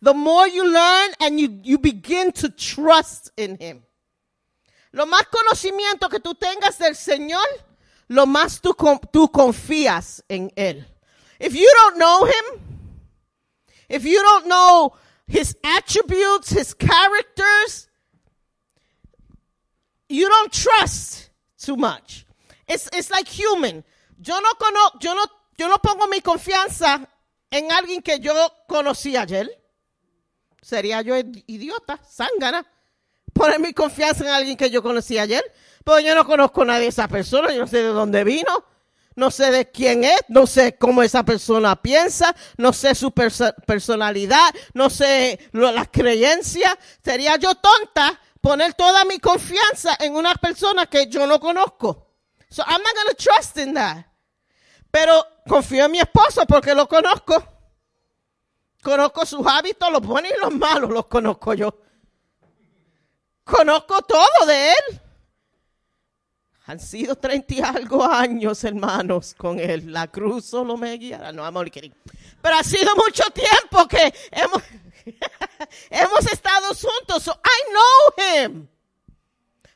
the 0.00 0.14
more 0.14 0.46
you 0.46 0.64
learn 0.64 1.10
and 1.20 1.40
you, 1.40 1.60
you 1.62 1.78
begin 1.78 2.30
to 2.32 2.48
trust 2.48 3.32
in 3.36 3.56
Him. 3.60 3.82
Lo 4.92 5.04
más 5.06 5.24
conocimiento 5.24 6.08
que 6.08 6.20
tú 6.20 6.34
tengas 6.34 6.78
del 6.78 6.94
Señor, 6.94 7.46
lo 8.08 8.26
más 8.26 8.60
tú, 8.60 8.74
tú 9.12 9.28
confías 9.30 10.22
en 10.28 10.50
Él. 10.56 10.84
If 11.40 11.54
you 11.54 11.70
don't 11.74 11.98
know 11.98 12.24
Him, 12.24 12.60
if 13.88 14.04
you 14.04 14.22
don't 14.22 14.46
know 14.46 14.92
His 15.26 15.56
attributes, 15.64 16.50
His 16.50 16.72
characters, 16.74 17.88
you 20.08 20.28
don't 20.28 20.52
trust 20.52 21.30
too 21.58 21.76
much. 21.76 22.24
It's, 22.68 22.88
it's 22.92 23.10
like 23.10 23.26
human. 23.26 23.82
Yo 24.18 24.40
no, 24.40 24.48
cono, 24.58 24.80
yo, 25.00 25.14
no, 25.14 25.22
yo 25.56 25.68
no 25.68 25.78
pongo 25.78 26.06
mi 26.06 26.20
confianza 26.20 27.08
en 27.50 27.70
alguien 27.72 28.02
que 28.02 28.18
yo 28.20 28.34
conocí 28.68 29.16
ayer. 29.16 29.50
Sería 30.62 31.00
yo 31.02 31.14
idiota, 31.46 32.00
zángana, 32.10 32.66
poner 33.32 33.60
mi 33.60 33.72
confianza 33.72 34.24
en 34.24 34.30
alguien 34.30 34.56
que 34.56 34.70
yo 34.70 34.82
conocí 34.82 35.18
ayer. 35.18 35.44
Pero 35.84 36.00
yo 36.00 36.14
no 36.14 36.26
conozco 36.26 36.62
a 36.62 36.66
nadie 36.66 36.82
de 36.82 36.88
esa 36.88 37.06
persona, 37.06 37.52
yo 37.52 37.60
no 37.60 37.66
sé 37.66 37.78
de 37.78 37.88
dónde 37.88 38.24
vino, 38.24 38.64
no 39.14 39.30
sé 39.30 39.50
de 39.52 39.70
quién 39.70 40.02
es, 40.02 40.18
no 40.28 40.46
sé 40.46 40.76
cómo 40.76 41.02
esa 41.02 41.22
persona 41.22 41.80
piensa, 41.80 42.34
no 42.56 42.72
sé 42.72 42.94
su 42.94 43.12
perso- 43.12 43.54
personalidad, 43.66 44.48
no 44.74 44.90
sé 44.90 45.38
las 45.52 45.88
creencias. 45.88 46.76
Sería 47.04 47.36
yo 47.36 47.54
tonta 47.54 48.18
poner 48.40 48.74
toda 48.74 49.04
mi 49.04 49.20
confianza 49.20 49.96
en 50.00 50.16
una 50.16 50.34
persona 50.34 50.86
que 50.86 51.06
yo 51.06 51.26
no 51.26 51.38
conozco. 51.38 52.08
So 52.48 52.62
I'm 52.62 52.82
not 52.82 52.94
going 52.94 53.14
to 53.14 53.22
trust 53.22 53.58
in 53.58 53.74
that. 53.74 54.05
Pero 54.90 55.26
confío 55.48 55.84
en 55.84 55.92
mi 55.92 55.98
esposo 55.98 56.46
porque 56.46 56.74
lo 56.74 56.88
conozco. 56.88 57.42
Conozco 58.82 59.26
sus 59.26 59.46
hábitos, 59.46 59.90
los 59.90 60.00
buenos 60.00 60.30
y 60.30 60.40
los 60.40 60.54
malos, 60.54 60.90
los 60.90 61.06
conozco 61.06 61.54
yo. 61.54 61.76
Conozco 63.44 64.02
todo 64.02 64.46
de 64.46 64.70
él. 64.70 65.00
Han 66.66 66.80
sido 66.80 67.14
treinta 67.14 67.54
y 67.54 67.60
algo 67.60 68.04
años, 68.04 68.64
hermanos, 68.64 69.34
con 69.36 69.60
él. 69.60 69.92
La 69.92 70.08
cruz 70.08 70.46
solo 70.46 70.76
me 70.76 70.96
guiará. 70.96 71.30
No, 71.30 71.44
only 71.44 71.70
kidding. 71.70 71.94
Pero 72.42 72.56
ha 72.56 72.64
sido 72.64 72.94
mucho 72.96 73.22
tiempo 73.30 73.86
que 73.86 74.12
hemos, 74.32 74.62
hemos 75.90 76.32
estado 76.32 76.66
juntos. 76.74 77.22
So 77.22 77.32
I 77.44 77.72
know 77.72 78.24
him. 78.24 78.68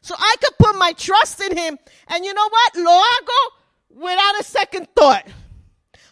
So 0.00 0.14
I 0.16 0.34
could 0.40 0.56
put 0.58 0.76
my 0.76 0.92
trust 0.94 1.40
in 1.40 1.56
him. 1.56 1.78
And 2.08 2.24
you 2.24 2.34
know 2.34 2.48
what? 2.48 2.82
Lo 2.82 2.90
hago 2.90 3.59
without 4.00 4.40
a 4.40 4.42
second 4.42 4.88
thought. 4.94 5.24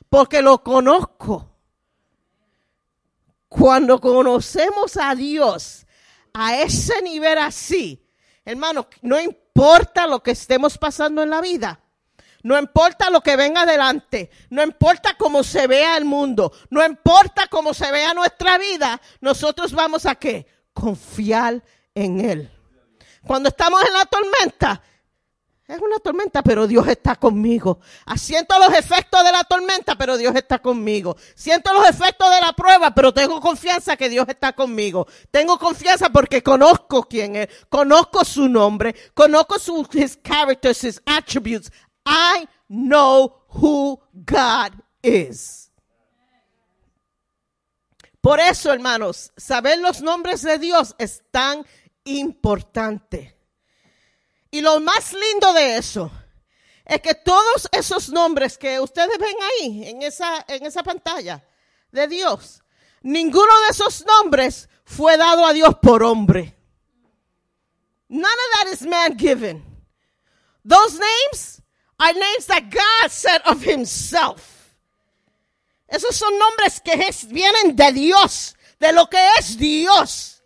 Porque 0.08 0.42
lo 0.42 0.62
conozco. 0.62 1.46
Cuando 3.48 3.98
conocemos 3.98 4.96
a 4.98 5.14
Dios 5.14 5.86
a 6.34 6.56
ese 6.56 7.00
nivel 7.02 7.38
así, 7.38 8.06
hermano, 8.44 8.86
no 9.00 9.18
importa 9.18 10.06
lo 10.06 10.22
que 10.22 10.32
estemos 10.32 10.76
pasando 10.76 11.22
en 11.22 11.30
la 11.30 11.40
vida. 11.40 11.80
No 12.42 12.56
importa 12.56 13.10
lo 13.10 13.20
que 13.20 13.36
venga 13.36 13.62
adelante, 13.62 14.30
no 14.50 14.62
importa 14.62 15.16
cómo 15.18 15.42
se 15.42 15.66
vea 15.66 15.96
el 15.96 16.04
mundo, 16.04 16.52
no 16.70 16.86
importa 16.86 17.48
cómo 17.48 17.74
se 17.74 17.90
vea 17.90 18.14
nuestra 18.14 18.58
vida, 18.58 19.00
nosotros 19.20 19.72
vamos 19.72 20.06
a 20.06 20.14
qué? 20.14 20.46
Confiar 20.72 21.62
en 21.94 22.20
Él. 22.20 22.50
Cuando 23.26 23.48
estamos 23.48 23.82
en 23.84 23.92
la 23.92 24.06
tormenta, 24.06 24.80
es 25.68 25.78
una 25.82 25.98
tormenta, 25.98 26.42
pero 26.42 26.66
Dios 26.66 26.88
está 26.88 27.14
conmigo. 27.14 27.78
Siento 28.16 28.58
los 28.58 28.72
efectos 28.72 29.22
de 29.22 29.30
la 29.30 29.44
tormenta, 29.44 29.96
pero 29.98 30.16
Dios 30.16 30.34
está 30.34 30.60
conmigo. 30.60 31.14
Siento 31.34 31.74
los 31.74 31.86
efectos 31.86 32.30
de 32.34 32.40
la 32.40 32.54
prueba, 32.54 32.94
pero 32.94 33.12
tengo 33.12 33.38
confianza 33.38 33.94
que 33.94 34.08
Dios 34.08 34.26
está 34.28 34.54
conmigo. 34.54 35.06
Tengo 35.30 35.58
confianza 35.58 36.08
porque 36.08 36.42
conozco 36.42 37.02
quién 37.02 37.36
es, 37.36 37.48
conozco 37.68 38.24
su 38.24 38.48
nombre, 38.48 38.94
conozco 39.12 39.58
sus 39.58 39.94
his 39.94 40.18
characters, 40.22 40.82
his 40.84 41.02
attributes. 41.04 41.70
I 42.06 42.48
know 42.68 43.44
who 43.48 44.00
God 44.14 44.72
is. 45.02 45.70
Por 48.22 48.40
eso, 48.40 48.72
hermanos, 48.72 49.32
saber 49.36 49.78
los 49.80 50.00
nombres 50.00 50.40
de 50.40 50.58
Dios 50.58 50.94
es 50.98 51.22
tan 51.30 51.62
importante. 52.04 53.37
Y 54.50 54.60
lo 54.60 54.80
más 54.80 55.12
lindo 55.12 55.52
de 55.52 55.76
eso 55.76 56.10
es 56.84 57.00
que 57.02 57.14
todos 57.14 57.68
esos 57.72 58.08
nombres 58.08 58.56
que 58.56 58.80
ustedes 58.80 59.18
ven 59.18 59.36
ahí 59.42 59.88
en 59.88 60.02
esa, 60.02 60.44
en 60.48 60.64
esa 60.64 60.82
pantalla 60.82 61.44
de 61.92 62.06
Dios, 62.08 62.62
ninguno 63.02 63.52
de 63.66 63.68
esos 63.70 64.04
nombres 64.06 64.68
fue 64.84 65.16
dado 65.18 65.44
a 65.44 65.52
Dios 65.52 65.74
por 65.82 66.02
hombre. 66.02 66.56
None 68.08 68.24
of 68.24 68.52
that 68.64 68.72
is 68.72 68.82
man 68.82 69.16
given. 69.18 69.62
Those 70.64 70.98
names 70.98 71.60
are 71.98 72.14
names 72.14 72.46
that 72.46 72.70
God 72.70 73.10
said 73.10 73.42
of 73.44 73.62
himself. 73.62 74.72
Esos 75.88 76.16
son 76.16 76.38
nombres 76.38 76.80
que 76.80 76.92
es- 76.92 77.26
vienen 77.28 77.76
de 77.76 77.92
Dios, 77.92 78.56
de 78.80 78.92
lo 78.92 79.06
que 79.08 79.18
es 79.38 79.58
Dios, 79.58 80.37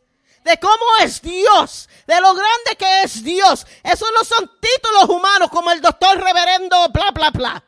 de 0.44 0.58
cómo 0.58 0.84
es 1.00 1.20
Dios, 1.22 1.88
de 2.06 2.20
lo 2.20 2.34
grande 2.34 2.76
que 2.78 3.02
es 3.02 3.22
Dios. 3.22 3.66
Esos 3.82 4.08
no 4.12 4.24
son 4.24 4.50
títulos 4.60 5.08
humanos 5.08 5.50
como 5.50 5.70
el 5.70 5.80
doctor 5.80 6.18
reverendo, 6.20 6.88
bla, 6.88 7.10
bla, 7.10 7.30
bla. 7.30 7.64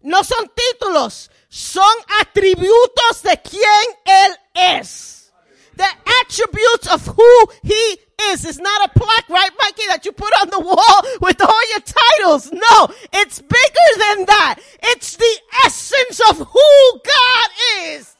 No 0.00 0.22
son 0.22 0.50
títulos, 0.54 1.30
son 1.48 1.94
atributos 2.20 3.22
de 3.22 3.40
quién 3.42 3.62
Él 4.04 4.38
es. 4.54 5.32
The 5.76 5.88
attributes 6.22 6.86
of 6.88 7.06
who 7.06 7.50
He 7.62 8.00
is. 8.32 8.44
It's 8.44 8.58
not 8.58 8.88
a 8.88 8.98
plaque, 8.98 9.28
right, 9.28 9.50
Mikey, 9.60 9.86
that 9.88 10.06
you 10.06 10.12
put 10.12 10.32
on 10.40 10.48
the 10.48 10.60
wall 10.60 11.02
with 11.20 11.42
all 11.42 11.70
your 11.70 11.80
titles. 11.80 12.50
No, 12.50 12.88
it's 13.12 13.40
bigger 13.40 13.90
than 13.98 14.26
that. 14.26 14.56
It's 14.82 15.16
the 15.16 15.38
essence 15.64 16.20
of 16.30 16.38
who 16.38 17.00
God 17.04 17.48
is. 17.88 18.15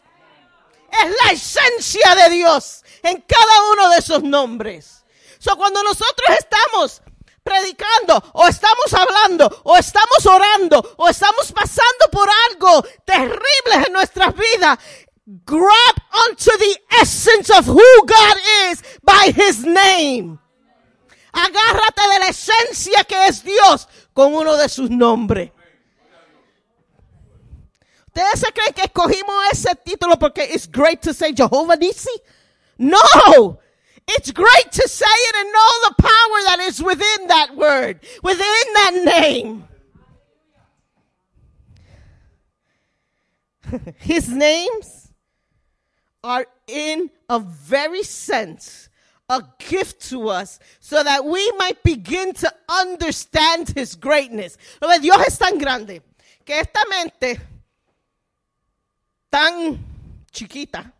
Es 1.04 1.16
la 1.24 1.32
esencia 1.32 2.14
de 2.14 2.30
Dios 2.30 2.84
en 3.02 3.20
cada 3.22 3.70
uno 3.72 3.90
de 3.90 3.98
esos 3.98 4.22
nombres. 4.22 5.04
So, 5.38 5.56
cuando 5.56 5.82
nosotros 5.82 6.28
estamos 6.38 7.02
predicando 7.42 8.22
o 8.32 8.48
estamos 8.48 8.92
hablando 8.92 9.62
o 9.62 9.76
estamos 9.76 10.26
orando 10.26 10.94
o 10.96 11.08
estamos 11.08 11.52
pasando 11.52 12.10
por 12.10 12.28
algo 12.50 12.82
terrible 13.04 13.86
en 13.86 13.92
nuestras 13.92 14.34
vidas, 14.34 14.78
grab 15.26 15.94
onto 16.28 16.50
the 16.58 16.80
essence 17.00 17.50
of 17.50 17.68
who 17.68 18.06
God 18.06 18.36
is 18.70 18.82
by 19.02 19.32
his 19.32 19.64
name. 19.64 20.38
Agárrate 21.32 22.02
de 22.12 22.18
la 22.20 22.28
esencia 22.28 23.04
que 23.04 23.26
es 23.26 23.44
Dios 23.44 23.88
con 24.12 24.34
uno 24.34 24.56
de 24.56 24.68
sus 24.68 24.90
nombres. 24.90 25.52
¿Ustedes 28.16 28.40
se 28.40 28.52
creen 28.52 28.72
que 28.72 28.82
escogimos 28.84 29.44
ese 29.52 29.74
título 29.74 30.18
porque 30.18 30.48
it's 30.50 30.66
great 30.66 31.02
to 31.02 31.12
say 31.12 31.34
Jehovah 31.34 31.76
Nissi? 31.76 32.08
No, 32.78 33.58
It's 34.08 34.30
great 34.30 34.70
to 34.72 34.88
say 34.88 35.04
it 35.08 35.36
and 35.36 35.52
know 35.52 35.88
the 35.88 35.94
power 36.02 36.42
that 36.46 36.60
is 36.60 36.80
within 36.82 37.26
that 37.26 37.56
word, 37.56 38.00
within 38.22 38.38
that 38.74 39.00
name. 39.04 39.68
His 43.98 44.28
names 44.28 45.12
are 46.22 46.46
in 46.68 47.10
a 47.28 47.40
very 47.40 48.04
sense 48.04 48.88
a 49.28 49.42
gift 49.58 50.08
to 50.10 50.28
us 50.28 50.60
so 50.78 51.02
that 51.02 51.24
we 51.24 51.50
might 51.58 51.82
begin 51.82 52.32
to 52.32 52.54
understand 52.68 53.70
his 53.70 53.96
greatness. 53.96 54.56
Dios 55.02 55.26
es 55.26 55.36
tan 55.36 55.58
grande 55.58 56.00
que 56.44 56.54
esta 56.54 56.84
mente 56.88 57.40
tan 59.36 59.78
chiquita, 60.30 60.90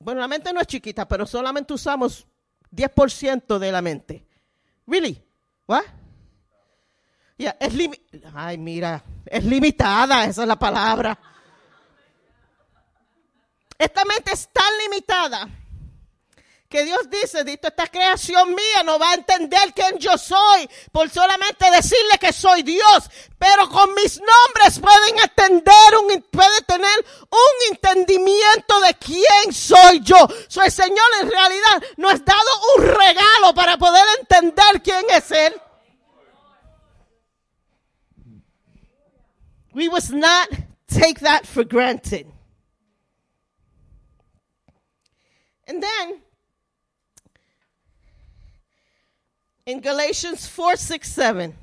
bueno, 0.00 0.20
la 0.20 0.26
mente 0.26 0.52
no 0.52 0.60
es 0.60 0.66
chiquita, 0.66 1.06
pero 1.06 1.26
solamente 1.26 1.72
usamos 1.72 2.26
10% 2.72 3.56
de 3.60 3.70
la 3.70 3.80
mente. 3.80 4.26
Really? 4.84 5.22
What? 5.66 5.84
Yeah, 7.36 7.56
es 7.60 7.72
Ay, 8.34 8.58
mira, 8.58 9.00
es 9.26 9.44
limitada, 9.44 10.24
esa 10.24 10.42
es 10.42 10.48
la 10.48 10.58
palabra. 10.58 11.16
Esta 13.78 14.04
mente 14.04 14.32
es 14.32 14.48
tan 14.48 14.76
limitada 14.82 15.48
que 16.68 16.84
Dios 16.84 17.08
dice, 17.08 17.44
dice, 17.44 17.68
esta 17.68 17.86
creación 17.86 18.50
mía 18.50 18.82
no 18.84 18.98
va 18.98 19.10
a 19.10 19.14
entender 19.14 19.72
quién 19.74 19.98
yo 19.98 20.18
soy 20.18 20.68
por 20.92 21.08
solamente 21.08 21.70
decirle 21.70 22.18
que 22.20 22.30
soy 22.30 22.62
Dios, 22.62 23.10
pero 23.38 23.68
con 23.70 23.94
mis 23.94 24.20
nombres 24.20 24.78
pueden 24.78 25.18
entender, 25.18 25.96
un, 26.02 26.22
pueden 26.30 26.64
tener 26.66 27.06
un 27.30 27.72
entendimiento 27.74 28.80
de 28.80 28.94
quién 28.94 29.52
soy 29.52 30.00
yo. 30.00 30.16
So, 30.48 30.62
el 30.62 30.70
Señor 30.70 31.06
en 31.22 31.30
realidad 31.30 31.82
nos 31.96 32.12
ha 32.12 32.18
dado 32.18 32.50
un 32.76 32.84
regalo 32.84 33.54
para 33.54 33.78
poder 33.78 34.04
entender 34.20 34.82
quién 34.82 35.06
es 35.10 35.30
Él. 35.30 35.54
We 39.72 39.88
must 39.88 40.10
not 40.12 40.48
take 40.86 41.20
that 41.20 41.46
for 41.46 41.64
granted. 41.64 42.26
And 45.66 45.82
then 45.82 46.22
in 49.68 49.82
Galatians 49.82 50.50
4, 50.56 50.78
6, 50.78 51.00
7, 51.02 51.54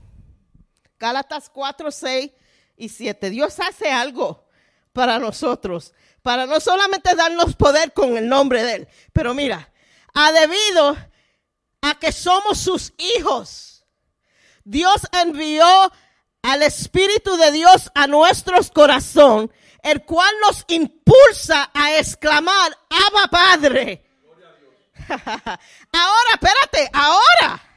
Gálatas 1.00 1.50
4, 1.50 1.92
6 1.92 2.32
y 2.78 2.90
7, 2.90 3.32
Dios 3.32 3.60
hace 3.60 3.92
algo 3.92 4.48
para 4.94 5.18
nosotros, 5.18 5.92
para 6.22 6.46
no 6.46 6.60
solamente 6.60 7.16
darnos 7.16 7.56
poder 7.56 7.94
con 7.94 8.16
el 8.16 8.30
nombre 8.30 8.64
de 8.64 8.76
Él, 8.76 8.88
pero 9.12 9.34
mira, 9.34 9.72
ha 10.14 10.32
debido 10.32 10.96
a 11.82 11.96
que 12.00 12.12
somos 12.12 12.60
sus 12.60 12.94
hijos. 13.00 13.84
Dios 14.64 15.02
envió 15.24 15.66
al 16.44 16.62
Espíritu 16.62 17.36
de 17.38 17.52
Dios 17.52 17.92
a 17.96 18.06
nuestros 18.06 18.70
corazón, 18.70 19.52
el 19.82 20.06
cual 20.06 20.32
nos 20.42 20.64
impulsa 20.68 21.72
a 21.74 21.98
exclamar, 21.98 22.72
Abba 22.88 23.28
Padre. 23.32 24.06
ahora, 25.10 26.30
espérate, 26.34 26.90
ahora. 26.94 27.75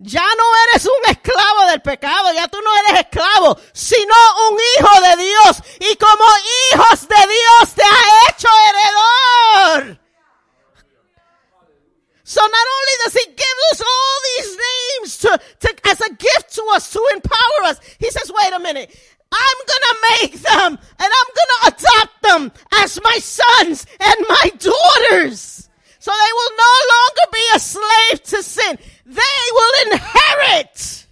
Ya 0.00 0.22
no 0.22 0.44
eres 0.68 0.86
un 0.86 1.10
esclavo 1.10 1.66
del 1.70 1.82
pecado, 1.82 2.32
ya 2.32 2.46
tú 2.46 2.58
no 2.62 2.70
eres 2.76 3.00
esclavo, 3.00 3.58
sino 3.72 4.14
un 4.48 4.58
hijo 4.58 5.00
de 5.00 5.24
Dios. 5.24 5.62
Y 5.80 5.96
como 5.96 6.24
hijos 6.72 7.08
de 7.08 7.16
Dios 7.16 7.74
te 7.74 7.82
ha 7.82 8.30
hecho 8.30 8.48
heredor. 8.66 9.98
So 12.22 12.42
not 12.42 12.52
only 12.52 12.94
does 13.04 13.14
he 13.14 13.26
give 13.26 13.58
us 13.72 13.80
all 13.80 14.20
these 14.36 14.58
names 14.58 15.18
to, 15.18 15.40
to, 15.60 15.88
as 15.88 16.00
a 16.02 16.10
gift 16.10 16.54
to 16.56 16.62
us 16.74 16.92
to 16.92 17.02
empower 17.14 17.64
us, 17.64 17.80
he 17.98 18.10
says, 18.10 18.30
wait 18.30 18.52
a 18.52 18.58
minute. 18.58 18.94
I'm 19.32 19.66
gonna 19.66 20.00
make 20.20 20.32
them 20.34 20.78
and 20.98 21.12
I'm 21.12 21.34
gonna 21.34 21.76
adopt 21.76 22.22
them 22.22 22.52
as 22.82 23.00
my 23.02 23.18
sons 23.18 23.86
and 23.98 24.26
my 24.28 24.50
daughters. 24.58 25.67
So 26.08 26.14
they 26.14 26.32
will 26.32 26.56
no 26.56 26.74
longer 26.94 27.26
be 27.32 27.44
a 27.54 27.58
slave 27.58 28.22
to 28.22 28.42
sin. 28.42 28.78
They 29.04 29.44
will 29.52 29.92
inherit. 29.92 31.06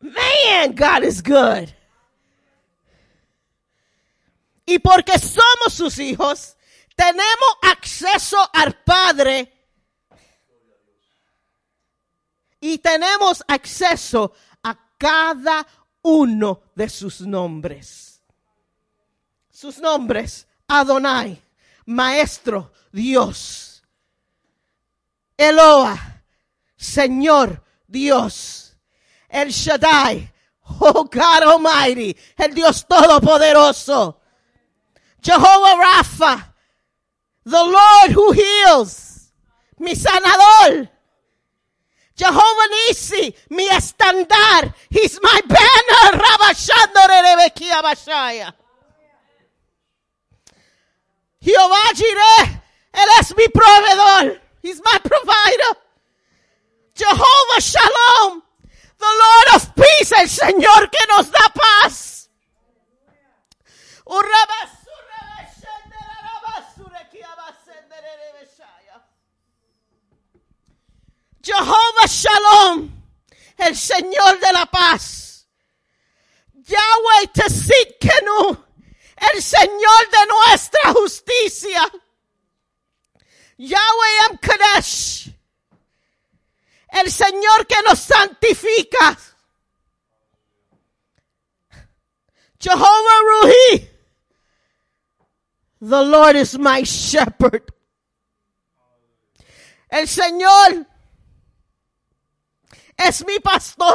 Man, 0.00 0.74
God 0.74 1.04
is 1.04 1.22
good. 1.22 1.72
Y 4.66 4.80
porque 4.80 5.16
somos 5.20 5.74
sus 5.74 5.96
hijos, 6.00 6.56
tenemos 6.96 7.56
acceso 7.62 8.38
al 8.52 8.72
Padre 8.82 9.52
y 12.58 12.78
tenemos 12.78 13.44
acceso 13.46 14.32
a 14.64 14.76
cada 14.98 15.64
uno 16.02 16.62
de 16.74 16.88
sus 16.88 17.20
nombres. 17.20 18.20
Sus 19.52 19.78
nombres, 19.78 20.48
Adonai, 20.68 21.40
Maestro, 21.86 22.70
Dios, 22.92 23.82
Eloa, 25.36 25.98
Señor, 26.76 27.62
Dios, 27.86 28.74
El 29.28 29.50
Shaddai, 29.50 30.32
oh 30.80 31.04
God 31.04 31.42
Almighty, 31.42 32.16
el 32.36 32.54
Dios 32.54 32.84
Todopoderoso, 32.86 34.16
Jehovah 35.22 35.82
Rapha, 35.82 36.54
the 37.44 37.64
Lord 37.64 38.10
who 38.12 38.32
heals, 38.32 39.32
mi 39.78 39.94
sanador. 39.94 40.88
Jehovah 42.16 42.68
Nisi, 42.88 43.34
mi 43.50 43.68
estandar. 43.68 44.72
He's 44.88 45.20
my 45.22 45.40
banner. 45.46 46.18
Rabashandore 46.18 47.22
Rebekia 47.22 47.82
Bashaya. 47.82 48.54
Jehová 51.40 51.92
Jireh, 51.94 52.62
Él 52.92 53.08
es 53.20 53.36
mi 53.36 53.48
proveedor. 53.48 54.40
He's 54.62 54.80
my 54.80 54.98
provider. 54.98 55.80
Jehovah 56.94 57.60
Shalom, 57.60 58.42
the 58.98 59.06
Lord 59.06 59.56
of 59.56 59.74
peace, 59.74 60.12
el 60.12 60.28
Señor 60.28 60.90
que 60.90 61.06
nos 61.08 61.30
da 61.30 61.52
paz. 61.54 62.16
Jehová 71.46 72.06
Shalom, 72.06 72.90
el 73.58 73.76
Señor 73.76 74.40
de 74.40 74.52
la 74.52 74.66
paz. 74.66 75.46
Yahweh 76.54 77.28
Tesitkenu, 77.32 78.65
el 79.16 79.42
Señor 79.42 80.10
de 80.10 80.26
nuestra 80.28 80.92
justicia. 80.92 81.90
Yahweh 83.58 84.28
Am 84.28 84.38
Kadesh, 84.38 85.30
el 86.88 87.10
Señor 87.10 87.66
que 87.66 87.76
nos 87.86 87.98
santifica. 88.00 89.18
Jehovah 92.58 93.22
Ruhi, 93.42 93.88
the 95.80 96.02
Lord 96.02 96.36
is 96.36 96.58
my 96.58 96.82
shepherd. 96.82 97.72
El 99.88 100.06
Señor 100.08 100.86
es 102.96 103.24
mi 103.24 103.38
pastor 103.38 103.94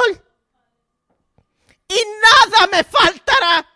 y 1.88 2.04
nada 2.22 2.66
me 2.68 2.82
faltará. 2.82 3.71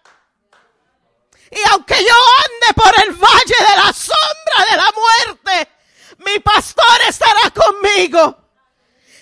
Y 1.50 1.60
aunque 1.70 1.94
yo 2.04 2.14
ande 2.44 2.74
por 2.74 3.04
el 3.04 3.12
valle 3.12 3.56
de 3.58 3.76
la 3.76 3.92
sombra 3.92 4.70
de 4.70 4.76
la 4.76 4.92
muerte, 4.92 5.70
mi 6.18 6.38
pastor 6.40 7.00
estará 7.08 7.50
conmigo. 7.50 8.38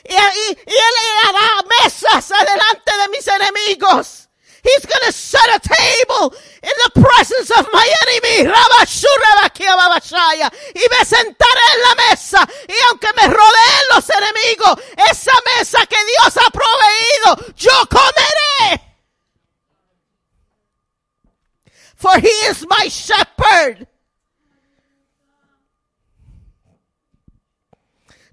Y, 0.04 0.14
y, 0.14 0.58
y 0.66 0.74
él 0.74 1.28
hará 1.28 1.64
mesas 1.82 2.30
adelante 2.30 2.92
de 2.96 3.08
mis 3.08 3.26
enemigos. 3.26 4.24
He's 4.64 4.86
going 4.86 5.04
to 5.04 5.12
set 5.12 5.44
a 5.54 5.60
table 5.60 6.32
in 6.62 6.72
the 6.84 6.90
presence 6.98 7.50
of 7.50 7.68
my 7.70 7.84
enemy. 7.84 8.48
Y 10.74 10.82
me 10.88 11.04
sentaré 11.04 11.66
en 11.74 11.80
la 11.82 11.94
mesa. 12.08 12.48
Y 12.66 12.74
aunque 12.88 13.08
me 13.14 13.26
rodeen 13.26 13.84
los 13.94 14.08
enemigos, 14.08 14.78
esa 15.10 15.32
mesa 15.54 15.84
que 15.84 15.98
Dios 16.02 16.38
ha 16.38 16.50
proveído, 16.50 17.54
yo 17.56 17.72
comeré. 17.90 18.93
For 21.94 22.18
he 22.20 22.28
is 22.28 22.66
my 22.68 22.88
shepherd. 22.88 23.86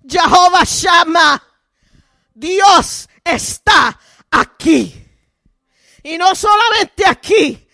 Jehová 0.07 0.65
Shama. 0.65 1.41
Dios 2.33 3.07
está 3.23 3.99
aquí. 4.31 4.97
Y 6.03 6.17
no 6.17 6.33
solamente 6.33 7.05
aquí, 7.05 7.67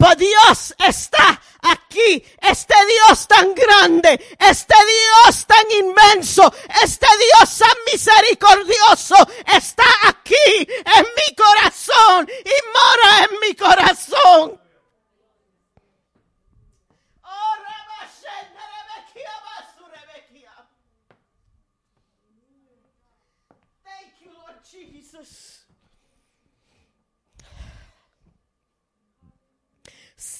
Pero 0.00 0.14
Dios 0.14 0.74
está 0.78 1.40
aquí. 1.60 2.24
Este 2.40 2.74
Dios 2.86 3.28
tan 3.28 3.54
grande, 3.54 4.36
este 4.38 4.74
Dios 4.74 5.46
tan 5.46 5.70
inmenso, 5.78 6.50
este 6.82 7.06
Dios 7.06 7.58
tan 7.58 7.76
misericordioso 7.92 9.16
está 9.46 9.84
aquí 10.06 10.56
en 10.56 11.04
mi 11.16 11.34
corazón 11.36 12.26
y 12.30 12.54
mora 12.72 13.24
en 13.24 13.40
mi 13.40 13.54
corazón. 13.54 14.59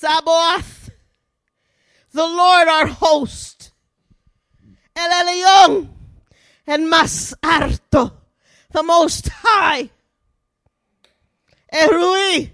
Sabaoth, 0.01 0.91
the 2.13 2.27
Lord 2.27 2.69
our 2.69 2.87
host. 2.87 3.73
El 4.97 5.11
Elyon, 5.11 5.89
and 6.67 6.91
más 6.91 7.35
alto, 7.43 8.13
the 8.73 8.83
most 8.83 9.29
high. 9.29 9.91
El 11.71 11.89
Rui, 11.91 12.51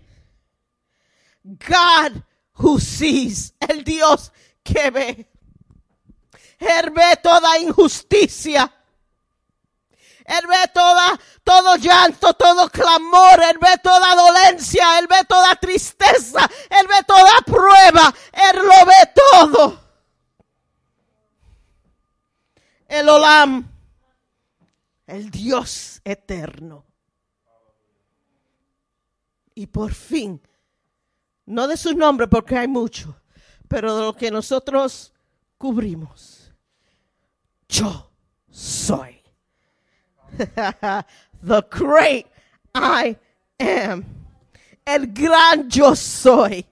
God 1.44 2.24
who 2.54 2.80
sees, 2.80 3.52
el 3.60 3.84
Dios 3.84 4.32
que 4.64 4.90
ve. 4.90 5.26
Él 6.58 6.90
ve 6.90 7.16
toda 7.22 7.60
injusticia. 7.60 8.72
Él 10.26 10.46
ve 10.48 10.68
toda, 10.74 11.18
todo 11.44 11.76
llanto, 11.76 12.34
todo 12.34 12.68
clamor, 12.68 13.40
Él 13.48 13.58
ve 13.60 13.78
toda 13.82 14.14
dolencia, 14.14 14.98
Él 14.98 15.06
ve 15.06 15.24
toda 15.28 15.54
tristeza, 15.56 16.50
Él 16.68 16.86
ve 16.88 17.04
toda 17.06 17.40
prueba, 17.44 18.12
Él 18.32 18.56
lo 18.56 18.86
ve 18.86 19.12
todo. 19.14 19.80
El 22.88 23.08
Olam, 23.08 23.68
el 25.06 25.30
Dios 25.30 26.00
eterno. 26.04 26.84
Y 29.54 29.66
por 29.68 29.94
fin, 29.94 30.40
no 31.46 31.68
de 31.68 31.76
su 31.76 31.94
nombre 31.94 32.26
porque 32.26 32.58
hay 32.58 32.68
mucho, 32.68 33.16
pero 33.68 33.96
de 33.96 34.02
lo 34.02 34.14
que 34.14 34.30
nosotros 34.30 35.12
cubrimos. 35.56 36.52
Yo 37.68 38.10
soy. 38.50 39.15
the 41.42 41.62
great 41.70 42.26
I 42.74 43.16
am. 43.58 44.04
El 44.86 45.06
gran 45.06 45.68
yo 45.68 45.94
soy. 45.96 46.64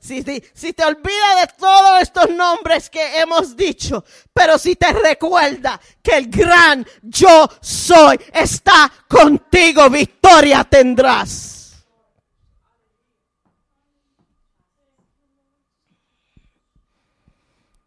Si, 0.00 0.24
si, 0.52 0.72
te 0.72 0.84
olvida 0.84 1.36
de 1.40 1.46
todos 1.56 2.02
estos 2.02 2.28
nombres 2.30 2.90
que 2.90 3.20
hemos 3.20 3.56
dicho, 3.56 4.04
pero 4.32 4.58
si 4.58 4.74
te 4.74 4.92
recuerda 4.92 5.80
que 6.02 6.16
el 6.16 6.28
gran 6.28 6.84
yo 7.02 7.48
soy 7.60 8.18
está 8.32 8.92
contigo, 9.06 9.88
victoria 9.88 10.64
tendrás. 10.64 11.84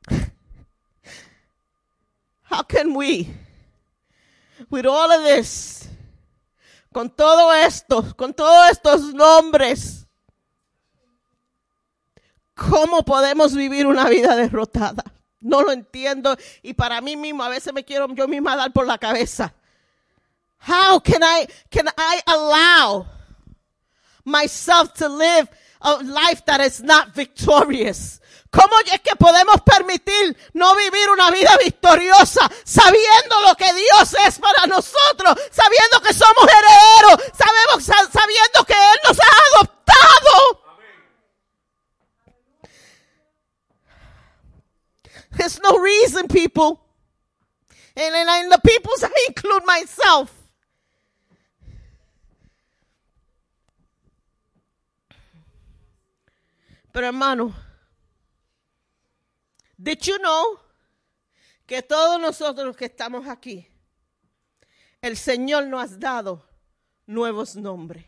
How 2.50 2.64
can 2.64 2.96
we 2.96 3.45
with 4.70 4.86
all 4.86 5.12
of 5.12 5.24
this, 5.24 5.90
con 6.94 7.10
todo 7.10 7.54
esto, 7.54 8.16
con 8.16 8.34
todos 8.34 8.72
estos 8.72 9.14
nombres, 9.14 10.06
¿cómo 12.56 13.04
podemos 13.04 13.54
vivir 13.54 13.86
una 13.86 14.08
vida 14.08 14.36
derrotada? 14.36 15.04
No 15.42 15.62
lo 15.62 15.72
entiendo 15.72 16.36
y 16.64 16.74
para 16.74 17.02
mí 17.02 17.16
mismo 17.16 17.44
a 17.44 17.50
veces 17.50 17.74
me 17.74 17.84
quiero 17.84 18.08
yo 18.16 18.28
misma 18.28 18.56
dar 18.56 18.72
por 18.72 18.88
la 18.88 18.98
cabeza. 18.98 19.54
How 20.68 21.00
can 21.00 21.22
I 21.22 21.48
can 21.70 21.88
I 21.96 22.22
allow 22.26 23.06
myself 24.24 24.94
to 24.96 25.08
live 25.08 25.48
a 25.82 25.98
life 25.98 26.44
that 26.46 26.62
is 26.62 26.82
not 26.82 27.14
victorious? 27.14 28.20
¿Cómo 28.56 28.76
es 28.86 29.02
que 29.02 29.16
podemos 29.18 29.62
permitir 29.62 30.38
no 30.54 30.76
vivir 30.76 31.10
una 31.10 31.30
vida 31.30 31.58
victoriosa 31.62 32.50
sabiendo 32.64 33.42
lo 33.42 33.56
que 33.56 33.72
Dios 33.74 34.16
es 34.26 34.40
para 34.40 34.66
nosotros, 34.66 35.36
sabiendo 35.52 36.00
que 36.02 36.14
somos 36.14 36.46
herederos, 36.48 37.32
sabemos, 37.38 37.84
sa- 37.84 38.10
sabiendo 38.12 38.64
que 38.66 38.74
Él 38.74 39.00
nos 39.08 39.20
ha 39.20 39.58
adoptado? 39.58 40.62
There's 45.38 45.60
no 45.62 45.78
reason, 45.78 46.30
people. 46.30 46.80
And, 47.98 48.16
and, 48.16 48.52
the 48.52 48.60
peoples, 48.64 49.04
I 49.04 49.10
include 49.28 49.66
myself. 49.66 50.32
Pero 56.92 57.08
hermano, 57.08 57.54
did 59.82 60.06
you 60.06 60.18
know 60.20 60.60
que 61.68 61.82
todos 61.82 62.20
nosotros 62.20 62.76
que 62.76 62.86
estamos 62.86 63.28
aquí, 63.28 63.68
el 65.02 65.18
Señor 65.18 65.68
nos 65.68 65.92
ha 65.92 65.98
dado 65.98 66.44
nuevos 67.08 67.56
nombres? 67.56 68.06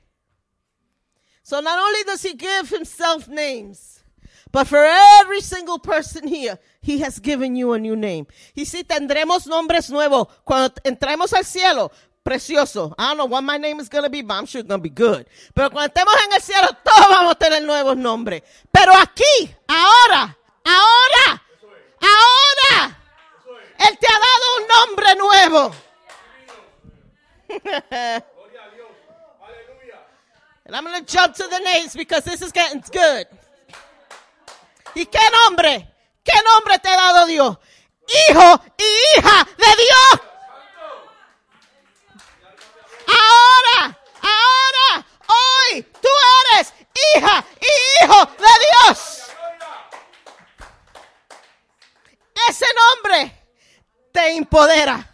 So 1.43 1.61
not 1.61 1.79
only 1.79 2.03
does 2.03 2.21
he 2.23 2.33
give 2.33 2.69
himself 2.69 3.27
names, 3.27 4.03
but 4.51 4.67
for 4.67 4.83
every 4.83 5.41
single 5.41 5.79
person 5.79 6.27
here, 6.27 6.59
he 6.81 6.99
has 6.99 7.19
given 7.19 7.55
you 7.55 7.73
a 7.73 7.79
new 7.79 7.95
name. 7.95 8.27
Y 8.55 8.65
si 8.65 8.83
tendremos 8.83 9.47
nombres 9.47 9.89
nuevos 9.89 10.27
cuando 10.43 10.73
entremos 10.83 11.33
al 11.33 11.45
cielo, 11.45 11.91
precioso. 12.27 12.93
I 12.97 13.07
don't 13.07 13.17
know 13.17 13.25
what 13.25 13.43
my 13.43 13.57
name 13.57 13.79
is 13.79 13.87
going 13.87 14.03
to 14.03 14.09
be, 14.09 14.21
but 14.21 14.33
I'm 14.33 14.45
sure 14.45 14.59
it's 14.59 14.67
going 14.67 14.79
to 14.79 14.83
be 14.83 14.89
good. 14.89 15.25
Pero 15.55 15.69
cuando 15.69 15.93
estemos 15.93 16.13
en 16.25 16.33
el 16.33 16.41
cielo, 16.41 16.67
todos 16.83 17.07
vamos 17.09 17.31
a 17.31 17.35
tener 17.35 17.63
nuevos 17.63 17.95
nombres. 17.95 18.41
Pero 18.69 18.93
aquí, 18.93 19.55
ahora, 19.67 20.37
ahora, 20.65 21.41
ahora, 22.01 22.97
Él 23.79 23.97
te 23.97 24.07
ha 24.07 24.19
dado 24.19 24.57
un 24.57 24.67
nombre 24.67 25.15
nuevo. 25.15 25.71
And 30.65 30.75
I'm 30.75 30.83
going 30.83 30.99
to 31.03 31.11
jump 31.11 31.33
to 31.35 31.47
the 31.49 31.59
names 31.59 31.95
because 31.95 32.25
this 32.25 32.41
is 32.41 32.51
getting 32.51 32.83
good. 32.91 33.25
¿Y 34.95 35.05
qué 35.05 35.19
nombre? 35.31 35.87
¿Qué 36.23 36.33
nombre 36.43 36.77
te 36.79 36.89
ha 36.89 36.95
dado 36.95 37.25
Dios? 37.25 37.57
Hijo 38.29 38.61
y 38.77 38.83
hija 39.17 39.47
de 39.57 39.75
Dios. 39.77 40.21
Ahora, 43.07 43.97
ahora, 44.21 45.05
hoy, 45.27 45.83
tú 45.83 46.09
eres 46.51 46.73
hija 47.15 47.45
y 47.61 48.03
hijo 48.03 48.25
de 48.25 48.53
Dios. 48.65 49.26
Ese 52.49 52.65
nombre 52.73 53.49
te 54.11 54.35
empodera. 54.35 55.13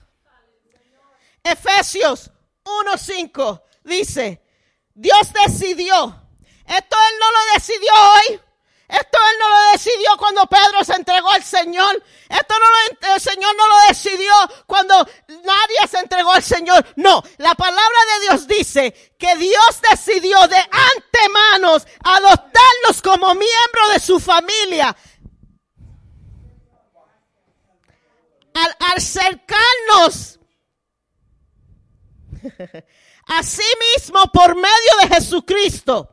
Efesios 1.43 2.31
1.5 2.63 3.61
dice, 3.83 4.41
Dios 4.93 5.33
decidió. 5.45 6.21
Esto 6.65 6.97
Él 7.09 7.15
no 7.19 7.31
lo 7.31 7.53
decidió 7.53 7.91
hoy. 7.93 8.41
Esto 8.87 9.17
Él 9.17 9.37
no 9.39 9.49
lo 9.49 9.71
decidió 9.71 10.17
cuando 10.17 10.45
Pedro 10.45 10.83
se 10.83 10.93
entregó 10.93 11.29
al 11.31 11.43
Señor. 11.43 12.03
Esto 12.29 12.55
no 12.59 12.65
lo, 13.09 13.15
el 13.15 13.21
Señor 13.21 13.55
no 13.55 13.67
lo 13.67 13.75
decidió 13.87 14.33
cuando 14.67 14.95
nadie 15.27 15.87
se 15.89 15.99
entregó 15.99 16.31
al 16.31 16.43
Señor. 16.43 16.85
No, 16.95 17.23
la 17.37 17.55
palabra 17.55 17.99
de 18.13 18.21
Dios 18.21 18.47
dice 18.47 19.15
que 19.17 19.35
Dios 19.35 19.81
decidió 19.89 20.47
de 20.47 20.57
antemanos 20.57 21.87
adoptarnos 22.03 23.01
como 23.03 23.33
miembro 23.33 23.89
de 23.93 23.99
su 23.99 24.19
familia. 24.19 24.95
Al 28.53 28.95
acercarnos 28.95 30.39
a 33.27 33.43
sí 33.43 33.63
mismo 33.95 34.31
por 34.31 34.55
medio 34.55 34.97
de 35.01 35.15
Jesucristo. 35.15 36.09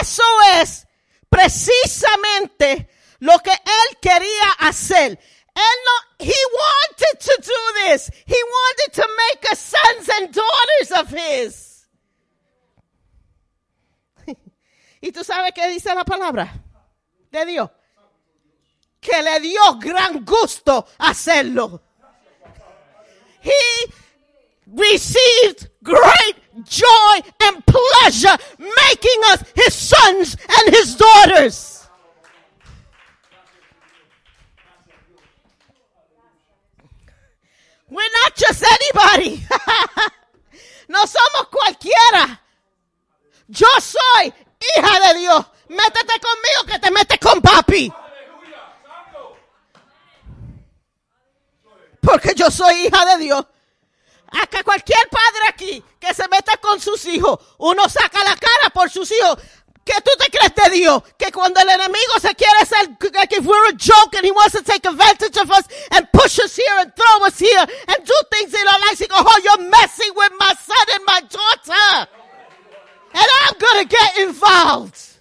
Eso 0.00 0.22
es 0.60 0.86
precisamente 1.28 2.88
lo 3.20 3.38
que 3.38 3.50
él 3.50 3.98
quería 4.00 4.50
hacer. 4.58 5.18
Él 5.54 5.78
no, 5.84 6.24
he 6.24 6.32
wanted 6.32 7.18
to 7.20 7.32
do 7.42 7.84
this. 7.84 8.10
He 8.26 8.36
wanted 8.42 8.92
to 8.94 9.08
make 9.28 9.52
us 9.52 9.58
sons 9.58 10.08
and 10.08 10.32
daughters 10.32 10.92
of 10.92 11.10
his. 11.10 11.88
¿Y 15.00 15.12
tú 15.12 15.24
sabes 15.24 15.52
qué 15.52 15.68
dice 15.68 15.94
la 15.94 16.04
palabra 16.04 16.52
de 17.30 17.44
Dios? 17.46 17.70
Que 19.02 19.20
le 19.20 19.40
dio 19.40 19.74
gran 19.80 20.24
gusto 20.24 20.86
hacerlo. 20.98 21.80
He 23.40 23.52
received 24.68 25.68
great 25.82 26.36
joy 26.64 27.20
and 27.40 27.66
pleasure 27.66 28.36
making 28.58 29.20
us 29.26 29.42
his 29.56 29.74
sons 29.74 30.36
and 30.48 30.74
his 30.74 30.94
daughters. 30.94 31.88
We're 37.88 38.14
not 38.24 38.36
just 38.36 38.64
anybody. 38.64 39.44
no 40.88 41.04
somos 41.04 41.48
cualquiera. 41.50 42.40
Yo 43.48 43.66
soy 43.80 44.32
hija 44.58 45.12
de 45.12 45.18
Dios. 45.20 45.46
Métete 45.68 46.20
conmigo 46.20 46.66
que 46.66 46.78
te 46.78 46.90
metes 46.90 47.18
con 47.18 47.42
papi. 47.42 47.92
Porque 52.12 52.34
yo 52.34 52.50
soy 52.50 52.74
hija 52.86 53.06
de 53.06 53.24
Dios. 53.24 53.42
Acá 54.28 54.62
cualquier 54.62 55.08
padre 55.08 55.48
aquí 55.48 55.82
que 55.98 56.12
se 56.12 56.28
meta 56.28 56.58
con 56.58 56.78
sus 56.78 57.06
hijos, 57.06 57.40
uno 57.56 57.88
saca 57.88 58.22
la 58.22 58.36
cara 58.36 58.68
por 58.74 58.90
sus 58.90 59.10
hijos. 59.10 59.38
¿Qué 59.82 59.94
tú 60.04 60.10
te 60.18 60.30
crees 60.30 60.54
de 60.54 60.76
Dios? 60.76 61.02
Que 61.16 61.32
cuando 61.32 61.58
el 61.60 61.70
enemigo 61.70 62.20
se 62.20 62.34
quiere 62.34 62.58
hacer, 62.60 62.90
like 63.14 63.34
if 63.34 63.46
we're 63.46 63.70
a 63.70 63.72
joke 63.72 64.14
and 64.14 64.26
he 64.26 64.30
wants 64.30 64.52
to 64.52 64.62
take 64.62 64.86
advantage 64.86 65.38
of 65.38 65.50
us 65.50 65.64
and 65.90 66.06
push 66.12 66.38
us 66.38 66.54
here 66.54 66.78
and 66.80 66.92
throw 66.94 67.26
us 67.26 67.38
here 67.38 67.66
and 67.88 68.04
do 68.04 68.14
things 68.30 68.52
in 68.52 68.68
our 68.68 68.80
lives, 68.80 68.98
he 68.98 69.06
go, 69.06 69.16
oh, 69.16 69.40
you're 69.42 69.70
messing 69.70 70.12
with 70.14 70.32
my 70.38 70.52
son 70.52 70.86
and 70.94 71.04
my 71.06 71.20
daughter. 71.20 72.08
And 73.14 73.26
I'm 73.40 73.58
gonna 73.58 73.84
get 73.86 74.18
involved. 74.18 75.11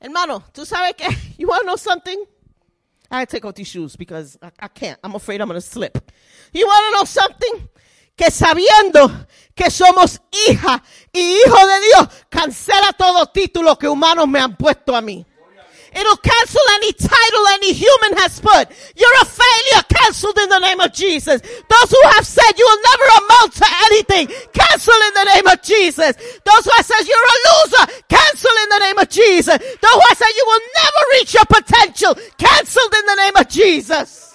Hermano, 0.00 0.42
tú 0.52 0.64
sabes 0.64 0.94
que, 0.96 1.06
you 1.38 1.46
want 1.46 1.60
to 1.60 1.66
know 1.66 1.76
something? 1.76 2.24
I 3.10 3.24
take 3.26 3.44
off 3.44 3.54
these 3.54 3.68
shoes 3.68 3.96
because 3.96 4.38
I, 4.40 4.50
I 4.60 4.68
can't. 4.68 4.98
I'm 5.02 5.14
afraid 5.14 5.40
I'm 5.40 5.48
going 5.48 5.60
to 5.60 5.66
slip. 5.66 5.98
You 6.52 6.66
want 6.66 6.86
to 6.86 6.98
know 6.98 7.04
something? 7.04 7.68
Que 8.16 8.30
sabiendo 8.30 9.26
que 9.54 9.70
somos 9.70 10.20
hija 10.48 10.82
y 11.12 11.20
hijo 11.20 11.66
de 11.66 11.80
Dios, 11.80 12.08
cancela 12.28 12.92
todo 12.96 13.26
título 13.26 13.76
que 13.78 13.88
humanos 13.88 14.28
me 14.28 14.38
han 14.38 14.56
puesto 14.56 14.94
a 14.94 15.00
mí. 15.00 15.26
It'll 15.92 16.16
cancel 16.16 16.62
any 16.74 16.92
title 16.92 17.44
any 17.54 17.72
human 17.72 18.18
has 18.18 18.40
put. 18.40 18.70
You're 18.94 19.20
a 19.20 19.24
failure, 19.24 19.82
cancelled 19.88 20.38
in 20.38 20.48
the 20.48 20.58
name 20.60 20.80
of 20.80 20.92
Jesus. 20.92 21.40
Those 21.42 21.90
who 21.90 22.02
have 22.14 22.26
said 22.26 22.52
you 22.56 22.64
will 22.64 22.82
never 22.82 23.06
amount 23.24 23.52
to 23.54 23.66
anything, 23.90 24.26
cancel 24.52 24.94
in 24.94 25.14
the 25.14 25.26
name 25.34 25.46
of 25.46 25.62
Jesus. 25.62 26.16
Those 26.16 26.64
who 26.64 26.72
have 26.76 26.86
said 26.86 27.02
you're 27.06 27.18
a 27.18 27.38
loser, 27.48 27.84
cancel 28.08 28.54
in 28.62 28.68
the 28.70 28.78
name 28.80 28.98
of 28.98 29.08
Jesus. 29.08 29.58
Those 29.58 29.96
who 29.98 30.06
have 30.08 30.18
said 30.18 30.32
you 30.36 30.44
will 30.46 30.64
never 30.78 31.02
reach 31.18 31.34
your 31.34 31.46
potential, 31.46 32.14
cancelled 32.38 32.94
in 32.94 33.06
the 33.06 33.16
name 33.16 33.36
of 33.36 33.48
Jesus. 33.48 34.30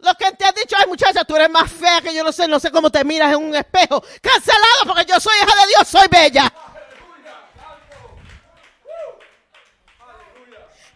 Lo 0.00 0.14
que 0.14 0.30
te 0.32 0.44
ha 0.44 0.52
dicho, 0.52 0.76
ay 0.78 0.86
muchacha, 0.86 1.24
tú 1.24 1.34
eres 1.34 1.50
más 1.50 1.70
fea 1.70 2.00
que 2.00 2.14
yo 2.14 2.22
no 2.22 2.30
sé, 2.30 2.46
no 2.46 2.60
sé 2.60 2.70
cómo 2.70 2.88
te 2.88 3.04
miras 3.04 3.34
en 3.34 3.42
un 3.42 3.54
espejo. 3.54 4.00
Cancelado 4.22 4.84
porque 4.86 5.04
yo 5.06 5.18
soy 5.18 5.36
hija 5.36 5.56
de 5.60 5.66
Dios, 5.66 5.88
soy 5.88 6.06
bella. 6.08 6.52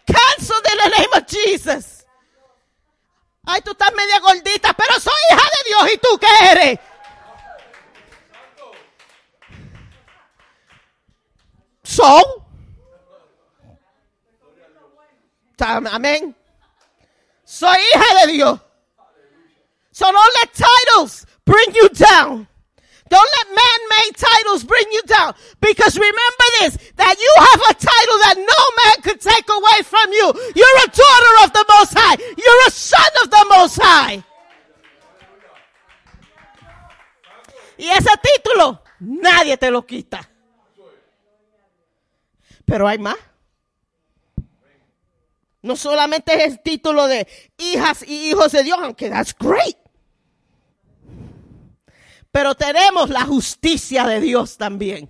Cancelled 0.05 0.65
in 0.71 0.77
the 0.77 0.97
name 0.97 1.13
of 1.13 1.27
Jesus. 1.27 2.05
Ay, 3.45 3.61
tú 3.61 3.71
estás 3.71 3.93
media 3.93 4.19
gordita, 4.19 4.73
pero 4.73 4.99
soy 4.99 5.13
hija 5.31 5.43
de 5.43 5.69
Dios. 5.69 5.93
¿Y 5.93 5.97
tú 5.97 6.19
qué 6.19 6.51
eres? 6.51 6.79
So. 11.83 12.43
Amén. 15.59 16.35
Soy 17.45 17.77
hija 17.77 18.25
de 18.25 18.33
Dios. 18.33 18.59
So 19.91 20.11
don't 20.11 20.33
let 20.41 20.53
titles 20.53 21.25
bring 21.45 21.75
you 21.75 21.89
down. 21.89 22.47
Don't 23.13 23.31
let 23.37 23.47
man-made 23.53 24.15
titles 24.17 24.63
bring 24.63 24.87
you 24.91 25.03
down. 25.03 25.35
Because 25.61 25.95
remember 25.95 26.47
this, 26.59 26.77
that 26.95 27.15
you 27.19 27.31
have 27.37 27.61
a 27.69 27.73
title 27.75 28.17
that 28.25 28.37
no 28.37 28.61
man 28.81 29.03
could 29.03 29.21
take 29.21 29.47
away 29.47 29.83
from 29.83 30.11
you. 30.11 30.33
You're 30.55 30.77
a 30.83 30.87
daughter 30.87 31.33
of 31.43 31.53
the 31.53 31.65
Most 31.69 31.93
High. 31.95 32.17
You're 32.17 32.67
a 32.67 32.71
son 32.71 33.11
of 33.21 33.29
the 33.29 33.45
Most 33.49 33.79
High. 33.79 34.23
Y 37.77 37.89
ese 37.89 38.17
título, 38.17 38.81
nadie 38.99 39.57
te 39.57 39.69
lo 39.69 39.85
quita. 39.85 40.27
Pero 42.65 42.87
hay 42.87 42.97
más. 42.97 43.17
No 45.61 45.75
solamente 45.75 46.33
es 46.33 46.53
el 46.53 46.63
título 46.63 47.05
de 47.05 47.27
hijas 47.59 48.03
y 48.07 48.31
hijos 48.31 48.51
de 48.53 48.63
Dios, 48.63 48.79
aunque 48.81 49.11
that's 49.11 49.35
great. 49.37 49.82
Pero 52.33 52.55
tenemos 52.55 53.11
la 53.11 53.25
justicia 53.25 54.05
de 54.05 54.19
Dios 54.19 54.57
también. 54.57 55.07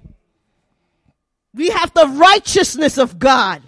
We 1.54 1.70
have 1.72 1.94
the 1.94 2.06
righteousness 2.06 2.98
of 2.98 3.14
God. 3.14 3.62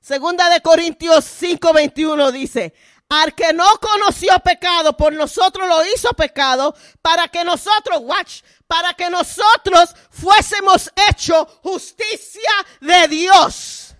Segunda 0.00 0.50
de 0.50 0.60
Corintios 0.60 1.24
5:21 1.24 2.32
dice, 2.32 2.74
al 3.08 3.36
que 3.36 3.52
no 3.52 3.78
conoció 3.78 4.36
pecado, 4.40 4.96
por 4.96 5.12
nosotros 5.12 5.68
lo 5.68 5.86
hizo 5.94 6.12
pecado, 6.14 6.74
para 7.00 7.28
que 7.28 7.44
nosotros, 7.44 8.00
watch, 8.00 8.42
para 8.66 8.94
que 8.94 9.08
nosotros 9.08 9.94
fuésemos 10.10 10.90
hecho 11.08 11.46
justicia 11.62 12.50
de 12.80 13.06
Dios. 13.06 13.94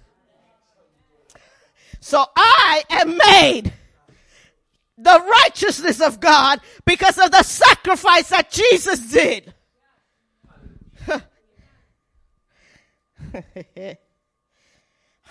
So 2.01 2.29
I 2.35 2.83
am 2.89 3.17
made 3.17 3.82
the 5.03 5.23
righteousness 5.45 6.01
of 6.01 6.21
God 6.21 6.61
because 6.85 7.19
of 7.19 7.31
the 7.31 7.43
sacrifice 7.43 8.29
that 8.31 8.51
Jesus 8.51 9.01
did. 9.01 9.53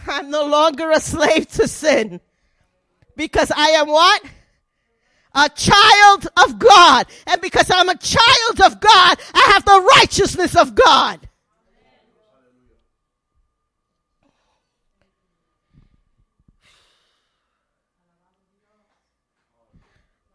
I'm 0.08 0.30
no 0.30 0.46
longer 0.46 0.92
a 0.92 1.00
slave 1.00 1.48
to 1.50 1.68
sin 1.68 2.20
because 3.16 3.52
I 3.56 3.70
am 3.72 3.88
what? 3.88 4.24
A 5.34 5.50
child 5.50 6.28
of 6.44 6.60
God. 6.60 7.08
And 7.28 7.40
because 7.42 7.70
I'm 7.72 7.90
a 7.90 7.98
child 7.98 8.62
of 8.66 8.80
God, 8.82 9.20
I 9.34 9.52
have 9.54 9.64
the 9.64 9.90
righteousness 9.98 10.56
of 10.56 10.76
God. 10.76 11.20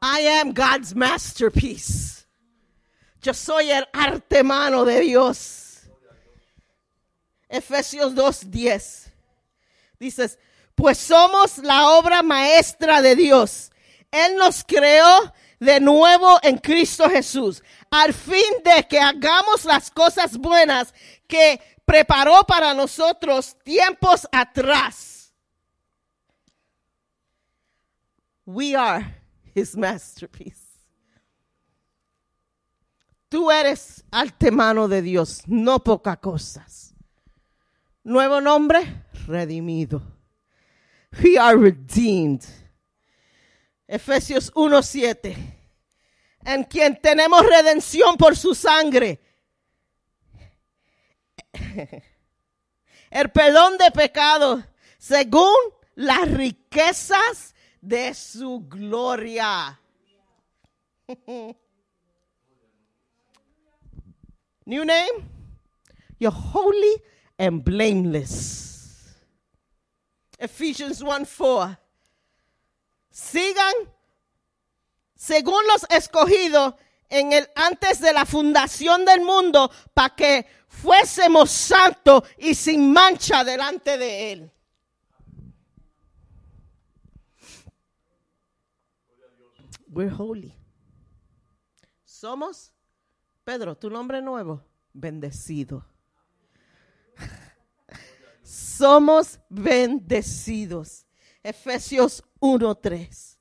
I 0.01 0.21
am 0.41 0.53
God's 0.53 0.95
masterpiece. 0.95 2.27
Yo 3.23 3.33
soy 3.33 3.71
el 3.71 3.87
arte 3.93 4.43
mano 4.43 4.85
de 4.85 5.01
Dios. 5.01 5.81
Efesios 7.49 8.15
2:10. 8.15 9.11
Dices, 9.99 10.39
pues 10.75 10.99
somos 10.99 11.59
la 11.59 11.89
obra 11.91 12.23
maestra 12.23 13.01
de 13.01 13.17
Dios. 13.17 13.73
Él 14.11 14.37
nos 14.37 14.63
creó 14.63 15.33
de 15.59 15.81
nuevo 15.81 16.39
en 16.43 16.59
Cristo 16.59 17.09
Jesús, 17.09 17.63
al 17.91 18.13
fin 18.13 18.63
de 18.63 18.87
que 18.87 19.01
hagamos 19.01 19.65
las 19.65 19.91
cosas 19.91 20.37
buenas 20.37 20.93
que 21.27 21.61
preparó 21.85 22.45
para 22.45 22.75
nosotros 22.75 23.57
tiempos 23.65 24.29
atrás. 24.31 25.33
We 28.45 28.77
are 28.77 29.26
his 29.57 29.75
masterpiece. 29.75 30.67
Tú 33.29 33.51
eres 33.51 34.05
arte 34.11 34.51
mano 34.51 34.87
de 34.87 35.03
Dios, 35.03 35.43
no 35.47 35.83
poca 35.83 36.17
cosas. 36.17 36.95
Nuevo 38.05 38.41
nombre, 38.41 39.07
redimido. 39.27 40.03
We 41.23 41.39
are 41.39 41.57
redeemed. 41.57 42.45
Efesios 43.89 44.53
1:7. 44.55 45.37
En 46.45 46.63
quien 46.65 47.01
tenemos 47.01 47.45
redención 47.45 48.17
por 48.17 48.37
su 48.37 48.55
sangre. 48.55 49.21
El 53.11 53.31
perdón 53.31 53.79
de 53.79 53.91
pecado 53.91 54.63
según 54.99 55.57
las 55.95 56.31
riquezas 56.31 57.56
de 57.87 58.13
su 58.15 58.65
gloria. 58.69 59.79
New 64.67 64.85
name? 64.85 65.31
You're 66.19 66.33
holy 66.33 66.97
and 67.39 67.63
blameless. 67.63 69.15
Ephesians 70.39 71.03
1 71.03 71.25
4. 71.25 71.79
Sigan 73.11 73.75
según 75.15 75.65
los 75.69 75.87
escogidos 75.89 76.75
en 77.09 77.33
el 77.33 77.49
antes 77.55 78.01
de 78.01 78.13
la 78.13 78.27
fundación 78.27 79.05
del 79.05 79.21
mundo 79.21 79.71
para 79.95 80.15
que 80.15 80.45
fuésemos 80.69 81.51
santos 81.51 82.25
y 82.37 82.55
sin 82.55 82.93
mancha 82.93 83.45
delante 83.45 83.97
de 83.97 84.33
él. 84.33 84.51
We're 89.97 90.11
holy. 90.11 90.55
Somos, 92.05 92.71
Pedro, 93.45 93.79
tu 93.79 93.89
nombre 93.89 94.21
nuevo, 94.21 94.63
bendecido. 94.93 95.87
Somos 98.43 99.41
bendecidos. 99.49 101.07
Efesios 101.43 102.23
1:3. 102.41 103.39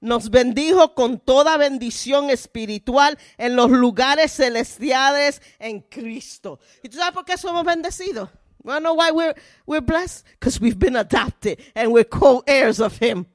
Nos 0.00 0.30
bendijo 0.30 0.94
con 0.94 1.20
toda 1.20 1.58
bendición 1.58 2.30
espiritual 2.30 3.18
en 3.36 3.54
los 3.54 3.70
lugares 3.70 4.32
celestiales 4.32 5.42
en 5.58 5.80
Cristo. 5.80 6.58
¿Y 6.82 6.88
tú 6.88 6.96
sabes 6.96 7.12
por 7.12 7.26
qué 7.26 7.36
somos 7.36 7.66
bendecidos? 7.66 8.30
Know 8.64 8.94
why 8.94 9.10
we're, 9.10 9.34
we're 9.66 9.84
blessed? 9.84 10.24
Because 10.40 10.58
we've 10.58 10.78
been 10.78 10.96
adopted 10.96 11.60
and 11.74 11.92
we're 11.92 12.08
co-heirs 12.08 12.80
of 12.80 12.96
Him. 12.98 13.26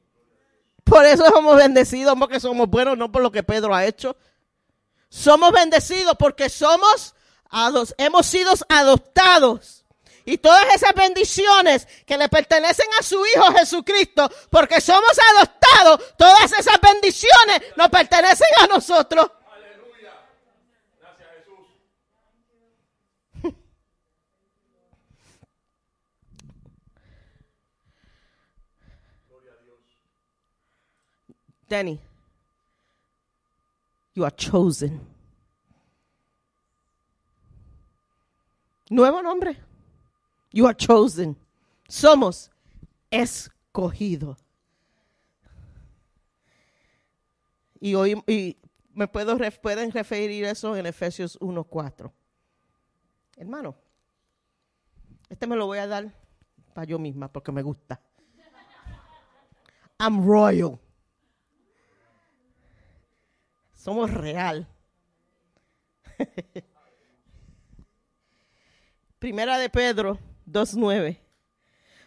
Por 0.87 1.05
eso 1.05 1.25
somos 1.25 1.55
bendecidos, 1.55 2.15
porque 2.17 2.39
somos 2.39 2.69
buenos, 2.69 2.97
no 2.97 3.11
por 3.11 3.21
lo 3.21 3.31
que 3.31 3.43
Pedro 3.43 3.73
ha 3.75 3.85
hecho. 3.85 4.15
Somos 5.09 5.51
bendecidos 5.51 6.15
porque 6.17 6.49
somos, 6.49 7.13
hemos 7.97 8.25
sido 8.25 8.53
adoptados. 8.69 9.85
Y 10.25 10.37
todas 10.37 10.65
esas 10.75 10.93
bendiciones 10.93 11.87
que 12.05 12.17
le 12.17 12.27
pertenecen 12.27 12.87
a 12.99 13.03
su 13.03 13.15
Hijo 13.25 13.45
Jesucristo, 13.53 14.29
porque 14.49 14.81
somos 14.81 15.17
adoptados, 15.35 16.15
todas 16.17 16.51
esas 16.51 16.81
bendiciones 16.81 17.61
nos 17.77 17.87
pertenecen 17.87 18.47
a 18.61 18.67
nosotros. 18.67 19.31
Danny, 31.67 31.99
you 34.13 34.23
are 34.23 34.35
chosen. 34.35 35.01
Nuevo 38.89 39.21
nombre. 39.21 39.57
You 40.51 40.65
are 40.65 40.75
chosen. 40.75 41.35
Somos 41.89 42.49
escogidos. 43.11 44.37
Y 47.79 47.95
hoy 47.95 48.23
y 48.27 48.57
me 48.93 49.07
puedo 49.07 49.37
pueden 49.61 49.91
referir 49.91 50.45
eso 50.45 50.75
en 50.75 50.85
Efesios 50.85 51.37
1:4. 51.39 52.11
Hermano, 53.35 53.75
este 55.29 55.45
me 55.45 55.55
lo 55.55 55.67
voy 55.67 55.77
a 55.79 55.87
dar 55.87 56.11
para 56.73 56.85
yo 56.85 56.97
misma 56.97 57.27
porque 57.27 57.51
me 57.51 57.61
gusta. 57.61 58.01
I'm 59.99 60.25
royal. 60.25 60.79
Somos 63.87 64.11
real. 64.11 64.67
Primera 69.17 69.57
de 69.57 69.69
Pedro 69.69 70.19
2.9. 70.45 71.17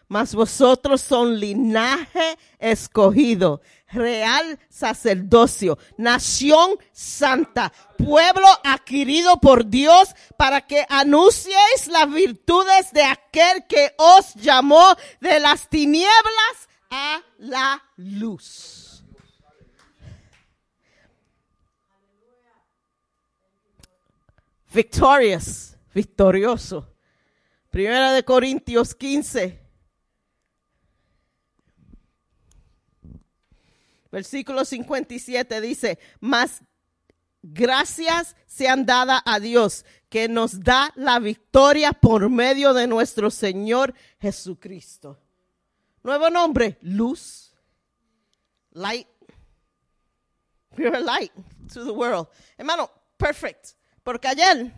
Mas 0.06 0.34
vosotros 0.34 1.00
son 1.00 1.40
linaje 1.40 2.36
escogido, 2.58 3.62
real 3.86 4.58
sacerdocio, 4.68 5.78
nación 5.96 6.76
santa, 6.92 7.72
pueblo 7.96 8.46
adquirido 8.62 9.38
por 9.40 9.64
Dios 9.64 10.14
para 10.36 10.60
que 10.60 10.84
anunciéis 10.86 11.86
las 11.86 12.12
virtudes 12.12 12.92
de 12.92 13.04
aquel 13.04 13.66
que 13.66 13.94
os 13.96 14.34
llamó 14.34 14.84
de 15.22 15.40
las 15.40 15.66
tinieblas 15.70 16.68
a 16.90 17.22
la 17.38 17.82
luz. 17.96 18.89
Victorious, 24.72 25.76
victorioso. 25.92 26.86
Primera 27.70 28.12
de 28.12 28.24
Corintios 28.24 28.94
15. 28.94 29.58
Versículo 34.10 34.64
57 34.64 35.60
dice, 35.60 35.98
mas 36.18 36.62
gracias 37.42 38.34
sean 38.46 38.84
dadas 38.84 39.22
a 39.24 39.38
Dios 39.38 39.84
que 40.08 40.28
nos 40.28 40.60
da 40.60 40.92
la 40.96 41.20
victoria 41.20 41.92
por 41.92 42.28
medio 42.28 42.74
de 42.74 42.88
nuestro 42.88 43.30
Señor 43.30 43.94
Jesucristo. 44.20 45.18
Nuevo 46.02 46.28
nombre, 46.30 46.78
luz, 46.82 47.54
light. 48.72 49.06
A 50.76 51.00
light 51.00 51.32
to 51.72 51.84
the 51.84 51.90
world. 51.90 52.28
Hermano, 52.56 52.90
perfect. 53.16 53.74
Porque 54.02 54.28
ayer 54.28 54.72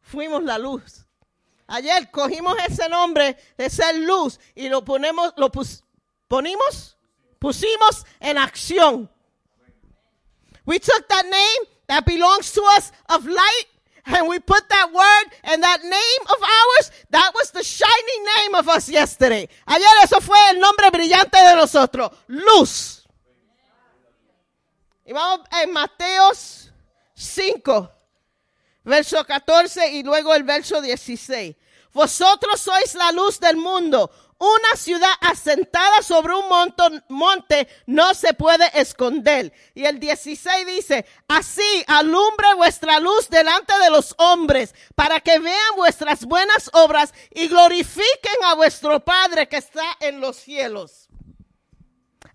fuimos 0.00 0.42
la 0.42 0.58
luz. 0.58 1.04
Ayer 1.66 2.10
cogimos 2.10 2.56
ese 2.68 2.88
nombre 2.88 3.36
de 3.56 3.70
ser 3.70 3.96
luz 3.98 4.40
y 4.56 4.68
lo 4.68 4.84
ponemos, 4.84 5.32
lo 5.36 5.50
ponimos, 6.26 6.96
pusimos 7.38 8.04
en 8.18 8.38
acción. 8.38 9.08
We 10.66 10.80
took 10.80 11.06
that 11.08 11.24
name 11.24 11.68
that 11.86 12.04
belongs 12.04 12.52
to 12.52 12.62
us 12.76 12.92
of 13.08 13.24
light 13.24 13.66
and 14.04 14.28
we 14.28 14.40
put 14.40 14.68
that 14.68 14.92
word 14.92 15.32
and 15.44 15.62
that 15.62 15.82
name 15.82 16.22
of 16.28 16.42
ours, 16.42 16.90
that 17.10 17.32
was 17.34 17.52
the 17.52 17.62
shining 17.62 18.24
name 18.36 18.54
of 18.56 18.68
us 18.68 18.88
yesterday. 18.88 19.48
Ayer 19.66 20.04
eso 20.04 20.20
fue 20.20 20.38
el 20.50 20.58
nombre 20.58 20.90
brillante 20.90 21.38
de 21.38 21.54
nosotros, 21.54 22.10
luz. 22.26 23.06
Y 25.04 25.12
vamos 25.12 25.46
en 25.52 25.72
Mateos 25.72 26.70
5 27.14 27.99
verso 28.84 29.24
14 29.24 29.92
y 29.92 30.02
luego 30.02 30.34
el 30.34 30.42
verso 30.42 30.80
16. 30.80 31.56
Vosotros 31.92 32.60
sois 32.60 32.94
la 32.94 33.12
luz 33.12 33.40
del 33.40 33.56
mundo. 33.56 34.10
Una 34.38 34.74
ciudad 34.74 35.12
asentada 35.20 36.00
sobre 36.00 36.32
un 36.34 36.46
monte 37.10 37.68
no 37.86 38.14
se 38.14 38.32
puede 38.32 38.70
esconder. 38.72 39.52
Y 39.74 39.84
el 39.84 40.00
16 40.00 40.66
dice, 40.66 41.04
así 41.28 41.84
alumbre 41.86 42.54
vuestra 42.56 43.00
luz 43.00 43.28
delante 43.28 43.78
de 43.78 43.90
los 43.90 44.14
hombres 44.16 44.74
para 44.94 45.20
que 45.20 45.38
vean 45.40 45.76
vuestras 45.76 46.24
buenas 46.24 46.70
obras 46.72 47.12
y 47.34 47.48
glorifiquen 47.48 48.44
a 48.46 48.54
vuestro 48.54 49.00
Padre 49.00 49.46
que 49.46 49.58
está 49.58 49.84
en 50.00 50.22
los 50.22 50.36
cielos. 50.36 51.10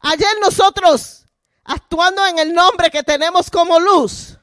Ayer 0.02 0.38
nosotros, 0.40 1.26
actuando 1.64 2.24
en 2.28 2.38
el 2.38 2.54
nombre 2.54 2.92
que 2.92 3.02
tenemos 3.02 3.50
como 3.50 3.80
luz, 3.80 4.35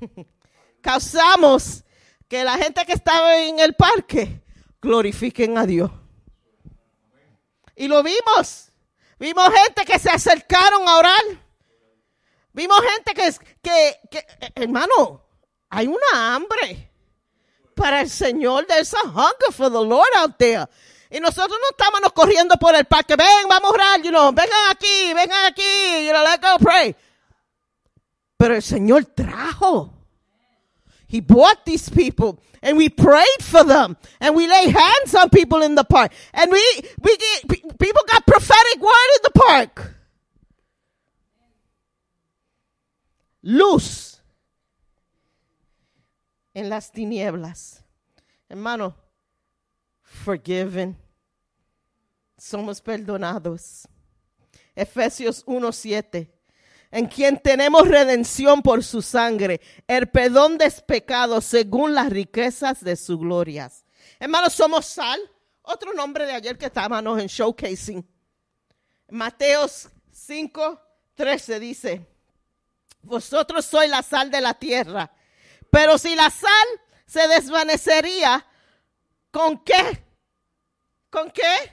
causamos 0.80 1.84
que 2.28 2.44
la 2.44 2.56
gente 2.58 2.84
que 2.84 2.92
estaba 2.92 3.38
en 3.38 3.58
el 3.58 3.74
parque 3.74 4.42
glorifiquen 4.80 5.58
a 5.58 5.66
Dios. 5.66 5.90
Y 7.74 7.88
lo 7.88 8.02
vimos. 8.02 8.70
Vimos 9.18 9.48
gente 9.52 9.84
que 9.84 9.98
se 9.98 10.10
acercaron 10.10 10.88
a 10.88 10.98
orar. 10.98 11.22
Vimos 12.52 12.80
gente 12.80 13.14
que, 13.14 13.32
que, 13.62 14.00
que 14.10 14.26
hermano, 14.54 15.24
hay 15.70 15.86
una 15.86 16.34
hambre 16.34 16.90
para 17.74 18.00
el 18.00 18.10
Señor. 18.10 18.66
There's 18.66 18.92
a 18.94 19.08
hunger 19.08 19.52
for 19.52 19.70
the 19.70 19.84
Lord 19.84 20.08
out 20.16 20.36
there. 20.38 20.66
Y 21.10 21.20
nosotros 21.20 21.58
no 21.60 21.70
estábamos 21.70 22.12
corriendo 22.12 22.56
por 22.56 22.74
el 22.74 22.84
parque. 22.84 23.16
Ven, 23.16 23.48
vamos 23.48 23.70
a 23.70 23.74
orar, 23.74 24.02
you 24.02 24.10
know, 24.10 24.30
vengan 24.32 24.70
aquí, 24.70 25.14
vengan 25.14 25.46
aquí, 25.46 26.06
you 26.06 26.12
know, 26.12 26.22
let's 26.22 26.40
go 26.40 26.58
pray. 26.58 26.94
Pero 28.38 28.54
el 28.54 28.62
Señor 28.62 29.04
trajo. 29.14 29.92
He 31.08 31.20
brought 31.20 31.64
these 31.64 31.88
people 31.88 32.40
and 32.62 32.76
we 32.76 32.88
prayed 32.88 33.40
for 33.40 33.64
them 33.64 33.96
and 34.20 34.36
we 34.36 34.46
lay 34.46 34.68
hands 34.68 35.14
on 35.14 35.30
people 35.30 35.62
in 35.62 35.74
the 35.74 35.84
park 35.84 36.12
and 36.34 36.52
we, 36.52 36.80
we 37.00 37.16
get, 37.16 37.78
people 37.78 38.02
got 38.06 38.26
prophetic 38.26 38.80
word 38.80 39.10
in 39.16 39.20
the 39.22 39.30
park. 39.34 39.94
Luz 43.42 44.20
en 46.54 46.68
las 46.68 46.90
tinieblas. 46.92 47.82
Hermano, 48.48 48.94
forgiven. 50.02 50.96
Somos 52.36 52.80
perdonados. 52.80 53.88
Efesios 54.76 55.42
1:7 55.44 56.37
en 56.90 57.06
quien 57.06 57.38
tenemos 57.38 57.86
redención 57.86 58.62
por 58.62 58.82
su 58.82 59.02
sangre, 59.02 59.60
el 59.86 60.08
perdón 60.08 60.58
de 60.58 60.70
pecados 60.86 61.44
según 61.44 61.94
las 61.94 62.10
riquezas 62.10 62.82
de 62.82 62.96
sus 62.96 63.18
glorias. 63.18 63.84
Hermanos, 64.18 64.54
somos 64.54 64.86
sal. 64.86 65.20
Otro 65.62 65.92
nombre 65.92 66.24
de 66.24 66.32
ayer 66.32 66.56
que 66.56 66.66
estábamos 66.66 67.20
en 67.20 67.26
showcasing. 67.26 68.06
Mateos 69.10 69.88
5, 70.12 70.80
13 71.14 71.60
dice, 71.60 72.06
vosotros 73.02 73.64
sois 73.64 73.90
la 73.90 74.02
sal 74.02 74.30
de 74.30 74.40
la 74.40 74.54
tierra, 74.54 75.10
pero 75.70 75.98
si 75.98 76.14
la 76.14 76.30
sal 76.30 76.66
se 77.06 77.26
desvanecería, 77.28 78.46
¿con 79.30 79.62
qué? 79.62 80.04
¿Con 81.10 81.30
qué? 81.30 81.72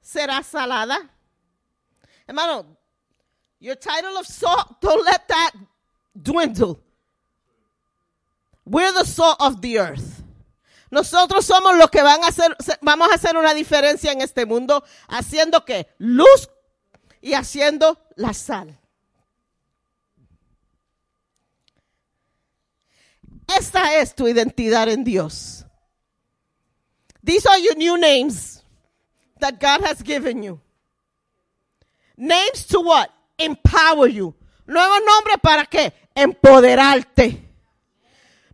¿Será 0.00 0.42
salada? 0.42 0.98
Hermano, 2.26 2.79
Your 3.60 3.76
title 3.76 4.16
of 4.16 4.26
salt, 4.26 4.80
don't 4.80 5.04
let 5.04 5.28
that 5.28 5.52
dwindle. 6.20 6.80
We're 8.64 8.92
the 8.92 9.04
salt 9.04 9.36
of 9.38 9.60
the 9.60 9.78
earth. 9.78 10.22
Nosotros 10.90 11.46
somos 11.46 11.78
los 11.78 11.90
que 11.90 12.02
van 12.02 12.24
a 12.24 12.28
hacer, 12.28 12.56
vamos 12.82 13.10
a 13.10 13.14
hacer 13.14 13.36
una 13.36 13.54
diferencia 13.54 14.12
en 14.12 14.22
este 14.22 14.46
mundo, 14.46 14.82
haciendo 15.08 15.64
que 15.64 15.86
luz 15.98 16.48
y 17.20 17.34
haciendo 17.34 17.98
la 18.16 18.32
sal. 18.32 18.76
Esta 23.58 23.96
es 24.00 24.14
tu 24.14 24.26
identidad 24.26 24.88
en 24.88 25.04
Dios. 25.04 25.64
These 27.22 27.46
are 27.46 27.60
your 27.60 27.76
new 27.76 27.98
names 27.98 28.64
that 29.38 29.60
God 29.60 29.84
has 29.84 30.02
given 30.02 30.42
you. 30.42 30.60
Names 32.16 32.64
to 32.66 32.80
what? 32.80 33.10
Empower 33.40 34.08
you. 34.08 34.34
Nuevos 34.66 35.00
nombres 35.04 35.36
para 35.42 35.66
qué? 35.66 35.92
Empoderarte. 36.14 37.50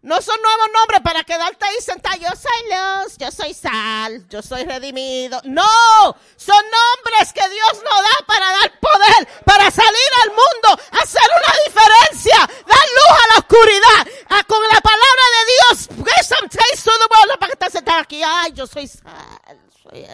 No 0.06 0.22
son 0.22 0.40
nuevos 0.40 0.68
nombres 0.72 1.00
para 1.00 1.24
quedarte 1.24 1.64
ahí 1.64 1.80
sentado. 1.80 2.16
Yo 2.16 2.28
soy 2.30 2.70
luz, 2.70 3.18
yo 3.18 3.30
soy 3.32 3.52
sal, 3.52 4.24
yo 4.28 4.40
soy 4.40 4.62
redimido. 4.62 5.40
No, 5.42 6.16
son 6.36 6.64
nombres 6.64 7.32
que 7.32 7.48
Dios 7.48 7.72
nos 7.72 8.02
da 8.02 8.26
para 8.26 8.46
dar 8.52 8.78
poder, 8.78 9.28
para 9.44 9.68
salir 9.68 10.10
al 10.22 10.30
mundo, 10.30 10.82
hacer 10.92 11.28
una 11.36 11.52
diferencia, 11.66 12.38
dar 12.38 12.86
luz 12.94 13.18
a 13.24 13.32
la 13.32 13.38
oscuridad. 13.40 14.06
Ah, 14.28 14.44
con 14.46 14.62
la 14.62 14.80
palabra 14.80 15.24
de 15.34 15.44
Dios, 15.52 15.88
give 15.88 16.22
some 16.22 16.48
taste 16.48 16.88
to 16.88 17.08
para 17.40 17.48
que 17.48 17.52
estés 17.54 17.72
sentado 17.72 17.98
aquí. 17.98 18.22
Ay, 18.22 18.52
yo 18.52 18.64
soy 18.68 18.86
sal, 18.86 19.58
soy 19.82 20.06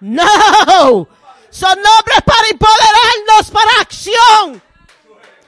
no, 0.00 1.08
son 1.50 1.76
nombres 1.82 2.18
para 2.24 2.48
empoderarnos 2.48 3.50
para 3.52 3.80
acción. 3.80 4.62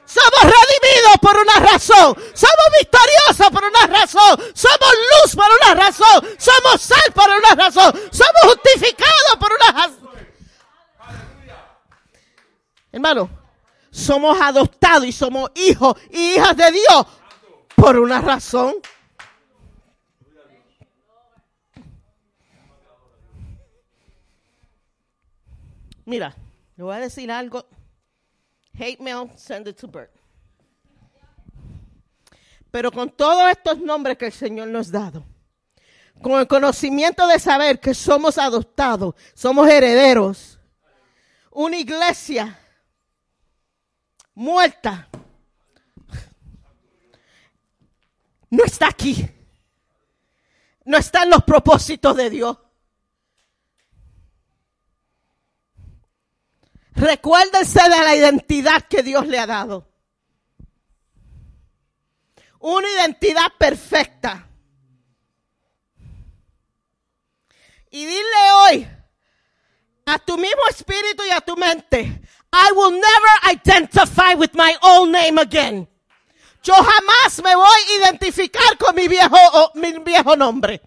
Somos 0.05 0.43
redimidos 0.43 1.19
por 1.23 1.37
una 1.37 1.61
razón. 1.61 2.17
Somos 2.35 2.67
victoriosos 2.81 3.51
por 3.53 3.65
una 3.65 3.87
razón. 3.87 4.41
Somos 4.55 4.95
luz 5.13 5.37
por 5.37 5.47
una 5.63 5.75
razón. 5.85 6.37
Somos 6.37 6.81
sal 6.81 7.13
por 7.15 7.31
una 7.31 7.55
razón. 7.55 7.93
Somos 8.11 8.55
justificados 8.55 9.37
por 9.39 9.51
una 9.53 9.81
razón. 9.81 10.11
Hermano, 12.91 13.31
somos 13.93 14.41
adoptados 14.41 15.05
y 15.07 15.13
somos 15.13 15.51
hijos 15.55 15.95
y 16.11 16.35
hijas 16.35 16.57
de 16.57 16.73
Dios 16.73 17.07
por 17.77 17.97
una 17.99 18.21
razón. 18.21 18.75
Mira, 26.11 26.35
le 26.77 26.83
voy 26.83 26.97
a 26.97 26.99
decir 26.99 27.31
algo. 27.31 27.65
Hate 28.75 28.99
mail, 28.99 29.31
send 29.37 29.69
it 29.69 29.77
to 29.77 29.87
Bert. 29.87 30.11
Pero 32.73 32.91
con 32.91 33.11
todos 33.11 33.49
estos 33.49 33.79
nombres 33.79 34.19
que 34.19 34.27
el 34.27 34.33
Señor 34.33 34.67
nos 34.67 34.89
ha 34.89 34.99
dado, 34.99 35.25
con 36.21 36.33
el 36.41 36.49
conocimiento 36.49 37.29
de 37.29 37.39
saber 37.39 37.79
que 37.79 37.95
somos 37.95 38.39
adoptados, 38.39 39.15
somos 39.35 39.69
herederos, 39.69 40.59
una 41.53 41.77
iglesia 41.77 42.59
muerta 44.35 45.09
no 48.51 48.65
está 48.65 48.89
aquí. 48.89 49.31
No 50.85 50.99
está 50.99 51.23
en 51.23 51.31
los 51.31 51.45
propósitos 51.45 52.17
de 52.17 52.31
Dios. 52.31 52.59
Recuérdense 57.01 57.83
de 57.83 57.89
la 57.89 58.15
identidad 58.15 58.83
que 58.83 59.03
Dios 59.03 59.27
le 59.27 59.39
ha 59.39 59.47
dado. 59.47 59.89
Una 62.59 62.87
identidad 62.91 63.47
perfecta. 63.59 64.47
Y 67.91 68.05
dile 68.05 68.53
hoy 68.55 68.89
a 70.05 70.19
tu 70.19 70.37
mismo 70.37 70.61
espíritu 70.69 71.25
y 71.25 71.31
a 71.31 71.41
tu 71.41 71.57
mente, 71.57 72.01
I 72.53 72.73
will 72.77 72.93
never 72.93 73.51
identify 73.51 74.35
with 74.35 74.51
my 74.53 74.77
own 74.83 75.11
name 75.11 75.41
again. 75.41 75.89
Yo 76.63 76.75
jamás 76.75 77.43
me 77.43 77.55
voy 77.57 77.65
a 77.65 78.05
identificar 78.05 78.77
con 78.77 78.95
mi 78.95 79.09
viejo, 79.09 79.39
mi 79.75 79.93
viejo 80.05 80.37
nombre. 80.37 80.83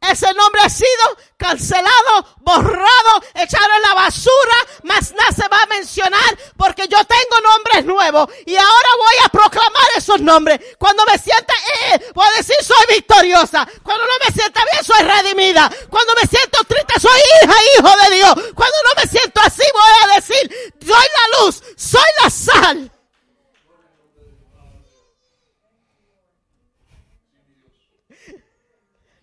Ese 0.00 0.32
nombre 0.32 0.62
ha 0.62 0.70
sido 0.70 1.18
cancelado, 1.36 2.36
borrado, 2.38 3.22
echado 3.34 3.66
en 3.76 3.82
la 3.82 3.94
basura, 3.94 4.54
más 4.84 5.12
nada 5.12 5.32
se 5.32 5.48
va 5.48 5.60
a 5.62 5.66
mencionar 5.66 6.38
porque 6.56 6.86
yo 6.88 6.98
tengo 7.04 7.40
nombres 7.42 7.84
nuevos 7.84 8.28
y 8.46 8.54
ahora 8.56 8.88
voy 8.96 9.24
a 9.24 9.28
proclamar 9.28 9.88
esos 9.96 10.20
nombres. 10.20 10.60
Cuando 10.78 11.04
me 11.04 11.18
sienta, 11.18 11.52
eh, 11.90 12.12
voy 12.14 12.26
a 12.26 12.36
decir 12.38 12.56
soy 12.62 12.94
victoriosa. 12.94 13.66
Cuando 13.82 14.04
no 14.04 14.12
me 14.24 14.32
sienta 14.32 14.62
bien, 14.70 14.84
soy 14.84 15.02
redimida. 15.02 15.70
Cuando 15.90 16.14
me 16.14 16.28
siento 16.28 16.58
triste, 16.64 17.00
soy 17.00 17.20
hija, 17.42 17.54
hijo 17.76 17.90
de 18.04 18.16
Dios. 18.16 18.34
Cuando 18.54 18.76
no 18.84 19.02
me 19.02 19.08
siento 19.08 19.40
así, 19.40 19.62
voy 19.72 20.10
a 20.10 20.14
decir, 20.14 20.74
soy 20.80 21.06
la 21.16 21.44
luz, 21.44 21.62
soy 21.76 22.10
la 22.22 22.30
sal. 22.30 22.92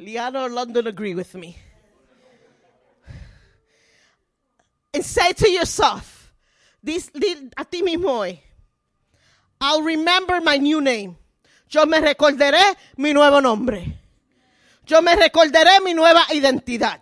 Liana 0.05 0.43
or 0.43 0.49
London 0.49 0.85
agree 0.85 1.15
with 1.15 1.33
me. 1.33 1.57
And 4.93 5.03
say 5.03 5.33
to 5.33 5.49
yourself, 5.49 6.31
this, 6.83 7.09
a 7.57 7.65
ti 7.65 7.81
mismo 7.81 8.05
hoy, 8.05 8.39
I'll 9.59 9.81
remember 9.81 10.39
my 10.41 10.57
new 10.57 10.79
name. 10.79 11.17
Yo 11.71 11.85
me 11.85 11.97
recordaré 11.97 12.75
mi 12.97 13.13
nuevo 13.13 13.39
nombre. 13.41 13.97
Yo 14.87 15.01
me 15.01 15.15
recordaré 15.15 15.83
mi 15.83 15.93
nueva 15.93 16.23
identidad. 16.29 17.01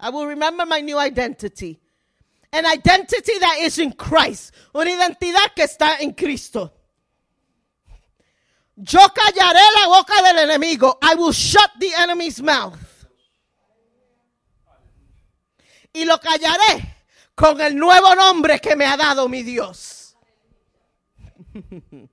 I 0.00 0.08
will 0.08 0.26
remember 0.26 0.64
my 0.64 0.80
new 0.80 0.98
identity. 0.98 1.78
An 2.50 2.64
identity 2.64 3.38
that 3.40 3.58
is 3.60 3.78
in 3.78 3.92
Christ. 3.92 4.54
Una 4.74 4.90
identidad 4.90 5.54
que 5.54 5.64
está 5.64 6.00
en 6.00 6.14
Cristo. 6.14 6.72
Yo 8.80 9.00
callaré 9.12 9.60
la 9.80 9.88
boca 9.88 10.22
del 10.22 10.38
enemigo. 10.38 10.98
I 11.02 11.16
will 11.16 11.32
shut 11.32 11.72
the 11.80 11.90
enemy's 12.00 12.40
mouth. 12.40 12.78
Y 15.92 16.04
lo 16.04 16.20
callaré 16.20 16.94
con 17.34 17.60
el 17.60 17.76
nuevo 17.76 18.14
nombre 18.14 18.60
que 18.60 18.76
me 18.76 18.84
ha 18.84 18.96
dado 18.96 19.28
mi 19.28 19.42
Dios. 19.42 20.16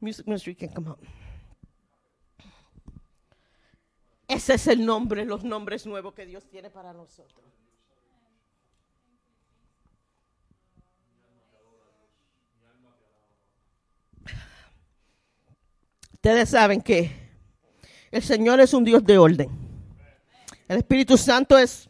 Music 0.00 0.26
ministry 0.26 0.56
can 0.56 0.70
come 0.70 0.88
out. 0.88 0.98
Ese 4.26 4.54
es 4.54 4.66
el 4.66 4.84
nombre, 4.84 5.24
los 5.24 5.44
nombres 5.44 5.86
nuevos 5.86 6.14
que 6.14 6.26
Dios 6.26 6.48
tiene 6.48 6.70
para 6.70 6.92
nosotros. 6.92 7.39
Ustedes 16.22 16.50
saben 16.50 16.82
que 16.82 17.10
el 18.10 18.22
Señor 18.22 18.60
es 18.60 18.74
un 18.74 18.84
Dios 18.84 19.02
de 19.02 19.16
orden. 19.16 19.48
El 20.68 20.76
Espíritu 20.76 21.16
Santo 21.16 21.56
es, 21.56 21.88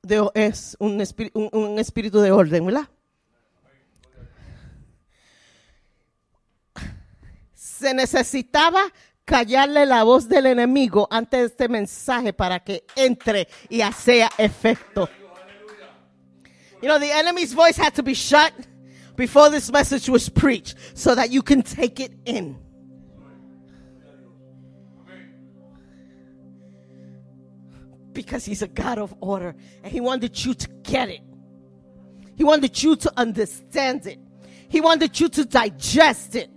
de- 0.00 0.20
un, 0.20 1.00
espí- 1.00 1.32
un- 1.34 1.50
un 1.52 1.78
espíritu 1.80 2.20
de 2.20 2.30
orden, 2.30 2.64
¿verdad? 2.66 2.88
Se 7.52 7.92
necesitaba 7.94 8.80
callarle 9.24 9.86
la 9.86 10.04
voz 10.04 10.28
del 10.28 10.46
enemigo 10.46 11.08
antes 11.10 11.40
de 11.40 11.46
este 11.46 11.68
mensaje 11.68 12.32
para 12.32 12.60
que 12.60 12.84
entre 12.94 13.48
y 13.68 13.80
haga 13.80 14.30
efecto. 14.38 15.08
You 16.80 16.88
know, 16.88 17.00
the 17.00 17.10
enemy's 17.10 17.52
voice 17.52 17.76
had 17.76 17.92
to 17.94 18.04
be 18.04 18.14
shut 18.14 18.52
before 19.16 19.50
this 19.50 19.72
message 19.72 20.08
was 20.08 20.30
preached 20.30 20.76
so 20.94 21.16
that 21.16 21.30
you 21.30 21.42
can 21.42 21.64
take 21.64 21.98
it 22.00 22.12
in. 22.24 22.64
Because 28.16 28.46
he's 28.46 28.62
a 28.62 28.66
God 28.66 28.96
of 28.96 29.14
order 29.20 29.54
and 29.84 29.92
he 29.92 30.00
wanted 30.00 30.42
you 30.42 30.54
to 30.54 30.68
get 30.82 31.10
it. 31.10 31.20
He 32.34 32.44
wanted 32.44 32.82
you 32.82 32.96
to 32.96 33.12
understand 33.14 34.06
it. 34.06 34.18
He 34.70 34.80
wanted 34.80 35.20
you 35.20 35.28
to 35.28 35.44
digest 35.44 36.34
it. 36.34 36.48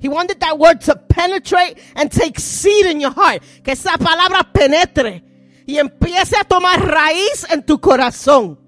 He 0.00 0.08
wanted 0.08 0.40
that 0.40 0.58
word 0.58 0.80
to 0.82 0.96
penetrate 0.96 1.78
and 1.94 2.10
take 2.10 2.40
seed 2.40 2.86
in 2.86 3.00
your 3.00 3.12
heart. 3.12 3.44
Que 3.62 3.72
esa 3.72 3.90
palabra 3.90 4.52
penetre 4.52 5.22
y 5.64 5.78
empiece 5.78 6.34
a 6.36 6.42
tomar 6.42 6.80
raíz 6.80 7.46
en 7.52 7.62
tu 7.62 7.78
corazón. 7.78 8.58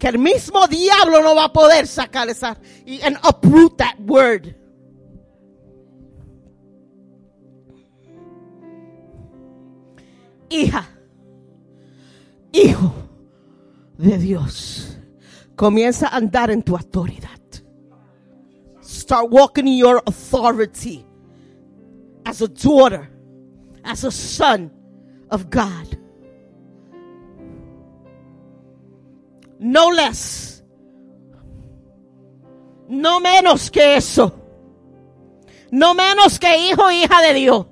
Que 0.00 0.08
el 0.08 0.18
mismo 0.18 0.66
diablo 0.66 1.22
no 1.22 1.36
va 1.36 1.44
a 1.44 1.52
poder 1.52 1.86
sacar 1.86 2.28
esa 2.28 2.58
y 2.84 3.00
and 3.04 3.16
uproot 3.22 3.78
that 3.78 4.00
word. 4.00 4.55
Hija, 10.48 10.88
hijo 12.52 12.92
de 13.98 14.18
Dios, 14.18 14.96
comienza 15.56 16.08
a 16.08 16.16
andar 16.16 16.50
en 16.50 16.62
tu 16.62 16.76
autoridad. 16.76 17.30
Start 18.80 19.28
walking 19.30 19.66
in 19.66 19.78
your 19.78 20.02
authority 20.06 21.04
as 22.24 22.42
a 22.42 22.48
daughter, 22.48 23.10
as 23.84 24.04
a 24.04 24.10
son 24.10 24.70
of 25.30 25.50
God. 25.50 25.98
No 29.58 29.88
less. 29.88 30.62
No 32.88 33.20
menos 33.20 33.70
que 33.70 33.96
eso. 33.96 34.32
No 35.72 35.94
menos 35.94 36.38
que 36.38 36.68
hijo 36.68 36.90
hija 36.90 37.20
de 37.22 37.34
Dios. 37.34 37.66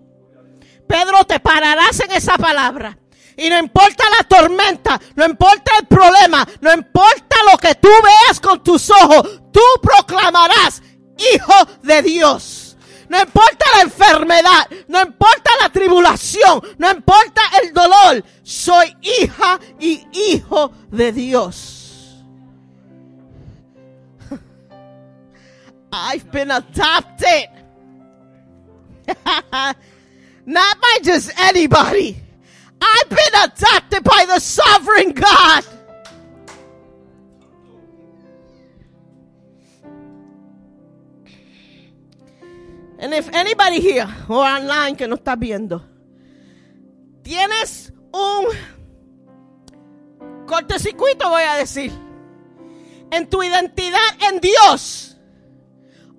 Pedro, 0.86 1.24
te 1.24 1.40
pararás 1.40 2.00
en 2.00 2.12
esa 2.12 2.36
palabra. 2.36 2.96
Y 3.36 3.48
no 3.48 3.58
importa 3.58 4.04
la 4.16 4.24
tormenta, 4.24 5.00
no 5.16 5.24
importa 5.24 5.72
el 5.80 5.86
problema, 5.86 6.46
no 6.60 6.72
importa 6.72 7.36
lo 7.50 7.58
que 7.58 7.74
tú 7.74 7.88
veas 8.02 8.38
con 8.38 8.62
tus 8.62 8.88
ojos, 8.90 9.40
tú 9.52 9.60
proclamarás, 9.82 10.80
hijo 11.18 11.54
de 11.82 12.02
Dios. 12.02 12.76
No 13.08 13.20
importa 13.20 13.66
la 13.76 13.82
enfermedad, 13.82 14.68
no 14.88 15.02
importa 15.02 15.50
la 15.60 15.68
tribulación, 15.68 16.62
no 16.78 16.90
importa 16.90 17.42
el 17.62 17.72
dolor, 17.72 18.24
soy 18.42 18.96
hija 19.02 19.58
y 19.80 20.06
hijo 20.12 20.72
de 20.90 21.12
Dios. 21.12 22.24
I've 25.92 26.30
been 26.30 26.50
adopted. 26.52 27.50
Not 30.46 30.80
by 30.80 30.98
just 31.02 31.32
anybody. 31.38 32.20
I've 32.80 33.08
been 33.08 33.34
adopted 33.44 34.04
by 34.04 34.26
the 34.28 34.38
sovereign 34.40 35.12
God. 35.12 35.64
And 42.98 43.12
if 43.12 43.28
anybody 43.34 43.80
here 43.80 44.08
or 44.28 44.44
online 44.44 44.96
que 44.96 45.06
no 45.06 45.16
está 45.16 45.36
viendo, 45.36 45.82
tienes 47.22 47.92
un 48.12 48.46
cortocircuito, 50.46 51.28
voy 51.28 51.42
a 51.42 51.56
decir, 51.56 51.92
en 53.10 53.28
tu 53.28 53.42
identidad 53.42 54.22
en 54.30 54.40
Dios, 54.40 55.16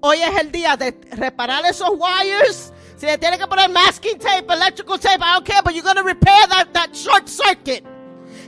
hoy 0.02 0.18
es 0.22 0.40
el 0.40 0.52
día 0.52 0.78
de 0.78 0.92
reparar 1.12 1.66
esos 1.66 1.90
wires. 1.90 2.72
Si 2.98 3.06
le 3.06 3.18
tiene 3.18 3.38
que 3.38 3.46
poner 3.48 3.70
masking 3.70 4.18
tape, 4.20 4.50
electrical 4.50 4.98
tape, 4.98 5.22
I 5.22 5.34
don't 5.34 5.46
care, 5.46 5.62
but 5.64 5.74
you're 5.76 5.84
going 5.84 5.98
to 5.98 6.04
repair 6.04 6.48
that, 6.48 6.74
that 6.74 6.96
short 6.96 7.28
circuit. 7.28 7.84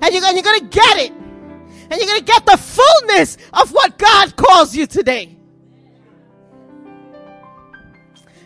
And 0.01 0.13
you're, 0.13 0.23
you're 0.33 0.43
going 0.43 0.61
to 0.61 0.65
get 0.67 0.97
it. 0.99 1.11
And 1.11 1.93
you're 1.99 2.07
going 2.07 2.19
to 2.19 2.25
get 2.25 2.45
the 2.45 2.57
fullness 2.57 3.37
of 3.53 3.71
what 3.71 3.97
God 3.97 4.35
calls 4.35 4.75
you 4.75 4.87
today. 4.87 5.37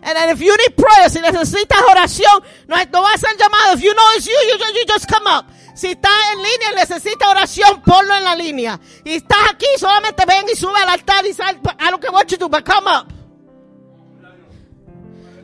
And 0.03 0.17
then 0.17 0.29
if 0.29 0.41
you 0.41 0.55
need 0.57 0.75
prayer, 0.75 1.09
si 1.09 1.19
necesitas 1.19 1.79
oración, 1.87 2.43
no, 2.67 2.75
no 2.91 3.01
va 3.03 3.13
a 3.13 3.17
ser 3.19 3.35
llamado. 3.37 3.75
If 3.75 3.83
you 3.83 3.93
know 3.93 4.09
it's 4.15 4.25
you, 4.25 4.33
you, 4.33 4.57
just- 4.57 4.73
you 4.75 4.85
just 4.87 5.07
come 5.07 5.27
up. 5.27 5.45
Si 5.75 5.89
estás 5.93 6.11
en 6.33 6.39
línea 6.39 6.71
y 6.71 6.75
necesitas 6.75 7.27
oración, 7.29 7.81
ponlo 7.83 8.15
en 8.15 8.23
la 8.23 8.35
línea. 8.35 8.79
Y 9.05 9.13
estás 9.13 9.51
aquí, 9.51 9.67
solamente 9.77 10.25
ven 10.25 10.45
y 10.51 10.55
sube 10.55 10.75
al 10.81 10.89
altar 10.89 11.25
y 11.25 11.33
sal. 11.33 11.59
I 11.79 11.91
don't 11.91 12.01
care 12.01 12.11
what 12.11 12.29
you 12.31 12.37
do, 12.37 12.49
but 12.49 12.65
come 12.65 12.87
up. 12.87 13.13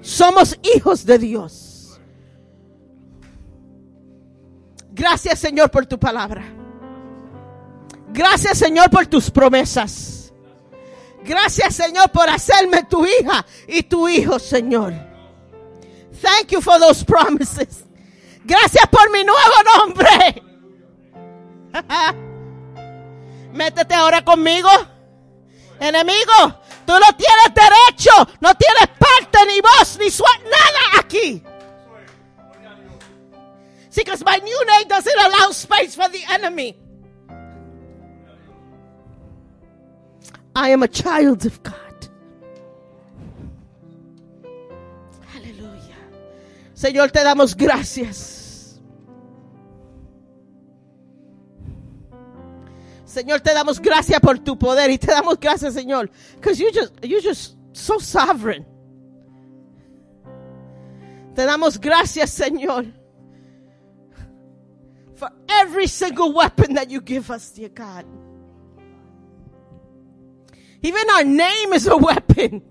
Somos 0.07 0.57
hijos 0.63 1.05
de 1.05 1.19
Dios. 1.19 1.99
Gracias 4.93 5.37
Señor 5.37 5.69
por 5.69 5.85
tu 5.85 5.99
palabra. 5.99 6.45
Gracias 8.13 8.57
Señor 8.57 8.89
por 8.89 9.05
tus 9.07 9.29
promesas. 9.29 10.31
Gracias 11.25 11.75
Señor 11.75 12.09
por 12.09 12.29
hacerme 12.29 12.85
tu 12.85 13.05
hija 13.05 13.45
y 13.67 13.83
tu 13.83 14.07
hijo 14.07 14.39
Señor. 14.39 14.93
Thank 16.21 16.51
you 16.51 16.61
for 16.61 16.79
those 16.79 17.03
promises. 17.03 17.83
Gracias 18.45 18.87
por 18.87 19.11
mi 19.11 19.25
nuevo 19.25 19.55
nombre. 19.75 20.41
Métete 23.51 23.93
ahora 23.93 24.23
conmigo. 24.23 24.69
Enemigo, 25.81 26.61
tú 26.87 26.93
no 26.93 27.15
tienes 27.17 27.53
derecho, 27.53 28.11
no 28.39 28.55
tienes 28.55 28.87
parte, 28.97 29.45
ni 29.45 29.59
voz, 29.59 29.99
ni 29.99 30.09
suerte, 30.09 30.45
nada 30.45 30.99
aquí. 31.01 31.43
See, 33.89 34.03
because 34.03 34.23
my 34.23 34.37
new 34.37 34.65
name 34.65 34.87
doesn't 34.87 35.19
allow 35.19 35.51
space 35.51 35.95
for 35.95 36.07
the 36.07 36.23
enemy. 36.29 36.77
I 40.55 40.69
am 40.69 40.83
a 40.83 40.87
child 40.87 41.45
of 41.45 41.61
God. 41.61 41.73
Aleluya. 45.35 45.97
Señor, 46.73 47.11
te 47.11 47.23
damos 47.23 47.55
gracias. 47.55 48.36
Señor, 53.17 53.41
te 53.41 53.51
damos 53.51 53.79
gracias 53.79 54.19
por 54.19 54.37
tu 54.37 54.59
poder 54.59 54.91
y 54.91 54.99
te 54.99 55.07
damos 55.07 55.39
gracias, 55.39 55.73
Señor, 55.73 56.11
because 56.35 56.59
you 56.59 56.69
just 56.71 56.93
you 57.03 57.19
just 57.19 57.55
so 57.73 57.97
sovereign. 57.97 58.63
Te 61.33 61.43
damos 61.43 61.79
gracias, 61.79 62.29
Señor, 62.29 62.93
for 65.15 65.31
every 65.49 65.87
single 65.87 66.31
weapon 66.31 66.75
that 66.75 66.91
you 66.91 67.01
give 67.01 67.31
us, 67.31 67.49
dear 67.55 67.69
God. 67.69 68.05
Even 70.83 71.09
our 71.09 71.23
name 71.23 71.73
is 71.73 71.87
a 71.87 71.97
weapon. 71.97 72.61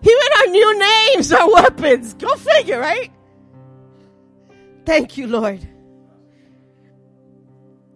Even 0.00 0.28
our 0.38 0.46
new 0.52 0.78
names 0.78 1.30
are 1.32 1.52
weapons. 1.52 2.14
Go 2.14 2.34
figure, 2.36 2.80
right? 2.80 3.12
Thank 4.86 5.18
you, 5.18 5.26
Lord. 5.26 5.68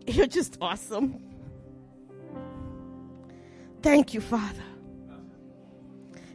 You're 0.07 0.27
just 0.27 0.59
awesome. 0.61 1.30
Thank 3.83 4.15
you, 4.15 4.21
Father. 4.21 4.65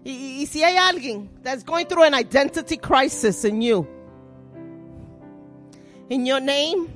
Y, 0.04 0.46
si 0.46 0.62
hay 0.62 0.78
alguien 0.78 1.30
that's 1.42 1.64
going 1.64 1.88
through 1.88 2.04
an 2.04 2.14
identity 2.14 2.78
crisis 2.78 3.44
in 3.44 3.62
you, 3.62 3.88
in 6.10 6.26
your 6.26 6.40
name, 6.40 6.88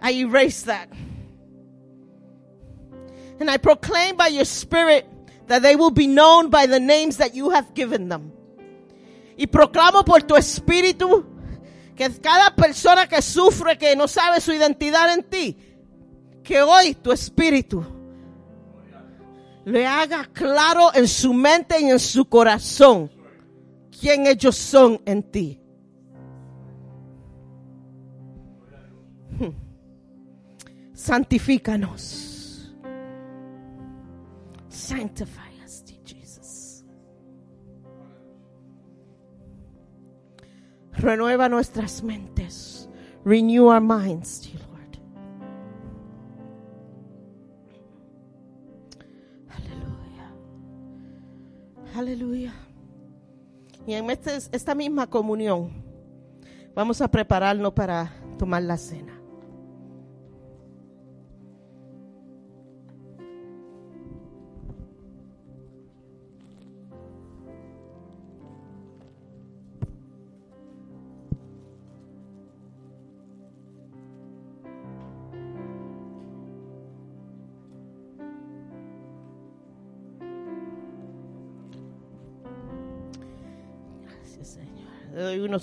I 0.00 0.12
erase 0.12 0.62
that. 0.62 0.90
And 3.40 3.48
I 3.48 3.56
proclaim 3.58 4.16
by 4.16 4.28
your 4.28 4.44
spirit 4.44 5.06
that 5.46 5.62
they 5.62 5.76
will 5.76 5.92
be 5.92 6.08
known 6.08 6.50
by 6.50 6.66
the 6.66 6.80
names 6.80 7.18
that 7.18 7.34
you 7.34 7.50
have 7.50 7.74
given 7.74 8.08
them. 8.08 8.32
Y 9.36 9.46
proclamo 9.46 10.04
por 10.04 10.20
tu 10.20 10.34
espíritu 10.34 11.24
que 11.96 12.08
cada 12.20 12.54
persona 12.56 13.06
que 13.06 13.22
sufre, 13.22 13.78
que 13.78 13.94
no 13.94 14.06
sabe 14.06 14.40
su 14.40 14.52
identidad 14.52 15.12
en 15.12 15.22
ti, 15.22 15.56
que 16.42 16.60
hoy 16.60 16.94
tu 16.94 17.12
espíritu 17.12 17.97
le 19.68 19.86
haga 19.86 20.24
claro 20.32 20.90
en 20.94 21.06
su 21.06 21.34
mente 21.34 21.78
y 21.80 21.90
en 21.90 21.98
su 21.98 22.24
corazón 22.24 23.10
quién 24.00 24.26
ellos 24.26 24.56
son 24.56 25.00
en 25.04 25.22
ti. 25.22 25.60
Hmm. 29.38 29.52
Santifícanos. 30.94 32.74
Sanctify 34.70 35.52
us, 35.64 35.84
Jesus. 36.02 36.84
Renueva 40.92 41.48
nuestras 41.50 42.02
mentes. 42.02 42.88
Renew 43.22 43.66
our 43.66 43.80
minds, 43.80 44.48
Aleluya. 51.98 52.54
Y 53.84 53.94
en 53.94 54.08
este- 54.08 54.36
esta 54.52 54.72
misma 54.72 55.08
comunión 55.08 55.72
vamos 56.72 57.00
a 57.00 57.08
prepararnos 57.08 57.72
para 57.72 58.12
tomar 58.38 58.62
la 58.62 58.76
cena. 58.76 59.17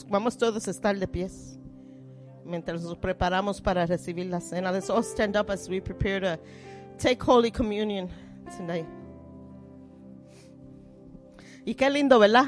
Vamos 0.09 0.37
todos 0.37 0.67
a 0.67 0.71
estar 0.71 0.97
de 0.97 1.07
pies 1.07 1.59
mientras 2.45 2.83
nos 2.83 2.97
preparamos 2.97 3.59
para 3.59 3.85
recibir 3.85 4.27
la 4.27 4.39
cena. 4.39 4.71
Let's 4.71 4.89
all 4.89 5.03
stand 5.03 5.35
up 5.35 5.49
as 5.49 5.67
we 5.67 5.81
prepare 5.81 6.21
to 6.21 6.39
take 6.97 7.21
Holy 7.25 7.51
Communion. 7.51 8.07
Y 11.65 11.73
qué 11.73 11.89
lindo, 11.89 12.19
¿verdad? 12.19 12.45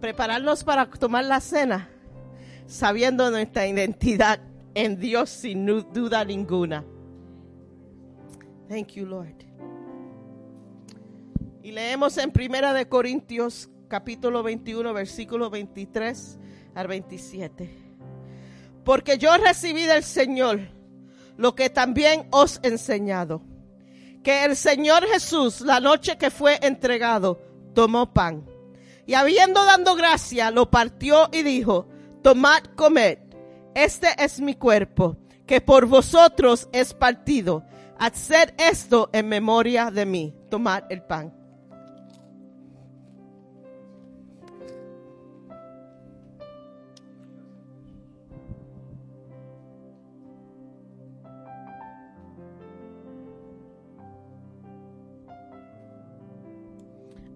Prepararnos 0.00 0.62
para 0.62 0.88
tomar 0.88 1.24
la 1.24 1.40
cena 1.40 1.88
sabiendo 2.66 3.30
nuestra 3.30 3.66
identidad 3.66 4.38
en 4.74 5.00
Dios 5.00 5.30
sin 5.30 5.66
duda 5.92 6.24
ninguna. 6.24 6.84
Thank 8.68 8.88
you, 8.92 9.06
Lord. 9.06 9.34
Y 11.62 11.72
leemos 11.72 12.16
en 12.18 12.30
Primera 12.30 12.72
de 12.74 12.86
Corintios 12.86 13.70
capítulo 13.88 14.42
21 14.42 14.92
versículo 14.92 15.50
23 15.50 16.38
al 16.74 16.86
27. 16.86 17.70
Porque 18.84 19.18
yo 19.18 19.36
recibí 19.36 19.84
del 19.84 20.04
Señor 20.04 20.60
lo 21.36 21.54
que 21.54 21.70
también 21.70 22.28
os 22.30 22.60
he 22.62 22.68
enseñado, 22.68 23.42
que 24.22 24.44
el 24.44 24.56
Señor 24.56 25.06
Jesús 25.06 25.60
la 25.60 25.80
noche 25.80 26.18
que 26.18 26.30
fue 26.30 26.58
entregado 26.62 27.40
tomó 27.74 28.12
pan 28.12 28.44
y 29.06 29.14
habiendo 29.14 29.64
dado 29.64 29.94
gracia 29.94 30.50
lo 30.50 30.70
partió 30.70 31.28
y 31.32 31.42
dijo, 31.42 31.88
tomad, 32.22 32.62
comed, 32.76 33.18
este 33.74 34.08
es 34.18 34.40
mi 34.40 34.54
cuerpo, 34.54 35.16
que 35.46 35.60
por 35.60 35.86
vosotros 35.86 36.68
es 36.72 36.92
partido. 36.92 37.64
Haced 37.98 38.54
esto 38.58 39.08
en 39.12 39.28
memoria 39.28 39.90
de 39.90 40.04
mí. 40.04 40.34
Tomad 40.50 40.84
el 40.90 41.02
pan. 41.02 41.37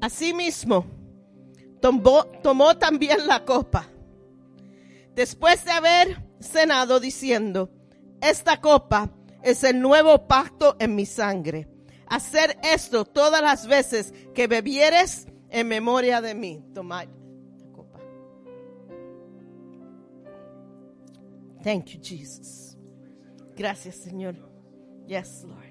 Asimismo, 0.02 0.84
tomó, 1.80 2.24
tomó 2.42 2.76
también 2.76 3.24
la 3.24 3.44
copa. 3.44 3.88
Después 5.14 5.64
de 5.64 5.70
haber 5.70 6.20
cenado 6.40 6.98
diciendo, 6.98 7.70
esta 8.20 8.60
copa 8.60 9.12
es 9.44 9.62
el 9.62 9.80
nuevo 9.80 10.26
pacto 10.26 10.74
en 10.80 10.96
mi 10.96 11.06
sangre. 11.06 11.68
Hacer 12.08 12.58
esto 12.64 13.04
todas 13.04 13.40
las 13.40 13.68
veces 13.68 14.12
que 14.34 14.48
bebieres 14.48 15.28
en 15.50 15.68
memoria 15.68 16.20
de 16.20 16.34
mí. 16.34 16.64
Tomad 16.74 17.06
la 17.06 17.72
copa. 17.72 18.00
Thank 21.62 21.84
you, 21.90 22.00
Jesus. 22.02 22.76
Gracias, 23.54 23.94
Señor. 23.94 24.34
Yes, 25.06 25.44
Lord. 25.44 25.61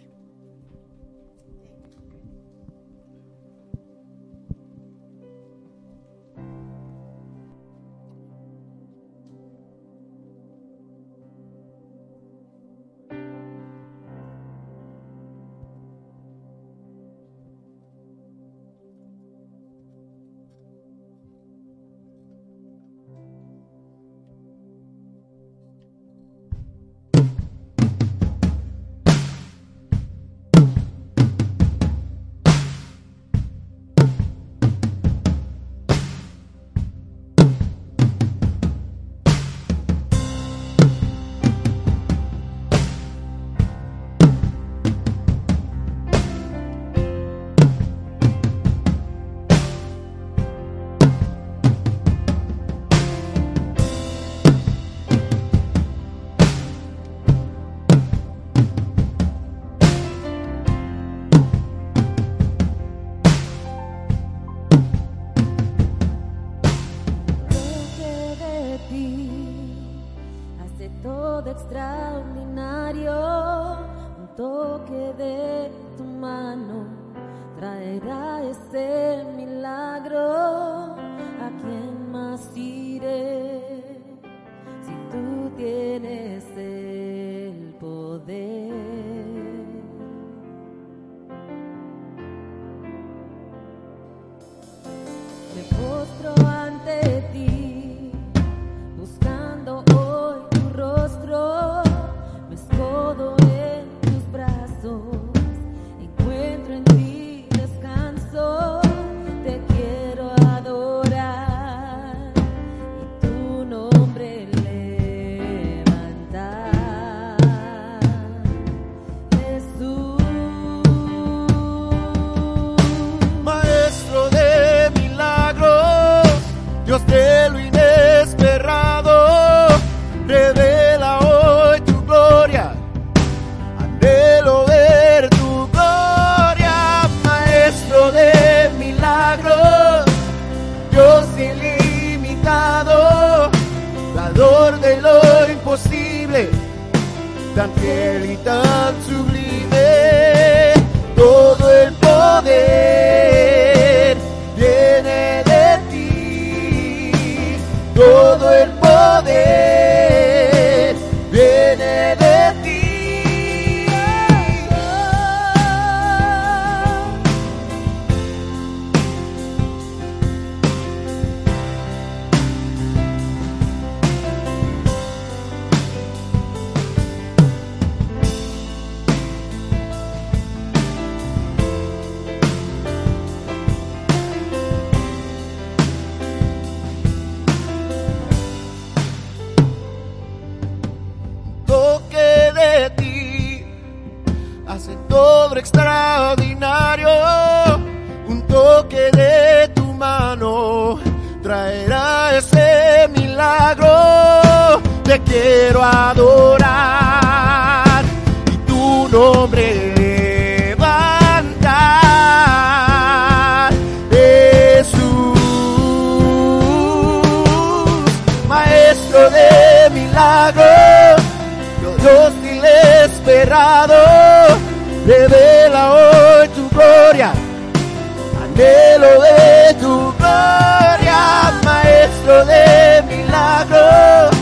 Anhelo 228.61 229.21
de 229.21 229.73
tu 229.79 230.13
gloria, 230.17 231.51
maestro 231.63 232.45
de 232.45 233.03
milagros, 233.07 234.35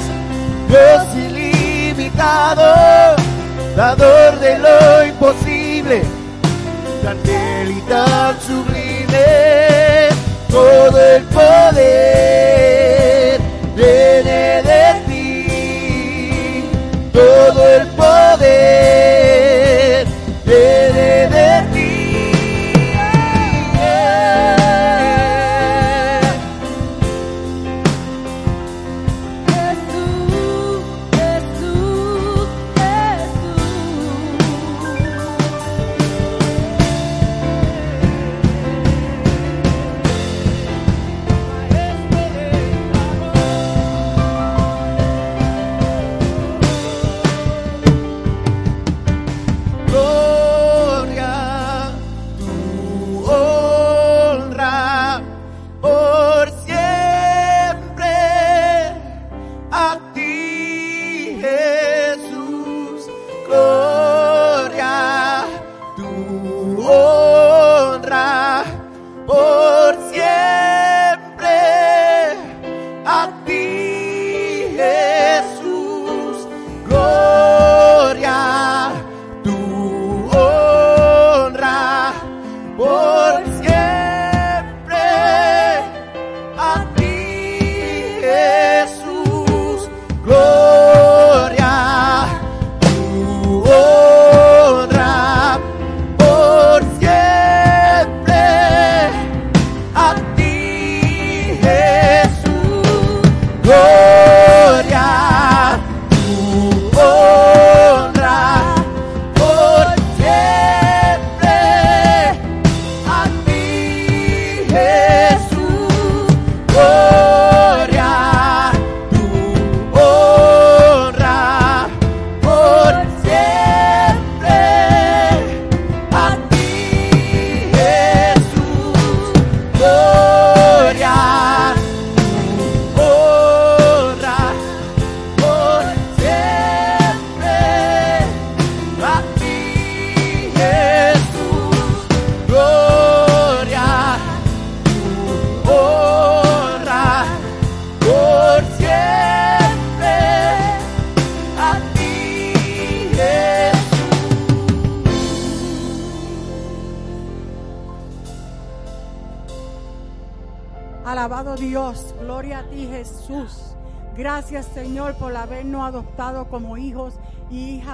Dios 0.67 1.15
ilimitado, 1.15 2.65
dador 3.75 4.39
de 4.39 4.57
lo 4.59 5.05
imposible, 5.05 6.01
tan 7.03 7.17
fiel 7.19 7.71
y 7.71 7.81
tan 7.81 8.39
sublime, 8.41 10.09
todo 10.49 10.99
el 10.99 11.23
poder 11.25 12.48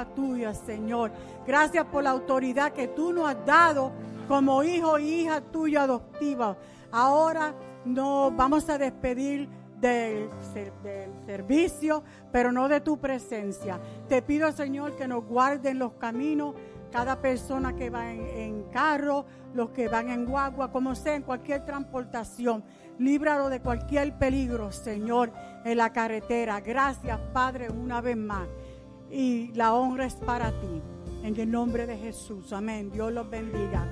tuyas, 0.03 0.61
Señor. 0.65 1.11
Gracias 1.47 1.85
por 1.85 2.03
la 2.03 2.09
autoridad 2.09 2.73
que 2.73 2.89
tú 2.89 3.13
nos 3.13 3.29
has 3.29 3.45
dado 3.45 3.93
como 4.27 4.63
hijo 4.63 4.99
y 4.99 5.21
hija 5.21 5.39
tuya 5.39 5.83
adoptiva. 5.83 6.57
Ahora 6.91 7.53
nos 7.85 8.35
vamos 8.35 8.67
a 8.69 8.77
despedir 8.77 9.47
del 9.79 10.29
servicio, 11.25 12.03
pero 12.31 12.51
no 12.51 12.67
de 12.67 12.81
tu 12.81 12.97
presencia. 12.97 13.79
Te 14.09 14.21
pido, 14.21 14.51
Señor, 14.51 14.95
que 14.95 15.07
nos 15.07 15.23
guarden 15.25 15.79
los 15.79 15.93
caminos, 15.93 16.55
cada 16.91 17.21
persona 17.21 17.75
que 17.75 17.89
va 17.89 18.11
en, 18.11 18.21
en 18.21 18.63
carro, 18.71 19.25
los 19.53 19.69
que 19.71 19.87
van 19.87 20.09
en 20.09 20.25
guagua, 20.25 20.71
como 20.71 20.95
sea, 20.95 21.15
en 21.15 21.23
cualquier 21.23 21.65
transportación. 21.65 22.63
Líbralo 22.97 23.49
de 23.49 23.59
cualquier 23.59 24.17
peligro, 24.17 24.71
Señor, 24.71 25.31
en 25.65 25.77
la 25.77 25.91
carretera. 25.91 26.61
Gracias, 26.61 27.19
Padre, 27.33 27.69
una 27.69 27.99
vez 28.01 28.15
más. 28.15 28.47
Y 29.11 29.51
la 29.53 29.73
honra 29.73 30.05
es 30.05 30.15
para 30.15 30.51
ti. 30.59 30.81
En 31.23 31.39
el 31.39 31.49
nombre 31.49 31.87
de 31.87 31.97
Jesús. 31.97 32.53
Amén. 32.53 32.91
Dios 32.91 33.11
los 33.11 33.29
bendiga. 33.29 33.87